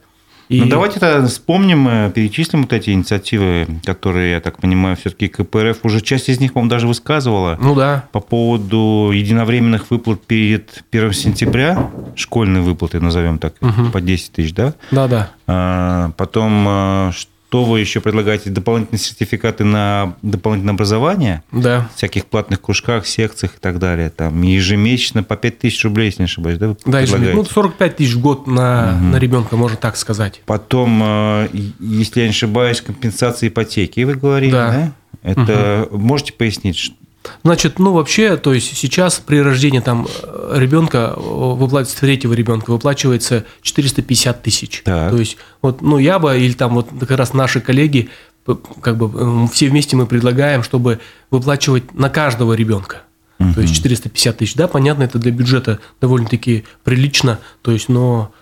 и... 0.49 0.61
Ну, 0.61 0.67
давайте 0.67 0.99
тогда 0.99 1.27
вспомним, 1.27 1.87
э, 1.89 2.11
перечислим 2.11 2.63
вот 2.63 2.73
эти 2.73 2.91
инициативы, 2.91 3.67
которые, 3.85 4.33
я 4.33 4.41
так 4.41 4.59
понимаю, 4.59 4.97
все-таки 4.97 5.29
КПРФ 5.29 5.85
уже 5.85 6.01
часть 6.01 6.29
из 6.29 6.41
них, 6.41 6.55
по-моему, 6.55 6.71
даже 6.71 6.87
высказывала. 6.87 7.59
Ну 7.61 7.75
да. 7.75 8.07
По 8.13 8.21
поводу 8.21 9.11
единовременных 9.13 9.91
выплат 9.91 10.23
перед 10.25 10.85
1 10.91 11.13
сентября, 11.13 11.91
школьные 12.17 12.63
выплаты, 12.63 13.01
назовем 13.01 13.39
так, 13.39 13.55
угу. 13.61 13.91
по 13.93 14.01
10 14.01 14.33
тысяч, 14.33 14.55
да? 14.55 14.75
Да, 14.91 15.07
да. 15.07 15.31
А, 15.47 16.13
потом, 16.17 16.65
а, 16.67 17.11
что 17.49 17.65
вы 17.65 17.81
еще 17.81 18.03
предлагаете? 18.03 18.51
Дополнительные 18.51 19.01
сертификаты 19.01 19.65
на 19.65 20.17
дополнительное 20.21 20.75
образование? 20.75 21.43
Да. 21.51 21.89
Всяких 21.97 22.27
платных 22.27 22.61
кружках, 22.61 23.07
секциях 23.07 23.55
и 23.57 23.59
так 23.59 23.79
далее. 23.79 24.11
Там 24.11 24.43
ежемесячно 24.43 25.23
по 25.23 25.35
5 25.35 25.59
тысяч 25.59 25.83
рублей, 25.83 26.07
если 26.07 26.23
не 26.23 26.27
ошибаюсь, 26.27 26.59
да? 26.59 26.77
да, 26.85 27.01
ежемесячно. 27.01 27.37
Ну, 27.37 27.45
45 27.47 27.97
тысяч 27.97 28.13
в 28.13 28.21
год 28.21 28.47
на, 28.47 28.95
угу. 28.95 29.05
на 29.13 29.17
ребенка, 29.17 29.57
можно 29.57 29.79
так 29.79 29.97
сказать. 29.97 30.43
Потом, 30.45 31.01
э, 31.03 31.49
если 31.81 32.21
я 32.21 32.27
не 32.27 32.33
ошибаюсь, 32.33 32.83
компенсация 32.83 33.49
ипотеки, 33.49 34.01
вы 34.01 34.15
говорили, 34.15 34.53
да? 34.53 34.71
да? 34.71 34.93
Это 35.23 35.89
угу. 35.91 35.99
можете 35.99 36.35
пояснить, 36.35 36.93
Значит, 37.43 37.79
ну 37.79 37.93
вообще, 37.93 38.37
то 38.37 38.53
есть 38.53 38.77
сейчас 38.77 39.19
при 39.25 39.39
рождении 39.39 39.81
там 39.81 40.07
э, 40.23 40.55
ребенка, 40.57 41.15
э, 41.17 41.21
выплачивается 41.21 42.01
третьего 42.01 42.35
ребенка, 42.35 42.71
выплачивается 42.71 43.45
450 43.63 44.43
тысяч. 44.43 44.83
Так. 44.85 45.11
То 45.11 45.19
есть 45.19 45.37
вот, 45.63 45.83
ну 45.83 45.99
я 45.99 46.19
бы 46.19 46.39
или 46.39 46.53
там 46.53 46.75
вот 46.75 46.89
как 47.01 47.11
раз 47.13 47.33
наши 47.35 47.61
коллеги, 47.61 48.11
как 48.81 48.97
бы 48.97 49.49
все 49.49 49.69
вместе 49.69 49.97
мы 49.97 50.07
предлагаем, 50.07 50.63
чтобы 50.63 51.01
выплачивать 51.31 51.95
на 51.95 52.09
каждого 52.09 52.55
ребенка. 52.55 53.03
Угу. 53.39 53.55
То 53.55 53.61
есть 53.61 53.75
450 53.75 54.37
тысяч, 54.37 54.55
да, 54.55 54.67
понятно, 54.69 55.05
это 55.05 55.19
для 55.19 55.31
бюджета 55.31 55.79
довольно-таки 56.01 56.65
прилично, 56.83 57.39
то 57.63 57.71
есть, 57.71 57.89
но 57.89 58.33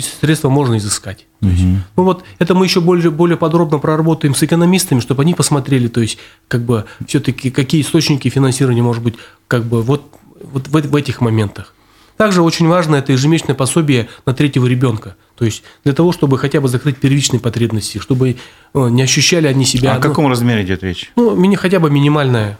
средства 0.00 0.48
можно 0.48 0.76
изыскать. 0.76 1.26
Угу. 1.40 1.50
есть, 1.50 1.62
ну 1.96 2.04
вот 2.04 2.24
это 2.38 2.54
мы 2.54 2.66
еще 2.66 2.80
более, 2.80 3.10
более 3.10 3.36
подробно 3.36 3.78
проработаем 3.78 4.34
с 4.34 4.42
экономистами, 4.42 5.00
чтобы 5.00 5.22
они 5.22 5.34
посмотрели, 5.34 5.88
то 5.88 6.00
есть 6.00 6.18
как 6.48 6.62
бы 6.62 6.84
все-таки 7.06 7.50
какие 7.50 7.82
источники 7.82 8.28
финансирования 8.28 8.82
может 8.82 9.02
быть 9.02 9.14
как 9.48 9.64
бы 9.64 9.82
вот, 9.82 10.02
вот 10.40 10.68
в, 10.68 10.72
в 10.72 10.96
этих 10.96 11.20
моментах. 11.20 11.74
Также 12.16 12.40
очень 12.42 12.66
важно 12.66 12.96
это 12.96 13.12
ежемесячное 13.12 13.54
пособие 13.54 14.08
на 14.24 14.32
третьего 14.32 14.66
ребенка. 14.66 15.16
То 15.36 15.44
есть 15.44 15.62
для 15.84 15.92
того, 15.92 16.12
чтобы 16.12 16.38
хотя 16.38 16.60
бы 16.60 16.68
закрыть 16.68 16.96
первичные 16.96 17.40
потребности, 17.40 17.98
чтобы 17.98 18.36
э, 18.74 18.88
не 18.88 19.02
ощущали 19.02 19.46
они 19.46 19.66
себя. 19.66 19.94
А 19.94 19.96
о 19.96 20.00
каком 20.00 20.26
размере 20.28 20.64
идет 20.64 20.82
речь? 20.82 21.12
Ну, 21.14 21.36
хотя 21.56 21.78
бы 21.78 21.90
минимальная, 21.90 22.58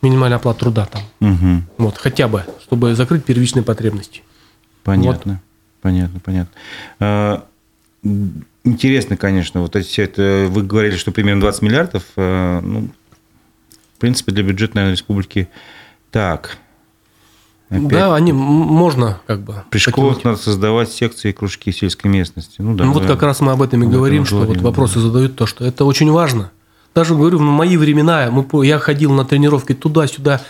минимальная 0.00 0.38
оплата 0.38 0.60
труда 0.60 0.86
там. 0.86 1.02
Угу. 1.20 1.62
Вот, 1.76 1.98
хотя 1.98 2.26
бы, 2.26 2.44
чтобы 2.62 2.94
закрыть 2.94 3.24
первичные 3.24 3.62
потребности. 3.62 4.22
Понятно. 4.82 5.32
Вот. 5.32 5.49
Понятно, 5.80 6.20
понятно. 6.20 6.52
А, 6.98 7.44
интересно, 8.64 9.16
конечно, 9.16 9.60
вот 9.60 9.76
все 9.84 10.04
это, 10.04 10.46
вы 10.48 10.62
говорили, 10.62 10.96
что 10.96 11.12
примерно 11.12 11.40
20 11.40 11.62
миллиардов, 11.62 12.04
а, 12.16 12.60
ну, 12.60 12.88
в 13.94 13.98
принципе, 14.00 14.32
для 14.32 14.42
бюджета, 14.42 14.76
наверное, 14.76 14.96
республики 14.96 15.48
так. 16.10 16.56
Опять. 17.68 17.88
Да, 17.88 18.16
они 18.16 18.32
можно 18.32 19.20
как 19.26 19.42
бы. 19.42 19.62
При 19.70 19.78
школах 19.78 20.24
надо 20.24 20.38
создавать 20.38 20.90
секции 20.90 21.28
и 21.28 21.32
кружки 21.32 21.70
сельской 21.70 22.10
местности. 22.10 22.56
Ну, 22.58 22.74
да, 22.74 22.84
ну 22.84 22.92
вот 22.92 23.06
как 23.06 23.22
раз 23.22 23.40
мы 23.40 23.52
об 23.52 23.62
этом 23.62 23.82
и 23.84 23.86
об 23.86 23.92
говорим, 23.92 24.22
этом 24.22 24.26
что 24.26 24.36
говорим, 24.36 24.54
вот 24.54 24.62
вопросы 24.62 24.94
да. 24.94 25.00
задают 25.02 25.36
то, 25.36 25.46
что 25.46 25.64
это 25.64 25.84
очень 25.84 26.10
важно. 26.10 26.50
Даже 26.94 27.14
говорю, 27.14 27.38
в 27.38 27.42
мои 27.42 27.76
времена 27.76 28.28
мы, 28.32 28.66
я 28.66 28.78
ходил 28.80 29.12
на 29.12 29.24
тренировки 29.24 29.74
туда-сюда, 29.74 30.42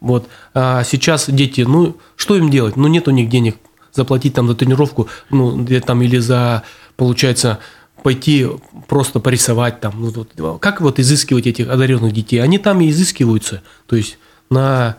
Вот. 0.00 0.28
А 0.52 0.84
сейчас 0.84 1.30
дети, 1.30 1.62
ну, 1.62 1.96
что 2.16 2.36
им 2.36 2.50
делать? 2.50 2.76
Ну, 2.76 2.88
нет 2.88 3.08
у 3.08 3.10
них 3.10 3.30
денег 3.30 3.56
заплатить 3.94 4.34
там 4.34 4.48
за 4.48 4.54
тренировку, 4.54 5.08
ну, 5.30 5.62
где 5.62 5.80
там 5.80 6.02
или 6.02 6.18
за, 6.18 6.62
получается, 6.96 7.60
пойти 8.02 8.46
просто 8.86 9.20
порисовать 9.20 9.80
там. 9.80 9.94
Ну, 9.96 10.12
вот, 10.36 10.60
как 10.60 10.80
вот 10.80 10.98
изыскивать 10.98 11.46
этих 11.46 11.68
одаренных 11.68 12.12
детей? 12.12 12.38
Они 12.38 12.58
там 12.58 12.80
и 12.80 12.90
изыскиваются. 12.90 13.62
То 13.86 13.96
есть 13.96 14.18
на... 14.50 14.96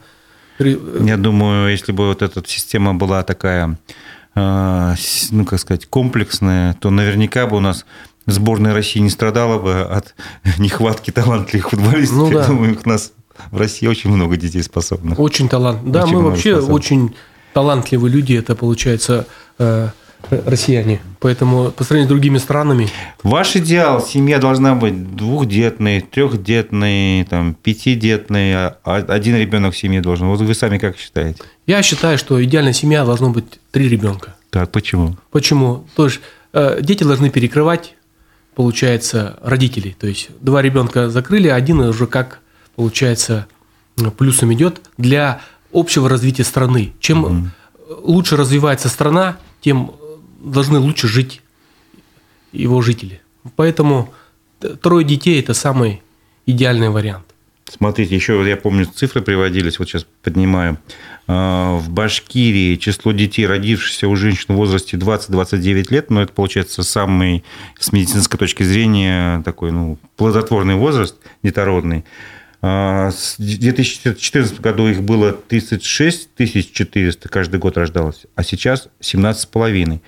Я 0.59 1.17
думаю, 1.17 1.69
если 1.69 1.91
бы 1.91 2.07
вот 2.07 2.21
эта 2.21 2.41
система 2.47 2.95
была 2.95 3.23
такая, 3.23 3.77
а, 4.33 4.95
ну, 5.31 5.45
как 5.45 5.59
сказать, 5.59 5.85
комплексная, 5.85 6.73
то 6.75 6.89
наверняка 6.89 7.45
бы 7.45 7.57
у 7.57 7.59
нас 7.59 7.85
сборная 8.25 8.73
России 8.73 8.99
не 8.99 9.09
страдала 9.09 9.59
бы 9.59 9.81
от 9.81 10.15
нехватки 10.57 11.11
талантливых 11.11 11.69
футболистов. 11.69 12.17
Ну, 12.17 12.31
да. 12.31 12.41
Я 12.41 12.47
думаю, 12.47 12.79
у 12.83 12.89
нас 12.89 13.11
в 13.51 13.57
России 13.57 13.85
очень 13.85 14.09
много 14.09 14.37
детей 14.37 14.63
способных. 14.63 15.19
Очень 15.19 15.49
талант. 15.49 15.91
Да, 15.91 16.03
очень 16.03 16.15
мы 16.15 16.21
вообще 16.23 16.53
способных. 16.53 16.75
очень 16.75 17.15
талантливые 17.55 18.11
люди. 18.11 18.33
Это 18.33 18.53
получается 18.53 19.27
э, 19.59 19.87
россияне. 20.29 20.99
Поэтому 21.21 21.71
по 21.71 21.85
сравнению 21.85 22.07
с 22.07 22.09
другими 22.09 22.37
странами... 22.37 22.89
Ваш 23.23 23.55
идеал, 23.55 24.05
семья 24.05 24.39
должна 24.39 24.75
быть 24.75 25.15
двухдетной, 25.15 26.01
трехдетной, 26.01 27.23
там, 27.29 27.53
пятидетной, 27.53 28.55
а 28.55 28.75
один 28.83 29.37
ребенок 29.37 29.73
в 29.73 29.77
семье 29.77 30.01
должен. 30.01 30.27
Вот 30.27 30.41
вы 30.41 30.53
сами 30.53 30.77
как 30.79 30.97
считаете? 30.97 31.41
Я 31.65 31.81
считаю, 31.81 32.17
что 32.17 32.43
идеальная 32.43 32.73
семья 32.73 33.05
должна 33.05 33.29
быть 33.29 33.45
три 33.71 33.87
ребенка. 33.87 34.35
Так, 34.49 34.69
почему? 34.71 35.15
Почему? 35.31 35.85
То 35.95 36.07
есть 36.07 36.19
э, 36.51 36.79
дети 36.81 37.05
должны 37.05 37.29
перекрывать, 37.29 37.95
получается, 38.53 39.39
родителей. 39.41 39.95
То 39.97 40.07
есть 40.07 40.27
два 40.41 40.61
ребенка 40.61 41.09
закрыли, 41.09 41.47
один 41.47 41.79
уже 41.79 42.05
как, 42.05 42.41
получается, 42.75 43.47
плюсом 44.17 44.53
идет 44.53 44.81
для 44.97 45.39
общего 45.75 46.09
развития 46.09 46.43
страны. 46.43 46.93
Чем 46.99 47.23
угу. 47.23 47.49
лучше 48.03 48.37
развивается 48.37 48.89
страна, 48.89 49.37
тем 49.61 49.91
должны 50.39 50.79
лучше 50.79 51.07
жить 51.07 51.41
его 52.51 52.81
жители. 52.81 53.21
Поэтому 53.55 54.13
трое 54.81 55.05
детей– 55.05 55.39
это 55.41 55.53
самый 55.53 56.01
идеальный 56.45 56.89
вариант. 56.89 57.25
Смотрите, 57.67 58.15
еще 58.15 58.47
я 58.47 58.57
помню, 58.57 58.85
цифры 58.85 59.21
приводились, 59.21 59.79
вот 59.79 59.89
сейчас 59.89 60.05
поднимаю. 60.21 60.77
А, 61.27 61.77
в 61.77 61.89
Башкирии 61.89 62.75
число 62.75 63.11
детей, 63.11 63.47
родившихся 63.47 64.07
у 64.07 64.15
женщин 64.15 64.53
в 64.53 64.57
возрасте 64.57 64.97
20-29 64.97 65.85
лет, 65.89 66.11
но 66.11 66.21
это 66.21 66.31
получается 66.31 66.83
самый 66.83 67.43
с 67.79 67.91
медицинской 67.91 68.37
точки 68.37 68.61
зрения 68.61 69.41
такой 69.43 69.71
ну, 69.71 69.97
плодотворный 70.15 70.75
возраст 70.75 71.15
детородный. 71.41 72.05
А, 72.67 73.11
в 73.11 73.37
2014 73.37 74.59
году 74.59 74.87
их 74.87 75.03
было 75.03 75.33
36 75.33 76.29
400 76.35 77.29
каждый 77.29 77.59
год 77.59 77.77
рождалось, 77.77 78.25
а 78.33 78.43
сейчас 78.43 78.87
17,5 79.01 80.01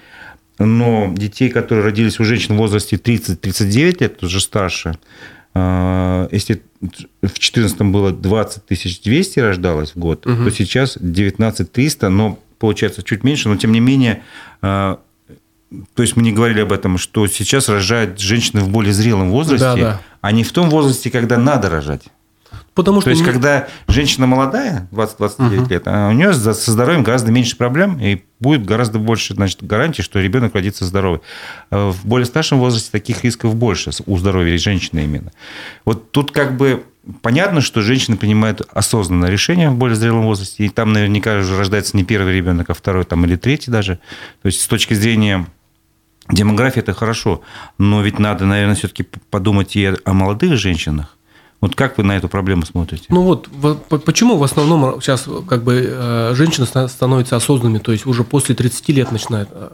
но 0.58 1.14
детей, 1.16 1.50
которые 1.50 1.86
родились 1.86 2.20
у 2.20 2.24
женщин 2.24 2.56
в 2.56 2.58
возрасте 2.58 2.96
30-39 2.96 3.98
лет, 4.00 4.24
уже 4.24 4.40
старше, 4.40 4.98
а, 5.54 6.28
если 6.32 6.64
в 6.82 7.28
2014 7.28 7.82
было 7.84 8.12
20 8.12 8.64
200 9.04 9.40
рождалось 9.40 9.92
в 9.92 10.00
год, 10.00 10.26
угу. 10.26 10.46
то 10.46 10.50
сейчас 10.50 10.98
19 11.00 11.72
300, 11.72 12.10
но 12.10 12.40
получается 12.58 13.04
чуть 13.04 13.24
меньше, 13.24 13.50
но 13.50 13.58
тем 13.58 13.72
не 13.72 13.80
менее, 13.80 14.24
а, 14.64 15.00
то 15.94 16.02
есть 16.02 16.16
мы 16.16 16.24
не 16.24 16.32
говорили 16.32 16.62
об 16.62 16.72
этом, 16.72 16.98
что 16.98 17.28
сейчас 17.28 17.70
рожают 17.70 18.20
женщины 18.20 18.62
в 18.62 18.70
более 18.70 18.94
зрелом 18.94 19.30
возрасте, 19.30 19.64
да, 19.64 19.76
да. 19.76 20.02
а 20.22 20.32
не 20.32 20.44
в 20.44 20.52
том 20.52 20.72
возрасте, 20.72 21.12
когда 21.12 21.38
надо 21.38 21.70
рожать. 21.70 22.06
Потому 22.78 23.02
что 23.02 23.06
То 23.06 23.10
есть, 23.10 23.26
не... 23.26 23.32
когда 23.32 23.68
женщина 23.88 24.28
молодая, 24.28 24.88
20-29 24.92 25.62
угу. 25.62 25.70
лет, 25.72 25.84
а 25.88 26.10
у 26.10 26.12
нее 26.12 26.32
со 26.32 26.54
здоровьем 26.54 27.02
гораздо 27.02 27.32
меньше 27.32 27.58
проблем, 27.58 28.00
и 28.00 28.22
будет 28.40 28.66
гораздо 28.66 29.00
больше 29.00 29.34
значит, 29.34 29.64
гарантий, 29.64 30.04
что 30.04 30.20
ребенок 30.20 30.54
родится 30.54 30.86
здоровый. 30.86 31.22
А 31.72 31.90
в 31.90 32.06
более 32.06 32.28
старшем 32.28 32.60
возрасте 32.60 32.92
таких 32.92 33.24
рисков 33.24 33.56
больше 33.56 33.90
у 34.06 34.18
здоровья 34.20 34.56
женщины 34.60 35.06
именно. 35.06 35.32
Вот 35.86 36.12
тут 36.12 36.32
как 36.32 36.56
бы 36.56 36.84
понятно, 37.24 37.62
что 37.62 37.82
женщины 37.82 38.16
принимают 38.16 38.62
осознанное 38.72 39.32
решение 39.32 39.72
в 39.72 39.76
более 39.76 39.96
зрелом 39.96 40.26
возрасте, 40.26 40.64
и 40.64 40.70
там 40.70 40.94
наверняка 40.94 41.36
уже 41.40 41.58
рождается 41.58 41.98
не 41.98 42.04
первый 42.04 42.32
ребенок, 42.32 42.70
а 42.70 42.76
второй 42.76 43.06
там, 43.06 43.26
или 43.26 43.38
третий 43.38 43.72
даже. 43.72 43.96
То 44.44 44.46
есть 44.46 44.62
с 44.62 44.68
точки 44.68 44.94
зрения 44.94 45.48
демографии 46.30 46.82
это 46.82 46.94
хорошо, 46.94 47.42
но 47.80 48.04
ведь 48.04 48.20
надо, 48.20 48.46
наверное, 48.46 48.76
все-таки 48.76 49.02
подумать 49.32 49.76
и 49.76 49.96
о 50.04 50.14
молодых 50.14 50.58
женщинах, 50.58 51.17
вот 51.60 51.76
как 51.76 51.98
вы 51.98 52.04
на 52.04 52.16
эту 52.16 52.30
проблему 52.30 52.66
смотрите? 52.66 53.06
Ну 53.10 53.24
вот, 53.24 53.50
почему 54.06 54.38
в 54.38 54.44
основном 54.44 55.02
сейчас 55.02 55.28
как 55.48 55.64
бы 55.64 55.84
э, 55.90 56.34
женщины 56.36 56.68
становятся 56.68 57.36
осознанными, 57.36 57.80
то 57.80 57.92
есть 57.92 58.06
уже 58.06 58.24
после 58.24 58.54
30 58.54 58.90
лет 58.90 59.12
начинают 59.12 59.50
э, 59.52 59.70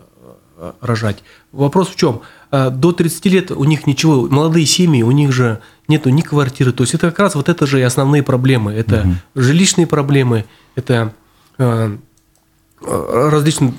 э, 0.57 0.71
рожать. 0.79 1.23
Вопрос 1.51 1.89
в 1.89 1.95
чем? 1.95 2.21
До 2.51 2.91
30 2.91 3.25
лет 3.25 3.51
у 3.51 3.63
них 3.63 3.87
ничего, 3.87 4.27
молодые 4.29 4.65
семьи, 4.65 5.01
у 5.01 5.11
них 5.11 5.33
же 5.33 5.59
нету 5.87 6.09
ни 6.09 6.21
квартиры. 6.21 6.71
То 6.71 6.83
есть 6.83 6.93
это 6.93 7.09
как 7.09 7.19
раз 7.19 7.35
вот 7.35 7.49
это 7.49 7.65
же 7.65 7.79
и 7.79 7.83
основные 7.83 8.23
проблемы. 8.23 8.71
Это 8.71 9.01
угу. 9.01 9.41
жилищные 9.41 9.87
проблемы, 9.87 10.45
это 10.75 11.13
различные 12.79 13.73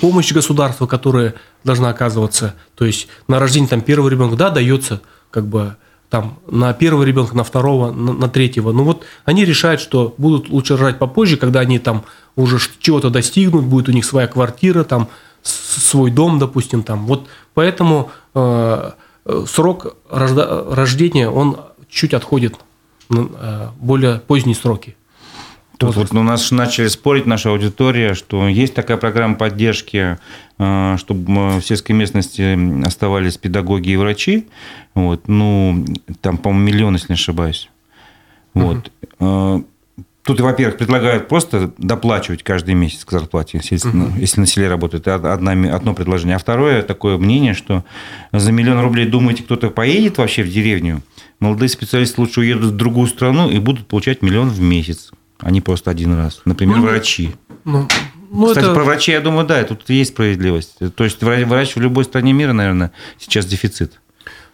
помощь 0.00 0.32
государства, 0.32 0.86
которая 0.86 1.34
должна 1.62 1.88
оказываться. 1.88 2.56
То 2.74 2.84
есть 2.84 3.06
на 3.28 3.38
рождение 3.38 3.68
там 3.68 3.80
первого 3.80 4.08
ребенка, 4.08 4.36
да, 4.36 4.50
дается 4.50 5.02
как 5.30 5.46
бы 5.46 5.76
там, 6.10 6.38
на 6.48 6.72
первого 6.74 7.04
ребенка, 7.04 7.36
на 7.36 7.44
второго, 7.44 7.92
на, 7.92 8.12
на 8.12 8.28
третьего. 8.28 8.72
Ну 8.72 8.82
вот 8.82 9.04
они 9.24 9.44
решают, 9.44 9.80
что 9.80 10.12
будут 10.18 10.48
лучше 10.50 10.76
рожать 10.76 10.98
попозже, 10.98 11.36
когда 11.36 11.60
они 11.60 11.78
там 11.78 12.02
уже 12.36 12.58
чего-то 12.80 13.10
достигнут, 13.10 13.64
будет 13.64 13.88
у 13.88 13.92
них 13.92 14.04
своя 14.04 14.26
квартира, 14.26 14.82
там, 14.82 15.08
свой 15.42 16.10
дом, 16.10 16.38
допустим, 16.38 16.82
там. 16.82 17.06
Вот 17.06 17.28
поэтому 17.54 18.10
э, 18.34 18.90
срок 19.46 19.96
рожда, 20.10 20.66
рождения, 20.74 21.30
он 21.30 21.56
чуть 21.88 22.12
отходит 22.12 22.56
э, 23.08 23.68
более 23.78 24.18
поздние 24.18 24.56
сроки. 24.56 24.96
Тут 25.80 25.96
вот 25.96 26.12
у 26.12 26.22
нас 26.22 26.50
начали 26.50 26.88
спорить 26.88 27.24
наша 27.24 27.48
аудитория, 27.48 28.12
что 28.12 28.46
есть 28.48 28.74
такая 28.74 28.98
программа 28.98 29.36
поддержки, 29.36 30.18
э, 30.58 30.96
чтобы 30.98 31.58
в 31.58 31.62
сельской 31.62 31.96
местности 31.96 32.84
оставались 32.86 33.38
педагоги 33.38 33.88
и 33.88 33.96
врачи. 33.96 34.46
Вот, 34.94 35.26
ну, 35.26 35.86
там, 36.20 36.36
по-моему, 36.36 36.66
миллион, 36.66 36.94
если 36.96 37.12
не 37.12 37.14
ошибаюсь. 37.14 37.70
Вот. 38.52 38.92
Угу. 39.20 39.64
Тут, 40.22 40.40
во-первых, 40.40 40.76
предлагают 40.76 41.28
просто 41.28 41.72
доплачивать 41.78 42.42
каждый 42.42 42.74
месяц 42.74 43.06
к 43.06 43.10
зарплате, 43.10 43.58
если, 43.62 43.88
угу. 43.88 44.18
если 44.18 44.40
на 44.40 44.46
селе 44.46 44.68
работает. 44.68 45.06
Это 45.06 45.32
одна, 45.32 45.52
одно 45.74 45.94
предложение. 45.94 46.36
А 46.36 46.38
второе 46.38 46.82
такое 46.82 47.16
мнение, 47.16 47.54
что 47.54 47.84
за 48.32 48.52
миллион 48.52 48.82
рублей, 48.82 49.06
думаете, 49.06 49.44
кто-то 49.44 49.70
поедет 49.70 50.18
вообще 50.18 50.42
в 50.42 50.50
деревню? 50.50 51.00
Молодые 51.38 51.70
специалисты 51.70 52.20
лучше 52.20 52.40
уедут 52.40 52.72
в 52.72 52.76
другую 52.76 53.08
страну 53.08 53.48
и 53.48 53.58
будут 53.58 53.86
получать 53.86 54.20
миллион 54.20 54.50
в 54.50 54.60
месяц 54.60 55.10
а 55.40 55.50
не 55.50 55.60
просто 55.60 55.90
один 55.90 56.14
раз. 56.14 56.42
Например, 56.44 56.76
ну, 56.76 56.82
врачи. 56.82 57.34
Ну, 57.64 57.88
ну, 58.30 58.46
Кстати, 58.46 58.66
это... 58.66 58.74
про 58.74 58.84
врачей, 58.84 59.12
я 59.12 59.20
думаю, 59.20 59.46
да, 59.46 59.62
тут 59.64 59.88
есть 59.90 60.10
справедливость. 60.10 60.78
То 60.94 61.04
есть 61.04 61.22
врач 61.22 61.74
в 61.74 61.80
любой 61.80 62.04
стране 62.04 62.32
мира, 62.32 62.52
наверное, 62.52 62.92
сейчас 63.18 63.44
дефицит. 63.46 64.00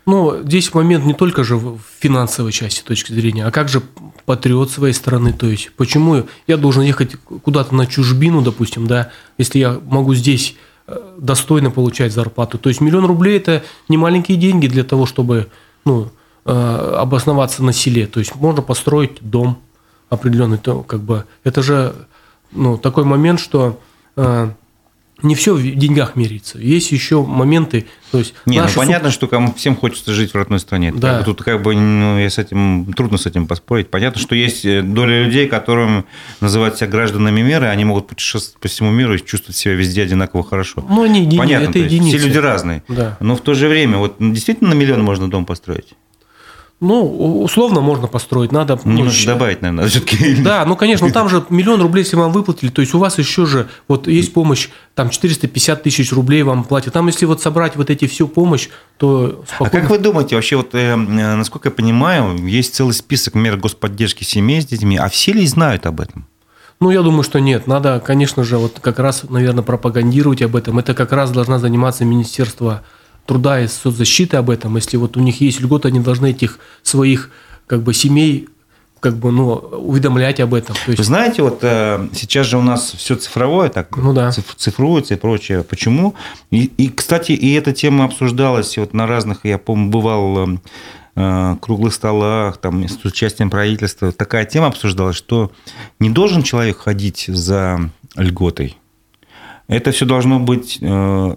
Ну, 0.06 0.40
здесь 0.44 0.72
момент 0.72 1.04
не 1.04 1.14
только 1.14 1.42
же 1.42 1.56
в 1.56 1.80
финансовой 1.98 2.52
части 2.52 2.82
точки 2.82 3.12
зрения, 3.12 3.44
а 3.44 3.50
как 3.50 3.68
же 3.68 3.82
патриот 4.24 4.70
своей 4.70 4.94
страны, 4.94 5.32
то 5.32 5.46
есть 5.46 5.72
почему 5.76 6.26
я 6.46 6.56
должен 6.56 6.84
ехать 6.84 7.16
куда-то 7.16 7.74
на 7.74 7.86
чужбину, 7.86 8.40
допустим, 8.40 8.86
да, 8.86 9.10
если 9.36 9.58
я 9.58 9.80
могу 9.84 10.14
здесь 10.14 10.54
э, 10.86 10.96
достойно 11.18 11.72
получать 11.72 12.12
зарплату. 12.12 12.56
То 12.56 12.68
есть 12.68 12.80
миллион 12.80 13.04
рублей– 13.04 13.36
это 13.38 13.64
не 13.88 13.96
маленькие 13.96 14.38
деньги 14.38 14.68
для 14.68 14.84
того, 14.84 15.06
чтобы 15.06 15.48
ну, 15.84 16.12
э, 16.44 16.52
обосноваться 16.52 17.64
на 17.64 17.72
селе. 17.72 18.06
То 18.06 18.20
есть 18.20 18.36
можно 18.36 18.62
построить 18.62 19.18
дом, 19.20 19.58
определенный, 20.08 20.58
то 20.58 20.82
как 20.82 21.00
бы 21.00 21.24
это 21.44 21.62
же 21.62 21.94
ну, 22.52 22.78
такой 22.78 23.04
момент, 23.04 23.40
что 23.40 23.80
э, 24.16 24.50
не 25.22 25.34
все 25.34 25.54
в 25.54 25.62
деньгах 25.62 26.14
меряется. 26.14 26.58
Есть 26.58 26.92
еще 26.92 27.22
моменты, 27.22 27.86
то 28.12 28.18
есть... 28.18 28.34
Не, 28.44 28.60
ну 28.60 28.68
понятно, 28.74 29.08
суп... 29.08 29.14
что 29.14 29.28
кому 29.28 29.54
всем 29.54 29.74
хочется 29.74 30.12
жить 30.12 30.32
в 30.32 30.34
родной 30.34 30.60
стране. 30.60 30.92
Да. 30.92 31.22
Тут 31.22 31.42
как 31.42 31.62
бы 31.62 31.74
ну, 31.74 32.18
я 32.18 32.28
с 32.28 32.38
этим 32.38 32.92
трудно 32.92 33.16
с 33.16 33.24
этим 33.24 33.46
поспорить. 33.46 33.88
Понятно, 33.88 34.20
что 34.20 34.34
есть 34.34 34.64
э, 34.66 34.82
доля 34.82 35.24
людей, 35.24 35.48
которым 35.48 36.04
называют 36.40 36.76
себя 36.76 36.88
гражданами 36.88 37.40
мира, 37.40 37.66
они 37.66 37.84
могут 37.84 38.08
путешествовать 38.08 38.60
по 38.60 38.68
всему 38.68 38.90
миру 38.90 39.14
и 39.14 39.24
чувствовать 39.24 39.56
себя 39.56 39.74
везде 39.74 40.02
одинаково 40.02 40.44
хорошо. 40.44 40.84
Ну, 40.88 41.02
они 41.02 41.22
едини... 41.22 41.38
Понятно, 41.38 41.70
это 41.70 41.78
единицы. 41.78 42.18
Все 42.18 42.26
люди 42.26 42.38
разные. 42.38 42.82
Да. 42.88 43.16
Но 43.20 43.36
в 43.36 43.40
то 43.40 43.54
же 43.54 43.68
время, 43.68 43.98
вот 43.98 44.16
действительно 44.18 44.70
на 44.70 44.74
миллион 44.74 45.02
можно 45.02 45.30
дом 45.30 45.46
построить? 45.46 45.94
Ну, 46.78 47.42
условно 47.42 47.80
можно 47.80 48.06
построить, 48.06 48.52
надо... 48.52 48.78
Ну, 48.84 48.92
Немножко 48.92 49.26
добавить, 49.26 49.62
наверное, 49.62 49.88
все-таки. 49.88 50.42
Да, 50.42 50.62
ну, 50.66 50.76
конечно, 50.76 51.06
ну, 51.06 51.12
там 51.12 51.30
же 51.30 51.42
миллион 51.48 51.80
рублей, 51.80 52.04
если 52.04 52.16
вам 52.16 52.32
выплатили, 52.32 52.68
то 52.68 52.82
есть 52.82 52.92
у 52.92 52.98
вас 52.98 53.18
еще 53.18 53.46
же, 53.46 53.68
вот 53.88 54.06
есть 54.08 54.34
помощь, 54.34 54.68
там 54.94 55.08
450 55.08 55.82
тысяч 55.82 56.12
рублей 56.12 56.42
вам 56.42 56.64
платят. 56.64 56.92
Там, 56.92 57.06
если 57.06 57.24
вот 57.24 57.40
собрать 57.40 57.76
вот 57.76 57.88
эти 57.88 58.06
всю 58.06 58.28
помощь, 58.28 58.68
то 58.98 59.42
спокойно... 59.48 59.70
А 59.78 59.80
как 59.80 59.90
вы 59.90 59.98
думаете, 59.98 60.36
вообще, 60.36 60.56
вот, 60.56 60.74
э, 60.74 60.96
насколько 60.96 61.68
я 61.68 61.72
понимаю, 61.72 62.36
есть 62.46 62.74
целый 62.74 62.92
список 62.92 63.34
мер 63.34 63.56
господдержки 63.56 64.24
семей 64.24 64.60
с 64.60 64.66
детьми, 64.66 64.98
а 64.98 65.08
все 65.08 65.32
ли 65.32 65.46
знают 65.46 65.86
об 65.86 66.02
этом? 66.02 66.26
Ну, 66.78 66.90
я 66.90 67.00
думаю, 67.00 67.22
что 67.22 67.38
нет. 67.38 67.66
Надо, 67.66 68.02
конечно 68.04 68.44
же, 68.44 68.58
вот 68.58 68.80
как 68.82 68.98
раз, 68.98 69.22
наверное, 69.28 69.62
пропагандировать 69.62 70.42
об 70.42 70.54
этом. 70.56 70.78
Это 70.78 70.92
как 70.92 71.12
раз 71.12 71.30
должна 71.30 71.58
заниматься 71.58 72.04
Министерство 72.04 72.82
труда 73.26 73.60
и 73.60 73.66
соцзащиты 73.66 74.36
об 74.36 74.50
этом. 74.50 74.76
Если 74.76 74.96
вот 74.96 75.16
у 75.16 75.20
них 75.20 75.40
есть 75.40 75.60
льготы, 75.60 75.88
они 75.88 76.00
должны 76.00 76.30
этих 76.30 76.58
своих 76.82 77.30
как 77.66 77.82
бы 77.82 77.94
семей 77.94 78.48
как 79.00 79.18
бы, 79.18 79.30
ну, 79.30 79.52
уведомлять 79.52 80.40
об 80.40 80.54
этом. 80.54 80.74
То 80.74 80.90
есть... 80.90 80.98
Вы 80.98 81.04
знаете, 81.04 81.42
вот 81.42 81.60
э, 81.62 82.08
сейчас 82.12 82.46
же 82.46 82.58
у 82.58 82.62
нас 82.62 82.92
все 82.92 83.14
цифровое, 83.14 83.68
так 83.68 83.96
ну, 83.96 84.12
да. 84.12 84.32
цифруется 84.32 85.14
и 85.14 85.16
прочее. 85.16 85.62
Почему? 85.62 86.14
И, 86.50 86.64
и, 86.64 86.88
кстати, 86.88 87.32
и 87.32 87.52
эта 87.52 87.72
тема 87.72 88.06
обсуждалась 88.06 88.76
вот 88.78 88.94
на 88.94 89.06
разных, 89.06 89.44
я 89.44 89.58
помню, 89.58 89.90
бывал 89.90 90.58
э, 91.14 91.56
круглых 91.60 91.94
столах, 91.94 92.56
там, 92.56 92.88
с 92.88 93.04
участием 93.04 93.50
правительства. 93.50 94.10
Такая 94.12 94.44
тема 94.44 94.68
обсуждалась, 94.68 95.16
что 95.16 95.52
не 96.00 96.10
должен 96.10 96.42
человек 96.42 96.78
ходить 96.78 97.26
за 97.28 97.90
льготой. 98.16 98.76
Это 99.68 99.92
все 99.92 100.06
должно 100.06 100.40
быть 100.40 100.78
э, 100.80 101.36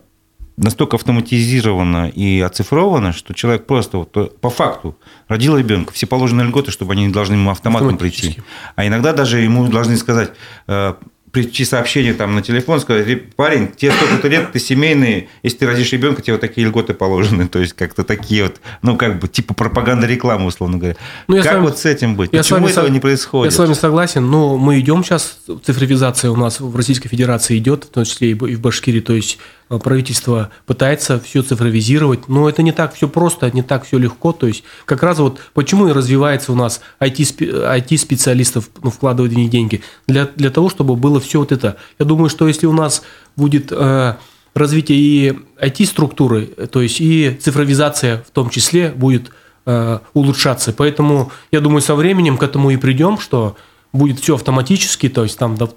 настолько 0.59 0.97
автоматизировано 0.97 2.09
и 2.09 2.39
оцифровано, 2.41 3.13
что 3.13 3.33
человек 3.33 3.65
просто 3.65 3.97
вот 3.97 4.39
по 4.39 4.49
факту 4.49 4.95
родил 5.27 5.57
ребенка, 5.57 5.93
все 5.93 6.05
положенные 6.05 6.47
льготы, 6.47 6.71
чтобы 6.71 6.93
они 6.93 7.05
не 7.05 7.13
должны 7.13 7.33
ему 7.33 7.49
автоматом 7.51 7.97
прийти. 7.97 8.37
А 8.75 8.85
иногда 8.85 9.13
даже 9.13 9.39
ему 9.39 9.67
должны 9.67 9.97
сказать, 9.97 10.31
э, 10.67 10.93
прийти 11.31 11.63
сообщение 11.63 12.13
там 12.13 12.35
на 12.35 12.41
телефон, 12.41 12.79
сказать, 12.79 13.35
парень, 13.35 13.71
тебе 13.71 13.91
столько-то 13.91 14.27
лет, 14.27 14.51
ты 14.51 14.59
семейный, 14.59 15.29
если 15.43 15.59
ты 15.59 15.67
родишь 15.67 15.91
ребенка, 15.91 16.21
тебе 16.21 16.33
вот 16.33 16.41
такие 16.41 16.65
льготы 16.67 16.93
положены. 16.93 17.47
То 17.49 17.59
есть, 17.59 17.73
как-то 17.73 18.03
такие 18.03 18.43
вот, 18.43 18.59
ну, 18.81 18.97
как 18.97 19.19
бы, 19.19 19.27
типа 19.27 19.53
пропаганда 19.53 20.07
рекламы, 20.07 20.45
условно 20.47 20.77
говоря. 20.77 20.95
Ну, 21.27 21.35
я 21.35 21.43
как 21.43 21.53
вами, 21.53 21.65
вот 21.65 21.77
с 21.77 21.85
этим 21.85 22.15
быть? 22.15 22.31
Я 22.33 22.39
Почему 22.39 22.67
этого 22.67 22.87
со... 22.87 22.91
не 22.91 22.99
происходит? 22.99 23.51
Я 23.51 23.55
с 23.55 23.59
вами 23.59 23.73
согласен, 23.73 24.29
но 24.29 24.57
мы 24.57 24.79
идем 24.79 25.03
сейчас, 25.03 25.39
цифровизация 25.63 26.31
у 26.31 26.35
нас 26.35 26.59
в 26.59 26.75
Российской 26.75 27.09
Федерации 27.09 27.57
идет, 27.57 27.83
в 27.85 27.89
том 27.89 28.05
числе 28.05 28.31
и 28.31 28.33
в 28.33 28.61
Башкирии, 28.61 29.01
то 29.01 29.13
есть 29.13 29.39
правительство 29.77 30.49
пытается 30.65 31.19
все 31.19 31.43
цифровизировать, 31.43 32.27
но 32.27 32.49
это 32.49 32.63
не 32.63 32.71
так 32.71 32.95
все 32.95 33.07
просто, 33.07 33.51
не 33.51 33.61
так 33.61 33.85
все 33.85 33.99
легко. 33.99 34.31
То 34.31 34.47
есть 34.47 34.63
как 34.85 35.03
раз 35.03 35.19
вот 35.19 35.39
почему 35.53 35.87
и 35.87 35.91
развивается 35.91 36.51
у 36.51 36.55
нас 36.55 36.81
IT-специалистов, 36.99 38.69
ну, 38.81 38.89
вкладывать 38.89 39.33
в 39.33 39.35
них 39.35 39.51
деньги, 39.51 39.83
для, 40.07 40.25
для 40.25 40.49
того, 40.49 40.69
чтобы 40.69 40.95
было 40.95 41.19
все 41.19 41.39
вот 41.39 41.51
это. 41.51 41.77
Я 41.99 42.05
думаю, 42.05 42.29
что 42.29 42.47
если 42.47 42.65
у 42.65 42.73
нас 42.73 43.03
будет 43.35 43.71
э, 43.71 44.15
развитие 44.55 44.97
и 44.97 45.39
IT-структуры, 45.61 46.45
то 46.45 46.81
есть 46.81 46.99
и 46.99 47.37
цифровизация 47.39 48.23
в 48.27 48.31
том 48.31 48.49
числе 48.49 48.89
будет 48.89 49.29
э, 49.65 49.99
улучшаться. 50.13 50.73
Поэтому 50.73 51.31
я 51.51 51.61
думаю, 51.61 51.81
со 51.81 51.93
временем 51.93 52.37
к 52.37 52.43
этому 52.43 52.71
и 52.71 52.77
придем, 52.77 53.19
что 53.19 53.55
будет 53.93 54.19
все 54.19 54.35
автоматически, 54.35 55.09
то 55.09 55.23
есть 55.23 55.37
там 55.37 55.55
в 55.55 55.69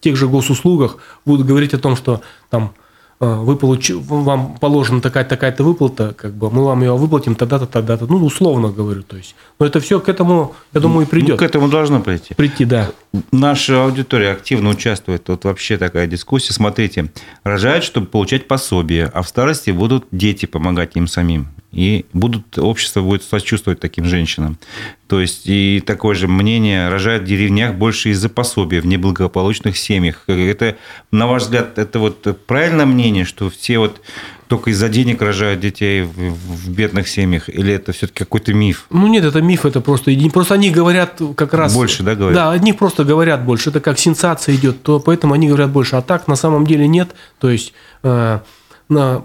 тех 0.00 0.16
же 0.16 0.28
госуслугах 0.28 0.98
будут 1.24 1.46
говорить 1.46 1.74
о 1.74 1.78
том, 1.78 1.96
что 1.96 2.20
там 2.50 2.74
вы 3.20 3.56
получ... 3.56 3.90
вам 3.90 4.56
положена 4.58 5.00
такая-то 5.00 5.30
такая 5.30 5.54
выплата, 5.58 6.14
как 6.16 6.34
бы 6.34 6.50
мы 6.50 6.64
вам 6.64 6.82
ее 6.82 6.96
выплатим 6.96 7.34
тогда-то, 7.34 7.66
тогда-то, 7.66 8.06
ну, 8.06 8.24
условно 8.24 8.68
говорю, 8.68 9.02
то 9.02 9.16
есть. 9.16 9.34
Но 9.58 9.66
это 9.66 9.80
все 9.80 10.00
к 10.00 10.08
этому, 10.08 10.54
я 10.72 10.80
думаю, 10.80 11.06
и 11.06 11.08
придет. 11.08 11.30
Ну, 11.30 11.36
к 11.36 11.42
этому 11.42 11.68
должно 11.68 12.00
прийти. 12.00 12.34
Прийти, 12.34 12.64
да. 12.64 12.90
Наша 13.32 13.84
аудитория 13.84 14.32
активно 14.32 14.70
участвует. 14.70 15.28
Вот 15.28 15.44
вообще 15.44 15.76
такая 15.78 16.06
дискуссия. 16.06 16.52
Смотрите, 16.52 17.10
рожают, 17.44 17.84
чтобы 17.84 18.06
получать 18.06 18.48
пособие, 18.48 19.10
а 19.12 19.22
в 19.22 19.28
старости 19.28 19.70
будут 19.70 20.06
дети 20.10 20.46
помогать 20.46 20.96
им 20.96 21.06
самим 21.06 21.48
и 21.74 22.06
будут, 22.12 22.58
общество 22.58 23.00
будет 23.00 23.22
сочувствовать 23.22 23.80
таким 23.80 24.04
женщинам. 24.04 24.58
То 25.06 25.20
есть 25.20 25.42
и 25.46 25.82
такое 25.84 26.14
же 26.14 26.28
мнение 26.28 26.88
рожают 26.88 27.24
в 27.24 27.26
деревнях 27.26 27.74
больше 27.74 28.10
из-за 28.10 28.28
пособия 28.28 28.80
в 28.80 28.86
неблагополучных 28.86 29.76
семьях. 29.76 30.24
Это, 30.28 30.76
на 31.10 31.26
ваш 31.26 31.42
взгляд, 31.42 31.78
это 31.78 31.98
вот 31.98 32.46
правильное 32.46 32.86
мнение, 32.86 33.24
что 33.24 33.50
все 33.50 33.78
вот 33.78 34.00
только 34.48 34.70
из-за 34.70 34.88
денег 34.88 35.20
рожают 35.22 35.60
детей 35.60 36.02
в, 36.02 36.12
в 36.12 36.70
бедных 36.70 37.08
семьях, 37.08 37.48
или 37.48 37.72
это 37.72 37.92
все-таки 37.92 38.20
какой-то 38.20 38.54
миф? 38.54 38.86
Ну 38.90 39.06
нет, 39.08 39.24
это 39.24 39.40
миф, 39.40 39.66
это 39.66 39.80
просто 39.80 40.12
просто 40.32 40.54
они 40.54 40.70
говорят 40.70 41.20
как 41.36 41.54
раз 41.54 41.74
больше, 41.74 42.02
да, 42.02 42.14
говорят? 42.14 42.34
Да, 42.34 42.50
одни 42.50 42.72
просто 42.72 43.04
говорят 43.04 43.44
больше, 43.44 43.70
это 43.70 43.80
как 43.80 43.98
сенсация 43.98 44.54
идет, 44.54 44.82
то 44.82 45.00
поэтому 45.00 45.34
они 45.34 45.48
говорят 45.48 45.70
больше, 45.70 45.96
а 45.96 46.02
так 46.02 46.28
на 46.28 46.36
самом 46.36 46.66
деле 46.66 46.86
нет, 46.86 47.14
то 47.38 47.50
есть 47.50 47.72
э, 48.02 48.40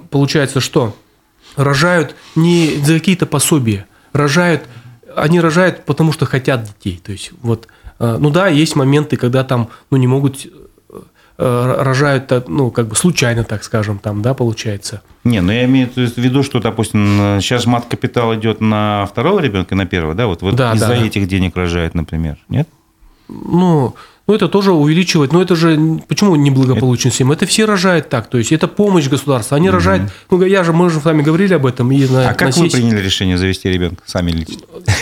получается 0.10 0.60
что? 0.62 0.96
Рожают 1.60 2.16
не 2.36 2.78
за 2.84 2.94
какие-то 2.94 3.26
пособия, 3.26 3.86
рожают, 4.14 4.64
они 5.16 5.40
рожают, 5.40 5.86
потому 5.86 6.14
что 6.14 6.26
хотят 6.26 6.64
детей. 6.64 7.02
То 7.04 7.12
есть, 7.12 7.32
вот, 7.42 7.68
э, 8.00 8.18
ну 8.20 8.30
да, 8.30 8.48
есть 8.48 8.76
моменты, 8.76 9.18
когда 9.18 9.44
там, 9.44 9.70
ну, 9.92 9.98
не 9.98 10.08
могут 10.08 10.48
э, 11.38 11.76
рожают, 11.80 12.32
э, 12.32 12.44
ну, 12.48 12.72
как 12.72 12.88
бы 12.88 12.96
случайно, 12.96 13.44
так 13.44 13.64
скажем, 13.64 14.00
там, 14.00 14.22
да, 14.22 14.34
получается. 14.34 15.02
Не, 15.26 15.42
ну 15.42 15.52
я 15.52 15.66
имею 15.66 15.90
в 15.90 16.18
виду, 16.18 16.44
что, 16.44 16.60
допустим, 16.62 17.40
сейчас 17.42 17.66
мат-капитал 17.66 18.34
идет 18.36 18.62
на 18.62 19.06
второго 19.06 19.40
ребенка, 19.40 19.76
на 19.76 19.86
первого, 19.86 20.16
да, 20.16 20.28
вот, 20.28 20.42
вот 20.42 20.56
да, 20.56 20.74
из-за 20.74 20.88
да. 20.88 20.96
этих 20.96 21.28
денег 21.28 21.58
рожают, 21.58 21.94
например, 21.94 22.38
нет? 22.48 22.70
Ну, 23.28 23.96
ну, 24.30 24.36
это 24.36 24.48
тоже 24.48 24.74
увеличивает. 24.74 25.34
Но 25.34 25.42
это 25.42 25.56
же 25.56 26.02
почему 26.08 26.36
неблагополучная 26.36 27.12
семья? 27.12 27.34
Это 27.34 27.48
все 27.48 27.66
рожают 27.66 28.10
так. 28.10 28.30
То 28.30 28.38
есть 28.38 28.52
это 28.52 28.68
помощь 28.68 29.08
государства. 29.08 29.58
Они 29.58 29.70
угу. 29.70 29.78
рожают. 29.78 30.12
Ну, 30.30 30.44
я 30.44 30.64
же, 30.64 30.72
мы 30.72 30.92
же 30.92 31.00
с 31.00 31.04
вами 31.04 31.24
говорили 31.24 31.56
об 31.56 31.66
этом. 31.66 31.92
И 31.92 32.06
на, 32.06 32.30
а 32.30 32.34
как 32.36 32.56
на 32.56 32.62
вы 32.62 32.70
приняли 32.70 33.02
решение 33.02 33.40
завести 33.40 33.70
ребенка 33.70 34.04
сами 34.06 34.30
лично? 34.30 34.62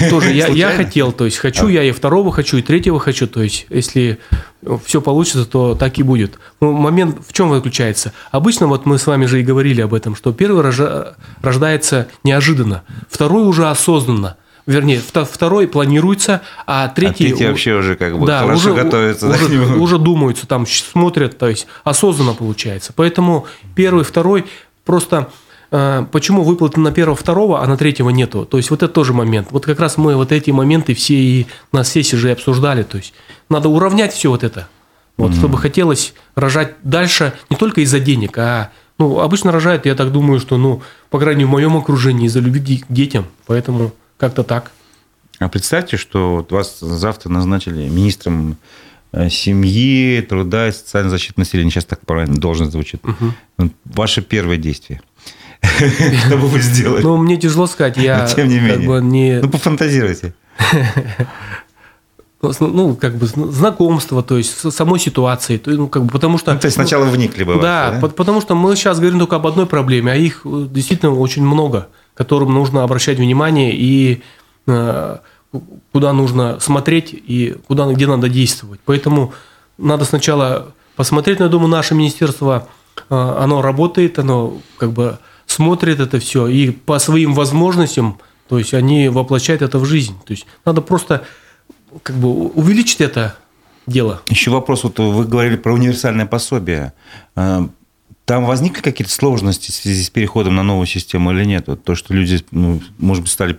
Тоже 0.10 0.32
я, 0.32 0.48
я 0.48 0.72
хотел. 0.72 1.12
То 1.12 1.26
есть 1.26 1.40
хочу 1.40 1.68
а. 1.68 1.70
я 1.70 1.84
и 1.84 1.92
второго 1.92 2.32
хочу, 2.32 2.56
и 2.56 2.62
третьего 2.62 3.02
хочу. 3.02 3.28
То 3.28 3.44
есть 3.44 3.66
если 3.70 4.18
все 4.86 5.02
получится, 5.02 5.44
то 5.44 5.76
так 5.76 5.98
и 5.98 6.04
будет. 6.04 6.40
Ну, 6.62 6.72
момент 6.72 7.18
в 7.28 7.34
чем 7.34 7.54
заключается? 7.54 8.14
Обычно 8.32 8.68
вот 8.68 8.86
мы 8.86 8.98
с 8.98 9.08
вами 9.08 9.26
же 9.26 9.42
и 9.42 9.44
говорили 9.44 9.82
об 9.82 9.94
этом, 9.94 10.16
что 10.16 10.32
первый 10.32 10.64
рождается 11.42 12.08
неожиданно, 12.24 12.84
второй 13.10 13.46
уже 13.46 13.68
осознанно 13.68 14.38
вернее, 14.68 15.02
второй 15.02 15.68
планируется, 15.68 16.42
а 16.68 16.90
третий... 16.90 17.26
А 17.26 17.30
третий 17.30 17.48
вообще 17.48 17.74
уже 17.74 17.96
как 17.96 18.20
бы 18.20 18.28
да, 18.28 18.42
хорошо 18.42 18.74
уже, 18.74 18.84
готовится. 18.84 19.30
Уже, 19.30 19.66
да? 19.66 19.74
уже 19.76 19.98
думаются, 19.98 20.46
там 20.46 20.68
смотрят, 20.68 21.38
то 21.38 21.48
есть 21.48 21.66
осознанно 21.84 22.34
получается. 22.34 22.94
Поэтому 22.96 23.48
первый, 23.74 24.04
второй 24.04 24.46
просто... 24.86 25.30
Э, 25.72 26.06
почему 26.12 26.44
выплаты 26.44 26.80
на 26.80 26.92
первого, 26.92 27.16
второго, 27.16 27.62
а 27.62 27.68
на 27.68 27.78
третьего 27.78 28.10
нету? 28.10 28.46
То 28.46 28.58
есть 28.58 28.70
вот 28.70 28.84
это 28.84 28.94
тоже 28.94 29.14
момент. 29.14 29.48
Вот 29.52 29.66
как 29.66 29.80
раз 29.80 29.98
мы 29.98 30.16
вот 30.16 30.32
эти 30.32 30.52
моменты 30.52 30.94
все 30.94 31.16
и 31.16 31.48
на 31.72 31.84
сессии 31.84 32.16
же 32.16 32.32
обсуждали. 32.32 32.84
То 32.84 32.98
есть 32.98 33.14
надо 33.50 33.70
уравнять 33.70 34.14
все 34.14 34.30
вот 34.30 34.44
это. 34.44 34.68
Вот, 35.16 35.32
mm-hmm. 35.32 35.38
чтобы 35.38 35.58
хотелось 35.58 36.14
рожать 36.36 36.76
дальше 36.84 37.34
не 37.50 37.56
только 37.56 37.82
из-за 37.82 38.00
денег, 38.00 38.38
а 38.38 38.70
ну, 39.00 39.20
обычно 39.20 39.52
рожают, 39.52 39.86
я 39.86 39.96
так 39.96 40.12
думаю, 40.12 40.40
что, 40.40 40.58
ну, 40.58 40.82
по 41.10 41.20
крайней 41.20 41.40
мере, 41.40 41.48
в 41.48 41.52
моем 41.52 41.78
окружении, 41.78 42.28
из-за 42.28 42.40
любви 42.40 42.78
к 42.78 42.86
детям. 42.90 43.26
Поэтому 43.46 43.94
как-то 44.18 44.44
так. 44.44 44.72
А 45.40 45.50
представьте, 45.50 45.98
что 45.98 46.38
вот 46.38 46.52
вас 46.52 46.80
завтра 46.80 47.30
назначили 47.30 47.88
министром 47.88 48.58
э, 49.12 49.30
семьи, 49.30 50.22
труда 50.22 50.68
и 50.68 50.72
социальной 50.72 51.12
защиты 51.12 51.36
населения. 51.38 51.70
Сейчас 51.70 51.86
так 51.86 52.02
правильно 52.06 52.36
должность 52.36 52.72
звучит. 52.72 53.02
Угу. 53.06 53.70
Ваше 53.86 54.22
первое 54.22 54.58
действие. 54.58 55.02
Что 55.62 56.38
бы 56.38 56.48
вы 56.48 56.60
сделали? 56.60 57.04
Ну, 57.04 57.18
мне 57.18 57.38
тяжело 57.38 57.68
сказать. 57.68 57.98
Я 57.98 58.26
тем 58.28 58.48
не 58.48 58.60
менее. 58.60 59.02
не... 59.02 59.40
Ну, 59.42 59.50
пофантазируйте. 59.50 60.34
Ну, 62.40 62.54
ну, 62.60 62.96
как 62.96 63.16
бы 63.16 63.26
знакомство, 63.26 64.22
то 64.22 64.38
есть 64.38 64.72
самой 64.72 65.00
ситуации, 65.00 65.58
то, 65.58 65.72
ну, 65.72 65.88
как 65.88 66.04
бы, 66.04 66.12
потому 66.12 66.38
что... 66.38 66.54
Ну, 66.54 66.60
то 66.60 66.68
есть 66.68 66.76
сначала 66.76 67.06
вникли 67.06 67.44
бы. 67.44 67.60
Да, 67.60 67.98
да, 68.00 68.08
потому 68.10 68.42
что 68.42 68.54
мы 68.54 68.76
сейчас 68.76 69.00
говорим 69.00 69.18
только 69.18 69.38
об 69.38 69.48
одной 69.48 69.66
проблеме, 69.66 70.12
а 70.12 70.16
их 70.16 70.42
э, 70.46 70.68
действительно 70.70 71.16
очень 71.16 71.44
много 71.44 71.88
которым 72.18 72.54
нужно 72.54 72.84
обращать 72.84 73.20
внимание 73.20 73.74
и 73.74 74.22
э, 74.66 75.18
куда 75.92 76.14
нужно 76.14 76.60
смотреть 76.60 77.14
и 77.14 77.56
куда, 77.68 77.86
где 77.92 78.08
надо 78.08 78.28
действовать. 78.28 78.80
Поэтому 78.86 79.34
надо 79.78 80.04
сначала 80.06 80.74
посмотреть, 80.96 81.40
но 81.40 81.46
я 81.46 81.52
думаю, 81.52 81.70
наше 81.70 81.94
министерство, 81.94 82.68
э, 83.10 83.16
оно 83.16 83.62
работает, 83.62 84.18
оно 84.20 84.58
как 84.78 84.92
бы 84.92 85.20
смотрит 85.46 86.00
это 86.00 86.20
все 86.20 86.48
и 86.48 86.72
по 86.72 87.00
своим 87.00 87.34
возможностям, 87.34 88.20
то 88.50 88.58
есть 88.58 88.74
они 88.74 89.10
воплощают 89.10 89.62
это 89.62 89.78
в 89.80 89.86
жизнь. 89.86 90.16
То 90.26 90.32
есть 90.32 90.46
надо 90.66 90.82
просто 90.82 91.24
как 92.04 92.16
бы 92.16 92.30
увеличить 92.30 93.02
это 93.02 93.38
дело. 93.86 94.22
Еще 94.28 94.52
вопрос, 94.52 94.84
вот 94.84 95.00
вы 95.00 95.26
говорили 95.26 95.56
про 95.56 95.74
универсальное 95.74 96.26
пособие. 96.26 96.94
Там 98.28 98.44
возникли 98.44 98.82
какие-то 98.82 99.14
сложности 99.14 99.72
в 99.72 99.74
связи 99.74 100.04
с 100.04 100.10
переходом 100.10 100.54
на 100.54 100.62
новую 100.62 100.86
систему 100.86 101.32
или 101.32 101.46
нет? 101.46 101.68
Вот 101.68 101.86
то, 101.86 101.96
что 101.96 102.14
люди, 102.14 102.44
ну, 102.52 102.82
может 102.98 103.24
быть, 103.24 103.32
стали 103.32 103.58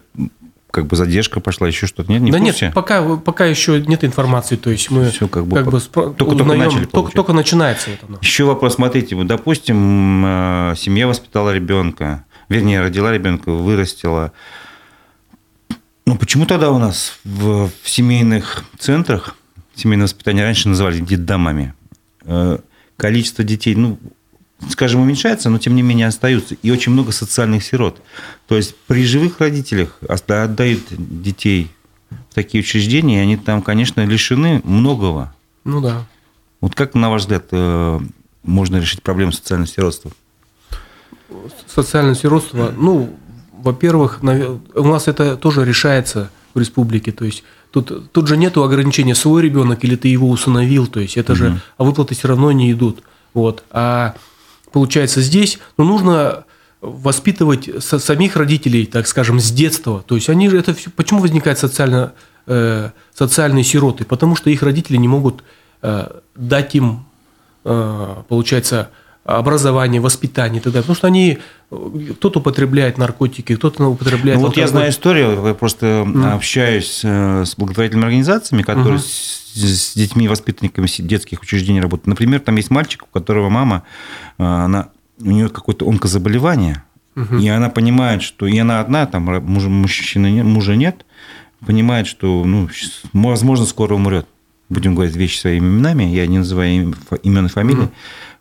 как 0.71 0.87
бы 0.89 0.95
задержка 0.95 1.41
пошла, 1.41 1.67
еще 1.67 1.87
что-то. 1.87 2.13
Нет, 2.13 2.21
не 2.21 2.31
да 2.31 2.39
нет, 2.39 2.75
пока, 2.75 3.17
пока 3.17 3.47
еще 3.47 3.81
нет 3.81 4.05
информации, 4.05 4.57
то 4.57 4.69
есть 4.69 4.91
мы 4.91 5.11
Все 5.11 5.27
как 5.27 5.47
бы, 5.47 5.57
как 5.57 5.71
бы 5.71 5.81
только, 5.81 6.13
только 6.13 6.45
начали 6.45 6.85
только, 6.85 7.13
только 7.13 7.33
начинается 7.33 7.93
это. 7.93 8.07
Еще 8.21 8.45
вопрос, 8.45 8.75
смотрите, 8.75 9.17
вот, 9.17 9.27
допустим, 9.27 10.23
э, 10.27 10.75
семья 10.77 11.07
воспитала 11.09 11.55
ребенка, 11.55 12.27
вернее, 12.51 12.83
родила 12.83 13.11
ребенка, 13.11 13.51
вырастила. 13.51 14.33
Ну, 16.05 16.19
почему 16.19 16.45
тогда 16.45 16.71
у 16.73 16.79
нас 16.79 17.19
в, 17.25 17.71
в 17.83 17.89
семейных 17.89 18.65
центрах, 18.79 19.35
семейное 19.75 20.05
воспитание 20.05 20.45
раньше 20.45 20.69
называли 20.69 21.01
детдомами, 21.01 21.73
э, 22.25 22.59
количество 22.99 23.45
детей, 23.45 23.75
ну, 23.75 23.99
скажем, 24.69 25.01
уменьшается, 25.01 25.51
но 25.51 25.59
тем 25.59 25.75
не 25.77 25.83
менее 25.83 26.09
остаются. 26.09 26.57
И 26.63 26.71
очень 26.71 26.93
много 26.93 27.13
социальных 27.13 27.65
сирот. 27.65 28.01
То 28.47 28.57
есть 28.57 28.75
при 28.87 29.05
живых 29.05 29.41
родителях 29.41 29.99
отдают 30.09 30.81
детей 30.91 31.71
в 32.31 32.35
такие 32.35 32.63
учреждения, 32.63 33.19
и 33.19 33.23
они 33.23 33.37
там, 33.37 33.63
конечно, 33.63 34.05
лишены 34.05 34.61
многого. 34.65 35.35
Ну 35.65 35.81
да. 35.81 36.07
Вот 36.61 36.75
как, 36.75 36.95
на 36.95 37.11
ваш 37.11 37.23
взгляд, 37.23 37.47
э, 37.53 38.01
можно 38.43 38.77
решить 38.79 39.03
проблему 39.03 39.33
социального 39.33 39.71
сиротства? 39.71 40.11
Социальное 41.67 42.15
сиротство, 42.15 42.73
ну, 42.77 43.17
во-первых, 43.53 44.21
у 44.23 44.89
нас 44.89 45.09
это 45.09 45.37
тоже 45.37 45.65
решается 45.65 46.31
в 46.55 46.59
республике. 46.59 47.13
То 47.13 47.25
есть 47.25 47.45
тут, 47.71 48.11
тут 48.11 48.27
же 48.27 48.37
нет 48.37 48.57
ограничения, 48.57 49.15
свой 49.15 49.43
ребенок 49.43 49.85
или 49.85 49.95
ты 49.95 50.09
его 50.09 50.29
усыновил. 50.31 50.87
То 50.87 51.01
есть 51.01 51.17
это 51.17 51.33
угу. 51.33 51.39
же, 51.39 51.61
а 51.77 51.85
выплаты 51.85 52.15
все 52.15 52.29
равно 52.29 52.51
не 52.51 52.73
идут. 52.73 53.03
Вот. 53.35 53.63
А 53.71 54.15
получается 54.73 55.21
здесь, 55.21 55.59
ну, 55.77 55.85
нужно 55.85 56.45
воспитывать 56.81 57.69
самих 57.83 58.37
родителей, 58.37 58.87
так 58.87 59.07
скажем, 59.07 59.41
с 59.41 59.51
детства. 59.51 60.05
То 60.07 60.15
есть 60.15 60.29
они 60.29 60.49
же 60.49 60.59
это 60.59 60.75
все, 60.75 60.91
почему 60.91 61.21
возникают 61.21 61.59
социально, 61.59 62.13
э, 62.47 62.91
социальные 63.15 63.65
сироты? 63.65 64.05
Потому 64.05 64.37
что 64.37 64.51
их 64.51 64.63
родители 64.63 64.97
не 64.97 65.09
могут 65.09 65.43
э, 65.83 66.09
дать 66.37 66.75
им, 66.75 67.05
э, 67.65 68.17
получается, 68.29 68.91
образование, 69.37 70.01
воспитание 70.01 70.61
и 70.61 70.63
так 70.63 70.73
далее. 70.73 70.83
Потому 70.85 70.97
что 70.97 71.07
они, 71.07 71.39
кто-то 71.71 72.41
употребляет 72.41 72.99
наркотики, 72.99 73.55
кто-то 73.57 73.85
употребляет 73.89 74.41
Ну 74.41 74.47
вот 74.47 74.57
я 74.57 74.67
знаю 74.69 74.91
историю, 74.91 75.47
я 75.47 75.55
просто 75.55 76.05
mm. 76.07 76.33
общаюсь 76.33 77.03
э, 77.05 77.45
с 77.45 77.55
благотворительными 77.57 78.07
организациями, 78.07 78.63
которые 78.63 78.99
mm-hmm 78.99 79.39
с 79.67 79.95
детьми, 79.95 80.29
воспитанниками 80.29 80.87
детских 80.99 81.43
учреждений 81.43 81.81
работают. 81.81 82.07
Например, 82.07 82.41
там 82.41 82.57
есть 82.57 82.71
мальчик, 82.71 83.05
у 83.05 83.07
которого 83.07 83.49
мама, 83.49 83.83
э, 84.39 84.45
она, 84.45 84.91
у 85.21 85.31
нее 85.31 85.49
какое-то 85.49 85.89
онкозаболевание, 85.89 86.85
угу. 87.17 87.37
и 87.37 87.49
она 87.49 87.71
понимает, 87.71 88.23
что 88.23 88.47
и 88.47 88.57
она 88.59 88.81
одна, 88.81 89.07
там 89.07 89.25
мужа, 89.25 89.69
мужчины 89.69 90.31
нет, 90.31 90.45
мужа 90.45 90.77
нет, 90.77 91.05
понимает, 91.67 92.07
что, 92.07 92.45
ну, 92.45 92.69
возможно, 93.13 93.67
скоро 93.67 93.95
умрет. 93.95 94.27
Будем 94.69 94.95
говорить 94.95 95.17
вещи 95.17 95.39
своими 95.39 95.65
именами, 95.65 96.05
я 96.05 96.27
не 96.27 96.39
называю 96.39 96.95
имен 97.23 97.47
и 97.47 97.49
фамилии. 97.49 97.85
Угу. 97.85 97.93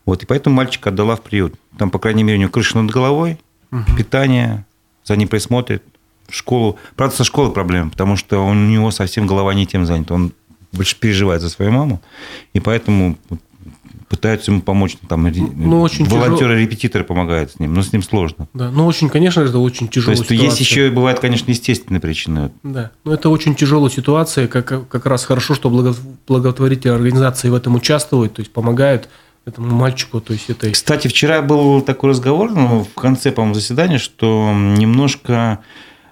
Вот, 0.08 0.24
и 0.24 0.26
поэтому 0.26 0.56
мальчика 0.56 0.90
отдала 0.90 1.18
в 1.18 1.22
приют. 1.22 1.54
Там, 1.78 1.92
по 1.92 2.00
крайней 2.00 2.24
мере, 2.24 2.38
у 2.38 2.42
него 2.42 2.50
крыша 2.50 2.80
над 2.80 2.90
головой, 2.90 3.38
угу. 3.72 3.84
питание, 3.98 4.66
за 5.04 5.18
ним 5.18 5.28
присмотрят, 5.28 5.84
в 6.28 6.34
школу. 6.34 6.78
Правда, 6.96 7.16
со 7.16 7.24
школы 7.26 7.52
проблема, 7.52 7.90
потому 7.90 8.16
что 8.16 8.40
у 8.40 8.54
него 8.54 8.90
совсем 8.92 9.28
голова 9.28 9.54
не 9.54 9.68
тем 9.68 9.86
занята. 9.86 10.14
Он 10.14 10.32
больше 10.72 10.98
переживает 10.98 11.42
за 11.42 11.50
свою 11.50 11.72
маму, 11.72 12.02
и 12.54 12.62
поэтому 12.62 13.18
пытаются 14.08 14.52
ему 14.52 14.62
помочь. 14.62 14.96
Там, 15.10 15.24
ну, 15.24 15.82
очень 15.82 16.06
волонтеры, 16.06 16.62
репетиторы 16.62 17.04
помогают 17.04 17.52
с 17.52 17.60
ним, 17.60 17.74
но 17.74 17.82
с 17.82 17.92
ним 17.92 18.02
сложно. 18.02 18.48
Да, 18.54 18.72
ну 18.72 18.86
очень, 18.86 19.10
конечно, 19.10 19.42
это 19.42 19.60
очень 19.60 19.90
тяжелая 19.90 20.16
То 20.16 20.22
есть 20.22 20.30
ситуация. 20.30 20.46
есть 20.46 20.60
еще 20.62 20.90
бывает, 20.90 21.20
конечно, 21.20 21.52
естественные 21.52 22.00
причины. 22.00 22.52
Да, 22.64 22.92
но 23.04 23.14
это 23.14 23.28
очень 23.28 23.56
тяжелая 23.56 23.90
ситуация, 23.90 24.48
как, 24.48 24.88
как 24.88 25.06
раз 25.06 25.26
хорошо, 25.26 25.54
что 25.54 25.70
благотворительные 26.28 26.96
организации 26.96 27.50
в 27.50 27.56
этом 27.56 27.76
участвуют, 27.76 28.36
то 28.36 28.40
есть 28.40 28.54
помогают 28.54 29.10
этому 29.48 29.76
мальчику, 29.76 30.20
то 30.22 30.34
есть 30.34 30.50
это. 30.50 30.70
Кстати, 30.72 31.08
вчера 31.08 31.42
был 31.42 31.82
такой 31.82 32.12
разговор, 32.12 32.52
ну, 32.52 32.84
в 32.84 32.94
конце, 32.94 33.32
по-моему, 33.32 33.56
заседания, 33.56 33.98
что 33.98 34.52
немножко 34.54 35.60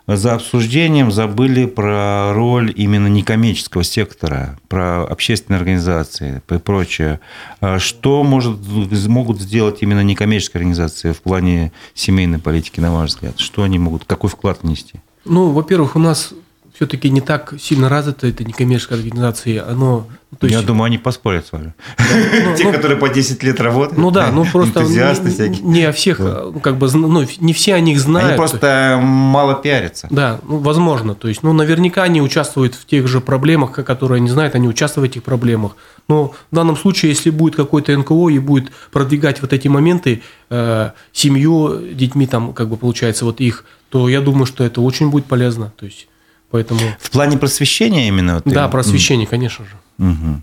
за 0.08 0.36
обсуждением 0.36 1.12
забыли 1.12 1.66
про 1.66 2.32
роль 2.34 2.72
именно 2.76 3.08
некоммерческого 3.08 3.84
сектора, 3.84 4.60
про 4.68 5.04
общественные 5.04 5.58
организации 5.58 6.42
и 6.48 6.58
прочее. 6.58 7.20
А 7.60 7.80
что 7.80 8.24
может, 8.24 8.60
могут 9.08 9.42
сделать 9.42 9.80
именно 9.82 10.04
некоммерческие 10.04 10.60
организации 10.60 11.12
в 11.12 11.22
плане 11.22 11.72
семейной 11.96 12.40
политики, 12.40 12.80
на 12.80 12.94
ваш 12.94 13.10
взгляд? 13.12 13.40
Что 13.40 13.64
они 13.64 13.80
могут, 13.80 14.06
какой 14.06 14.30
вклад 14.30 14.60
внести? 14.62 15.02
Ну, 15.26 15.50
во-первых, 15.50 15.96
у 15.96 16.00
нас 16.00 16.34
все-таки 16.76 17.10
не 17.10 17.22
так 17.22 17.54
сильно 17.60 17.90
развито, 17.90 18.28
это 18.28 18.44
некоммерческая 18.44 19.00
организация, 19.00 19.66
оно... 19.68 20.08
То 20.40 20.48
есть... 20.48 20.60
Я 20.60 20.66
думаю, 20.66 20.88
они 20.88 20.98
поспорят 20.98 21.48
с 21.48 21.54
вами. 21.54 21.74
Да, 21.98 22.04
ну, 22.46 22.56
Те, 22.58 22.66
ну, 22.66 22.74
которые 22.74 22.98
по 22.98 23.08
10 23.08 23.42
лет 23.44 23.62
работают. 23.62 23.98
Ну 23.98 24.12
да, 24.12 24.32
ну 24.32 24.46
просто... 24.46 24.84
Не 24.84 25.84
о 25.86 25.94
всех, 25.94 26.20
да. 26.20 26.46
как 26.62 26.78
бы, 26.78 26.92
ну, 26.92 27.26
не 27.40 27.54
все 27.54 27.76
о 27.76 27.80
них 27.80 28.00
знают. 28.00 28.32
Они 28.32 28.38
просто 28.38 29.00
мало 29.02 29.56
пиарятся. 29.56 30.08
Да, 30.12 30.42
ну, 30.44 30.58
возможно. 30.58 31.16
То 31.16 31.30
есть, 31.30 31.44
ну, 31.44 31.54
наверняка 31.54 32.04
они 32.04 32.22
участвуют 32.22 32.76
в 32.76 32.86
тех 32.86 33.08
же 33.08 33.22
проблемах, 33.22 33.72
которые 33.72 34.18
они 34.18 34.30
знают, 34.30 34.56
они 34.56 34.68
участвуют 34.68 35.10
в 35.10 35.12
этих 35.12 35.24
проблемах. 35.24 35.78
Но 36.10 36.34
в 36.52 36.56
данном 36.56 36.76
случае, 36.76 37.12
если 37.12 37.30
будет 37.30 37.56
какой-то 37.56 37.98
НКО 37.98 38.30
и 38.30 38.40
будет 38.40 38.72
продвигать 38.92 39.42
вот 39.42 39.54
эти 39.54 39.70
моменты, 39.70 40.22
э, 40.50 40.92
семью, 41.14 41.80
детьми 41.94 42.28
там, 42.28 42.54
как 42.54 42.68
бы, 42.68 42.76
получается, 42.76 43.24
вот 43.24 43.40
их, 43.40 43.64
то 43.90 44.10
я 44.10 44.20
думаю, 44.20 44.46
что 44.46 44.66
это 44.66 44.82
очень 44.82 45.10
будет 45.10 45.26
полезно. 45.26 45.72
То 45.78 45.86
есть, 45.86 46.08
Поэтому... 46.52 46.80
В 47.00 47.12
плане 47.12 47.38
просвещения 47.38 48.08
именно? 48.08 48.36
Вот 48.36 48.46
да, 48.46 48.68
просвещение, 48.68 49.28
конечно 49.28 49.66
же. 49.66 49.72
Угу. 49.98 50.42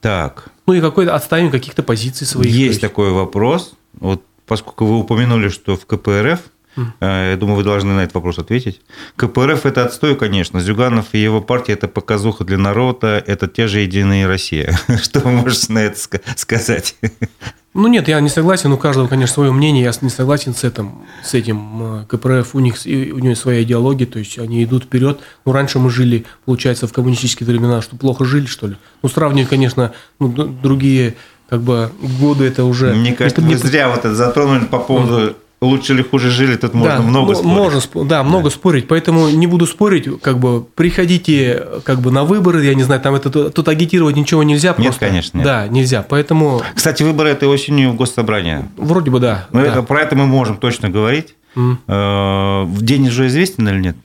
Так. 0.00 0.50
Ну 0.66 0.74
и 0.74 0.80
какой-то 0.80 1.14
отставим 1.14 1.50
каких-то 1.50 1.82
позиций 1.82 2.26
своих. 2.26 2.50
Есть, 2.50 2.66
есть 2.66 2.80
такой 2.80 3.10
вопрос. 3.10 3.74
Вот 3.94 4.22
поскольку 4.46 4.86
вы 4.86 4.98
упомянули, 4.98 5.48
что 5.48 5.76
в 5.76 5.86
КПРФ 5.86 6.40
я 7.00 7.36
думаю, 7.38 7.56
вы 7.56 7.64
должны 7.64 7.94
на 7.94 8.00
этот 8.00 8.14
вопрос 8.14 8.38
ответить. 8.38 8.80
КПРФ– 9.16 9.64
это 9.66 9.84
отстой, 9.84 10.16
конечно. 10.16 10.60
Зюганов 10.60 11.06
и 11.12 11.18
его 11.18 11.40
партия– 11.40 11.72
это 11.74 11.88
показуха 11.88 12.44
для 12.44 12.58
народа, 12.58 13.22
это 13.26 13.48
те 13.48 13.68
же 13.68 13.80
«Единая 13.80 14.26
Россия». 14.26 14.78
Что 15.02 15.20
вы 15.20 15.32
можете 15.32 15.72
на 15.72 15.78
это 15.80 15.98
сказать? 16.36 16.96
Ну 17.74 17.86
нет, 17.86 18.08
я 18.08 18.20
не 18.20 18.28
согласен, 18.28 18.72
у 18.72 18.78
каждого, 18.78 19.06
конечно, 19.06 19.34
свое 19.34 19.52
мнение, 19.52 19.84
я 19.84 19.92
не 20.00 20.08
согласен 20.08 20.54
с 20.54 20.64
этим, 20.64 21.02
с 21.22 21.34
этим. 21.34 22.06
КПРФ, 22.08 22.54
у 22.54 22.60
них, 22.60 22.74
у 22.84 23.18
них 23.18 23.38
своя 23.38 23.62
идеология, 23.62 24.06
то 24.06 24.18
есть 24.18 24.38
они 24.38 24.64
идут 24.64 24.84
вперед. 24.84 25.20
Ну, 25.44 25.52
раньше 25.52 25.78
мы 25.78 25.90
жили, 25.90 26.24
получается, 26.44 26.88
в 26.88 26.92
коммунистические 26.92 27.46
времена, 27.46 27.80
что 27.82 27.96
плохо 27.96 28.24
жили, 28.24 28.46
что 28.46 28.66
ли? 28.66 28.76
Ну, 29.02 29.08
сравнивать, 29.08 29.50
конечно, 29.50 29.92
ну, 30.18 30.28
другие 30.28 31.14
как 31.48 31.62
бы 31.62 31.90
годы 32.20 32.46
это 32.46 32.64
уже... 32.64 32.94
Мне 32.94 33.12
кажется, 33.12 33.40
это, 33.40 33.48
не... 33.48 33.54
зря 33.54 33.88
вот 33.88 34.00
это 34.00 34.14
затронули 34.14 34.64
по 34.64 34.78
поводу 34.78 35.36
лучше 35.60 35.92
или 35.92 36.02
хуже 36.02 36.30
жили, 36.30 36.56
тут 36.56 36.74
можно 36.74 36.96
да, 36.96 37.02
много 37.02 37.34
спорить. 37.34 37.56
Можно, 37.56 38.04
да, 38.04 38.22
много 38.22 38.44
да. 38.44 38.50
спорить, 38.50 38.88
поэтому 38.88 39.28
не 39.28 39.46
буду 39.46 39.66
спорить, 39.66 40.20
как 40.20 40.38
бы 40.38 40.62
приходите 40.62 41.64
как 41.84 42.00
бы 42.00 42.10
на 42.10 42.24
выборы, 42.24 42.64
я 42.64 42.74
не 42.74 42.82
знаю, 42.84 43.00
там 43.00 43.14
это 43.14 43.30
тут 43.50 43.68
агитировать 43.68 44.16
ничего 44.16 44.42
нельзя 44.42 44.72
просто. 44.72 44.90
Нет, 44.90 44.98
конечно, 44.98 45.38
нет. 45.38 45.44
Да, 45.44 45.68
нельзя, 45.68 46.02
поэтому... 46.08 46.62
Кстати, 46.74 47.02
выборы 47.02 47.30
этой 47.30 47.48
осенью 47.48 47.90
в 47.90 47.96
Госсобрание. 47.96 48.68
Вроде 48.76 49.10
бы 49.10 49.18
да. 49.20 49.48
Но 49.52 49.62
да. 49.62 49.66
Это, 49.66 49.82
про 49.82 50.02
это 50.02 50.14
мы 50.14 50.26
можем 50.26 50.56
точно 50.58 50.90
говорить. 50.90 51.34
Mm. 51.56 52.66
В 52.66 52.82
день 52.82 53.08
уже 53.08 53.26
известен 53.26 53.68
или 53.68 53.80
нет? 53.80 53.96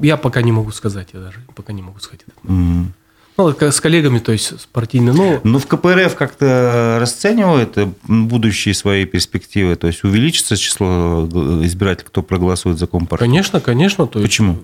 Я 0.00 0.16
пока 0.16 0.42
не 0.42 0.50
могу 0.50 0.72
сказать, 0.72 1.08
я 1.12 1.20
даже 1.20 1.38
пока 1.54 1.72
не 1.72 1.82
могу 1.82 2.00
сказать. 2.00 2.22
Mm. 2.44 2.86
Ну, 3.50 3.70
с 3.70 3.80
коллегами, 3.80 4.18
то 4.18 4.32
есть 4.32 4.60
с 4.60 4.66
партийными. 4.66 5.16
Ну, 5.16 5.40
ну 5.42 5.58
в 5.58 5.66
КПРФ 5.66 6.14
как-то 6.14 6.98
расценивают 7.00 7.76
будущие 8.04 8.74
свои 8.74 9.04
перспективы? 9.04 9.76
То 9.76 9.86
есть 9.86 10.04
увеличится 10.04 10.56
число 10.56 11.28
избирателей, 11.64 12.06
кто 12.06 12.22
проголосует 12.22 12.78
за 12.78 12.86
Компартию? 12.86 13.28
Конечно, 13.28 13.60
конечно. 13.60 14.06
То 14.06 14.20
есть, 14.20 14.30
Почему? 14.30 14.58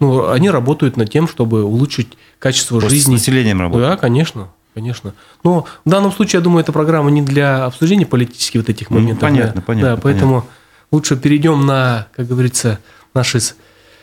Ну, 0.00 0.28
они 0.28 0.50
работают 0.50 0.96
над 0.96 1.10
тем, 1.10 1.28
чтобы 1.28 1.64
улучшить 1.64 2.08
качество 2.38 2.78
Просто 2.78 2.94
жизни. 2.94 3.16
С 3.16 3.20
населением 3.20 3.60
работают? 3.60 3.90
Да, 3.90 3.96
конечно. 3.96 4.48
Конечно. 4.74 5.14
Но 5.44 5.66
в 5.84 5.88
данном 5.88 6.10
случае, 6.10 6.40
я 6.40 6.42
думаю, 6.42 6.62
эта 6.62 6.72
программа 6.72 7.10
не 7.10 7.22
для 7.22 7.64
обсуждения 7.64 8.06
политических 8.06 8.60
вот 8.60 8.68
этих 8.68 8.90
моментов. 8.90 9.22
Ну, 9.22 9.28
понятно, 9.28 9.54
да, 9.54 9.62
понятно. 9.64 9.96
Да, 9.96 10.02
поэтому 10.02 10.32
понятно. 10.32 10.50
лучше 10.90 11.16
перейдем 11.16 11.64
на, 11.64 12.08
как 12.16 12.26
говорится, 12.26 12.80
наши 13.14 13.38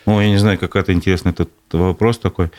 ну, 0.06 0.20
я 0.20 0.28
не 0.28 0.38
знаю, 0.38 0.58
какой-то 0.58 0.92
интересный 0.92 1.32
этот 1.32 1.50
вопрос 1.72 2.18
такой. 2.18 2.50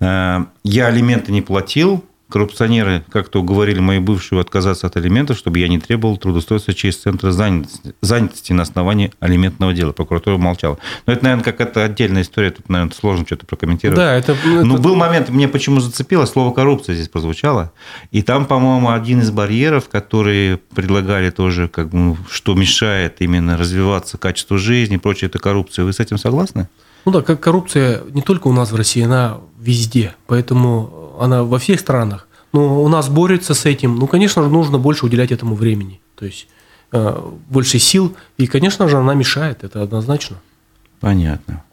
Э, 0.00 0.44
я 0.64 0.86
алименты 0.86 1.32
не 1.32 1.42
платил, 1.42 2.04
коррупционеры 2.28 3.04
как-то 3.10 3.40
уговорили 3.40 3.80
мою 3.80 4.00
бывшую 4.00 4.40
отказаться 4.40 4.86
от 4.86 4.96
алиментов, 4.96 5.38
чтобы 5.38 5.58
я 5.58 5.68
не 5.68 5.78
требовал 5.78 6.16
трудоустройства 6.16 6.74
через 6.74 6.98
центр 6.98 7.30
занятости, 7.30 7.94
занятости 8.02 8.52
на 8.52 8.62
основании 8.62 9.12
алиментного 9.20 9.72
дела. 9.72 9.92
Прокуратура 9.92 10.36
молчала. 10.36 10.78
Но 11.06 11.12
это, 11.12 11.24
наверное, 11.24 11.44
какая-то 11.44 11.84
отдельная 11.84 12.22
история. 12.22 12.50
Тут, 12.50 12.68
наверное, 12.68 12.92
сложно 12.92 13.24
что-то 13.24 13.46
прокомментировать. 13.46 13.98
Да, 13.98 14.14
это... 14.14 14.36
Но 14.44 14.74
это... 14.74 14.82
был 14.82 14.94
момент, 14.94 15.30
мне 15.30 15.48
почему 15.48 15.80
зацепило, 15.80 16.26
слово 16.26 16.52
коррупция 16.52 16.94
здесь 16.94 17.08
прозвучало. 17.08 17.72
И 18.10 18.22
там, 18.22 18.46
по-моему, 18.46 18.90
один 18.90 19.20
из 19.20 19.30
барьеров, 19.30 19.88
которые 19.88 20.58
предлагали 20.58 21.30
тоже, 21.30 21.68
как 21.68 21.88
бы, 21.88 22.16
что 22.30 22.54
мешает 22.54 23.16
именно 23.20 23.56
развиваться 23.56 24.18
качеству 24.18 24.58
жизни 24.58 24.96
и 24.96 24.98
прочее, 24.98 25.28
это 25.28 25.38
коррупция. 25.38 25.84
Вы 25.84 25.92
с 25.92 26.00
этим 26.00 26.18
согласны? 26.18 26.68
Ну 27.08 27.12
да, 27.12 27.22
как 27.22 27.40
коррупция 27.40 28.02
не 28.12 28.20
только 28.20 28.48
у 28.48 28.52
нас 28.52 28.70
в 28.70 28.76
России, 28.76 29.02
она 29.02 29.38
везде, 29.58 30.14
поэтому 30.26 31.16
она 31.18 31.42
во 31.42 31.58
всех 31.58 31.80
странах. 31.80 32.28
Но 32.52 32.82
у 32.84 32.88
нас 32.88 33.08
борется 33.08 33.54
с 33.54 33.64
этим. 33.64 33.96
Ну, 33.96 34.06
конечно 34.06 34.42
же, 34.42 34.50
нужно 34.50 34.76
больше 34.76 35.06
уделять 35.06 35.32
этому 35.32 35.54
времени. 35.54 36.02
То 36.16 36.26
есть 36.26 36.48
э, 36.92 37.18
больше 37.48 37.78
сил. 37.78 38.14
И, 38.36 38.46
конечно 38.46 38.88
же, 38.88 38.98
она 38.98 39.14
мешает, 39.14 39.64
это 39.64 39.80
однозначно. 39.80 40.36
Понятно. 41.00 41.64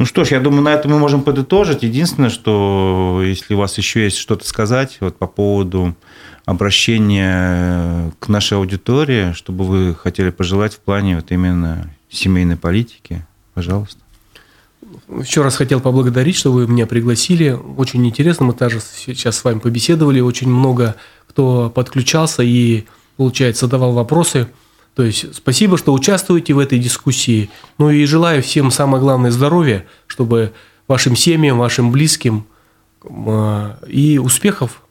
Ну 0.00 0.04
что 0.04 0.24
ж, 0.24 0.32
я 0.32 0.40
думаю, 0.40 0.62
на 0.62 0.72
этом 0.72 0.90
мы 0.90 0.98
можем 0.98 1.22
подытожить. 1.22 1.84
Единственное, 1.84 2.30
что 2.30 3.22
если 3.24 3.54
у 3.54 3.58
вас 3.58 3.78
еще 3.78 4.02
есть 4.02 4.16
что-то 4.16 4.48
сказать 4.48 4.96
вот 4.98 5.16
по 5.16 5.28
поводу 5.28 5.94
обращения 6.44 8.10
к 8.18 8.26
нашей 8.26 8.58
аудитории, 8.58 9.32
чтобы 9.32 9.64
вы 9.64 9.94
хотели 9.94 10.30
пожелать 10.30 10.74
в 10.74 10.80
плане 10.80 11.14
вот 11.14 11.30
именно 11.30 11.88
семейной 12.08 12.56
политики, 12.56 13.24
пожалуйста. 13.54 14.00
Еще 15.08 15.42
раз 15.42 15.56
хотел 15.56 15.80
поблагодарить, 15.80 16.36
что 16.36 16.52
вы 16.52 16.66
меня 16.66 16.86
пригласили. 16.86 17.50
Очень 17.50 18.06
интересно, 18.06 18.46
мы 18.46 18.52
также 18.52 18.80
сейчас 18.80 19.36
с 19.36 19.44
вами 19.44 19.58
побеседовали. 19.58 20.20
Очень 20.20 20.48
много 20.48 20.96
кто 21.28 21.70
подключался 21.70 22.42
и, 22.42 22.84
получается, 23.16 23.66
задавал 23.66 23.92
вопросы. 23.92 24.48
То 24.94 25.02
есть 25.02 25.34
спасибо, 25.34 25.76
что 25.76 25.92
участвуете 25.92 26.54
в 26.54 26.58
этой 26.58 26.78
дискуссии. 26.78 27.50
Ну 27.78 27.90
и 27.90 28.04
желаю 28.06 28.42
всем 28.42 28.70
самое 28.70 29.02
главное 29.02 29.30
здоровья, 29.30 29.84
чтобы 30.06 30.52
вашим 30.88 31.14
семьям, 31.14 31.58
вашим 31.58 31.92
близким 31.92 32.46
а, 33.04 33.78
и 33.86 34.18
успехов 34.18 34.82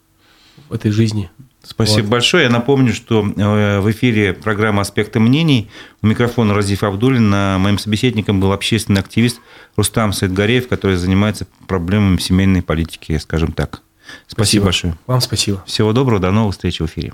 в 0.68 0.74
этой 0.74 0.92
жизни. 0.92 1.30
Спасибо 1.68 2.04
вот. 2.04 2.10
большое. 2.10 2.44
Я 2.44 2.50
напомню, 2.50 2.92
что 2.92 3.26
э, 3.26 3.80
в 3.80 3.90
эфире 3.90 4.32
программа 4.32 4.82
«Аспекты 4.82 5.18
мнений». 5.18 5.68
У 6.00 6.06
микрофона 6.06 6.54
Разиф 6.54 6.84
Абдулин. 6.84 7.28
Моим 7.28 7.78
собеседником 7.78 8.40
был 8.40 8.52
общественный 8.52 9.00
активист 9.00 9.40
Рустам 9.76 10.12
Саидгареев, 10.12 10.68
который 10.68 10.96
занимается 10.96 11.46
проблемами 11.66 12.18
семейной 12.18 12.62
политики, 12.62 13.18
скажем 13.18 13.52
так. 13.52 13.82
Спасибо, 14.26 14.44
спасибо 14.44 14.64
большое. 14.64 14.98
Вам 15.06 15.20
спасибо. 15.20 15.64
Всего 15.66 15.92
доброго. 15.92 16.20
До 16.20 16.30
новых 16.30 16.54
встреч 16.54 16.80
в 16.80 16.86
эфире. 16.86 17.12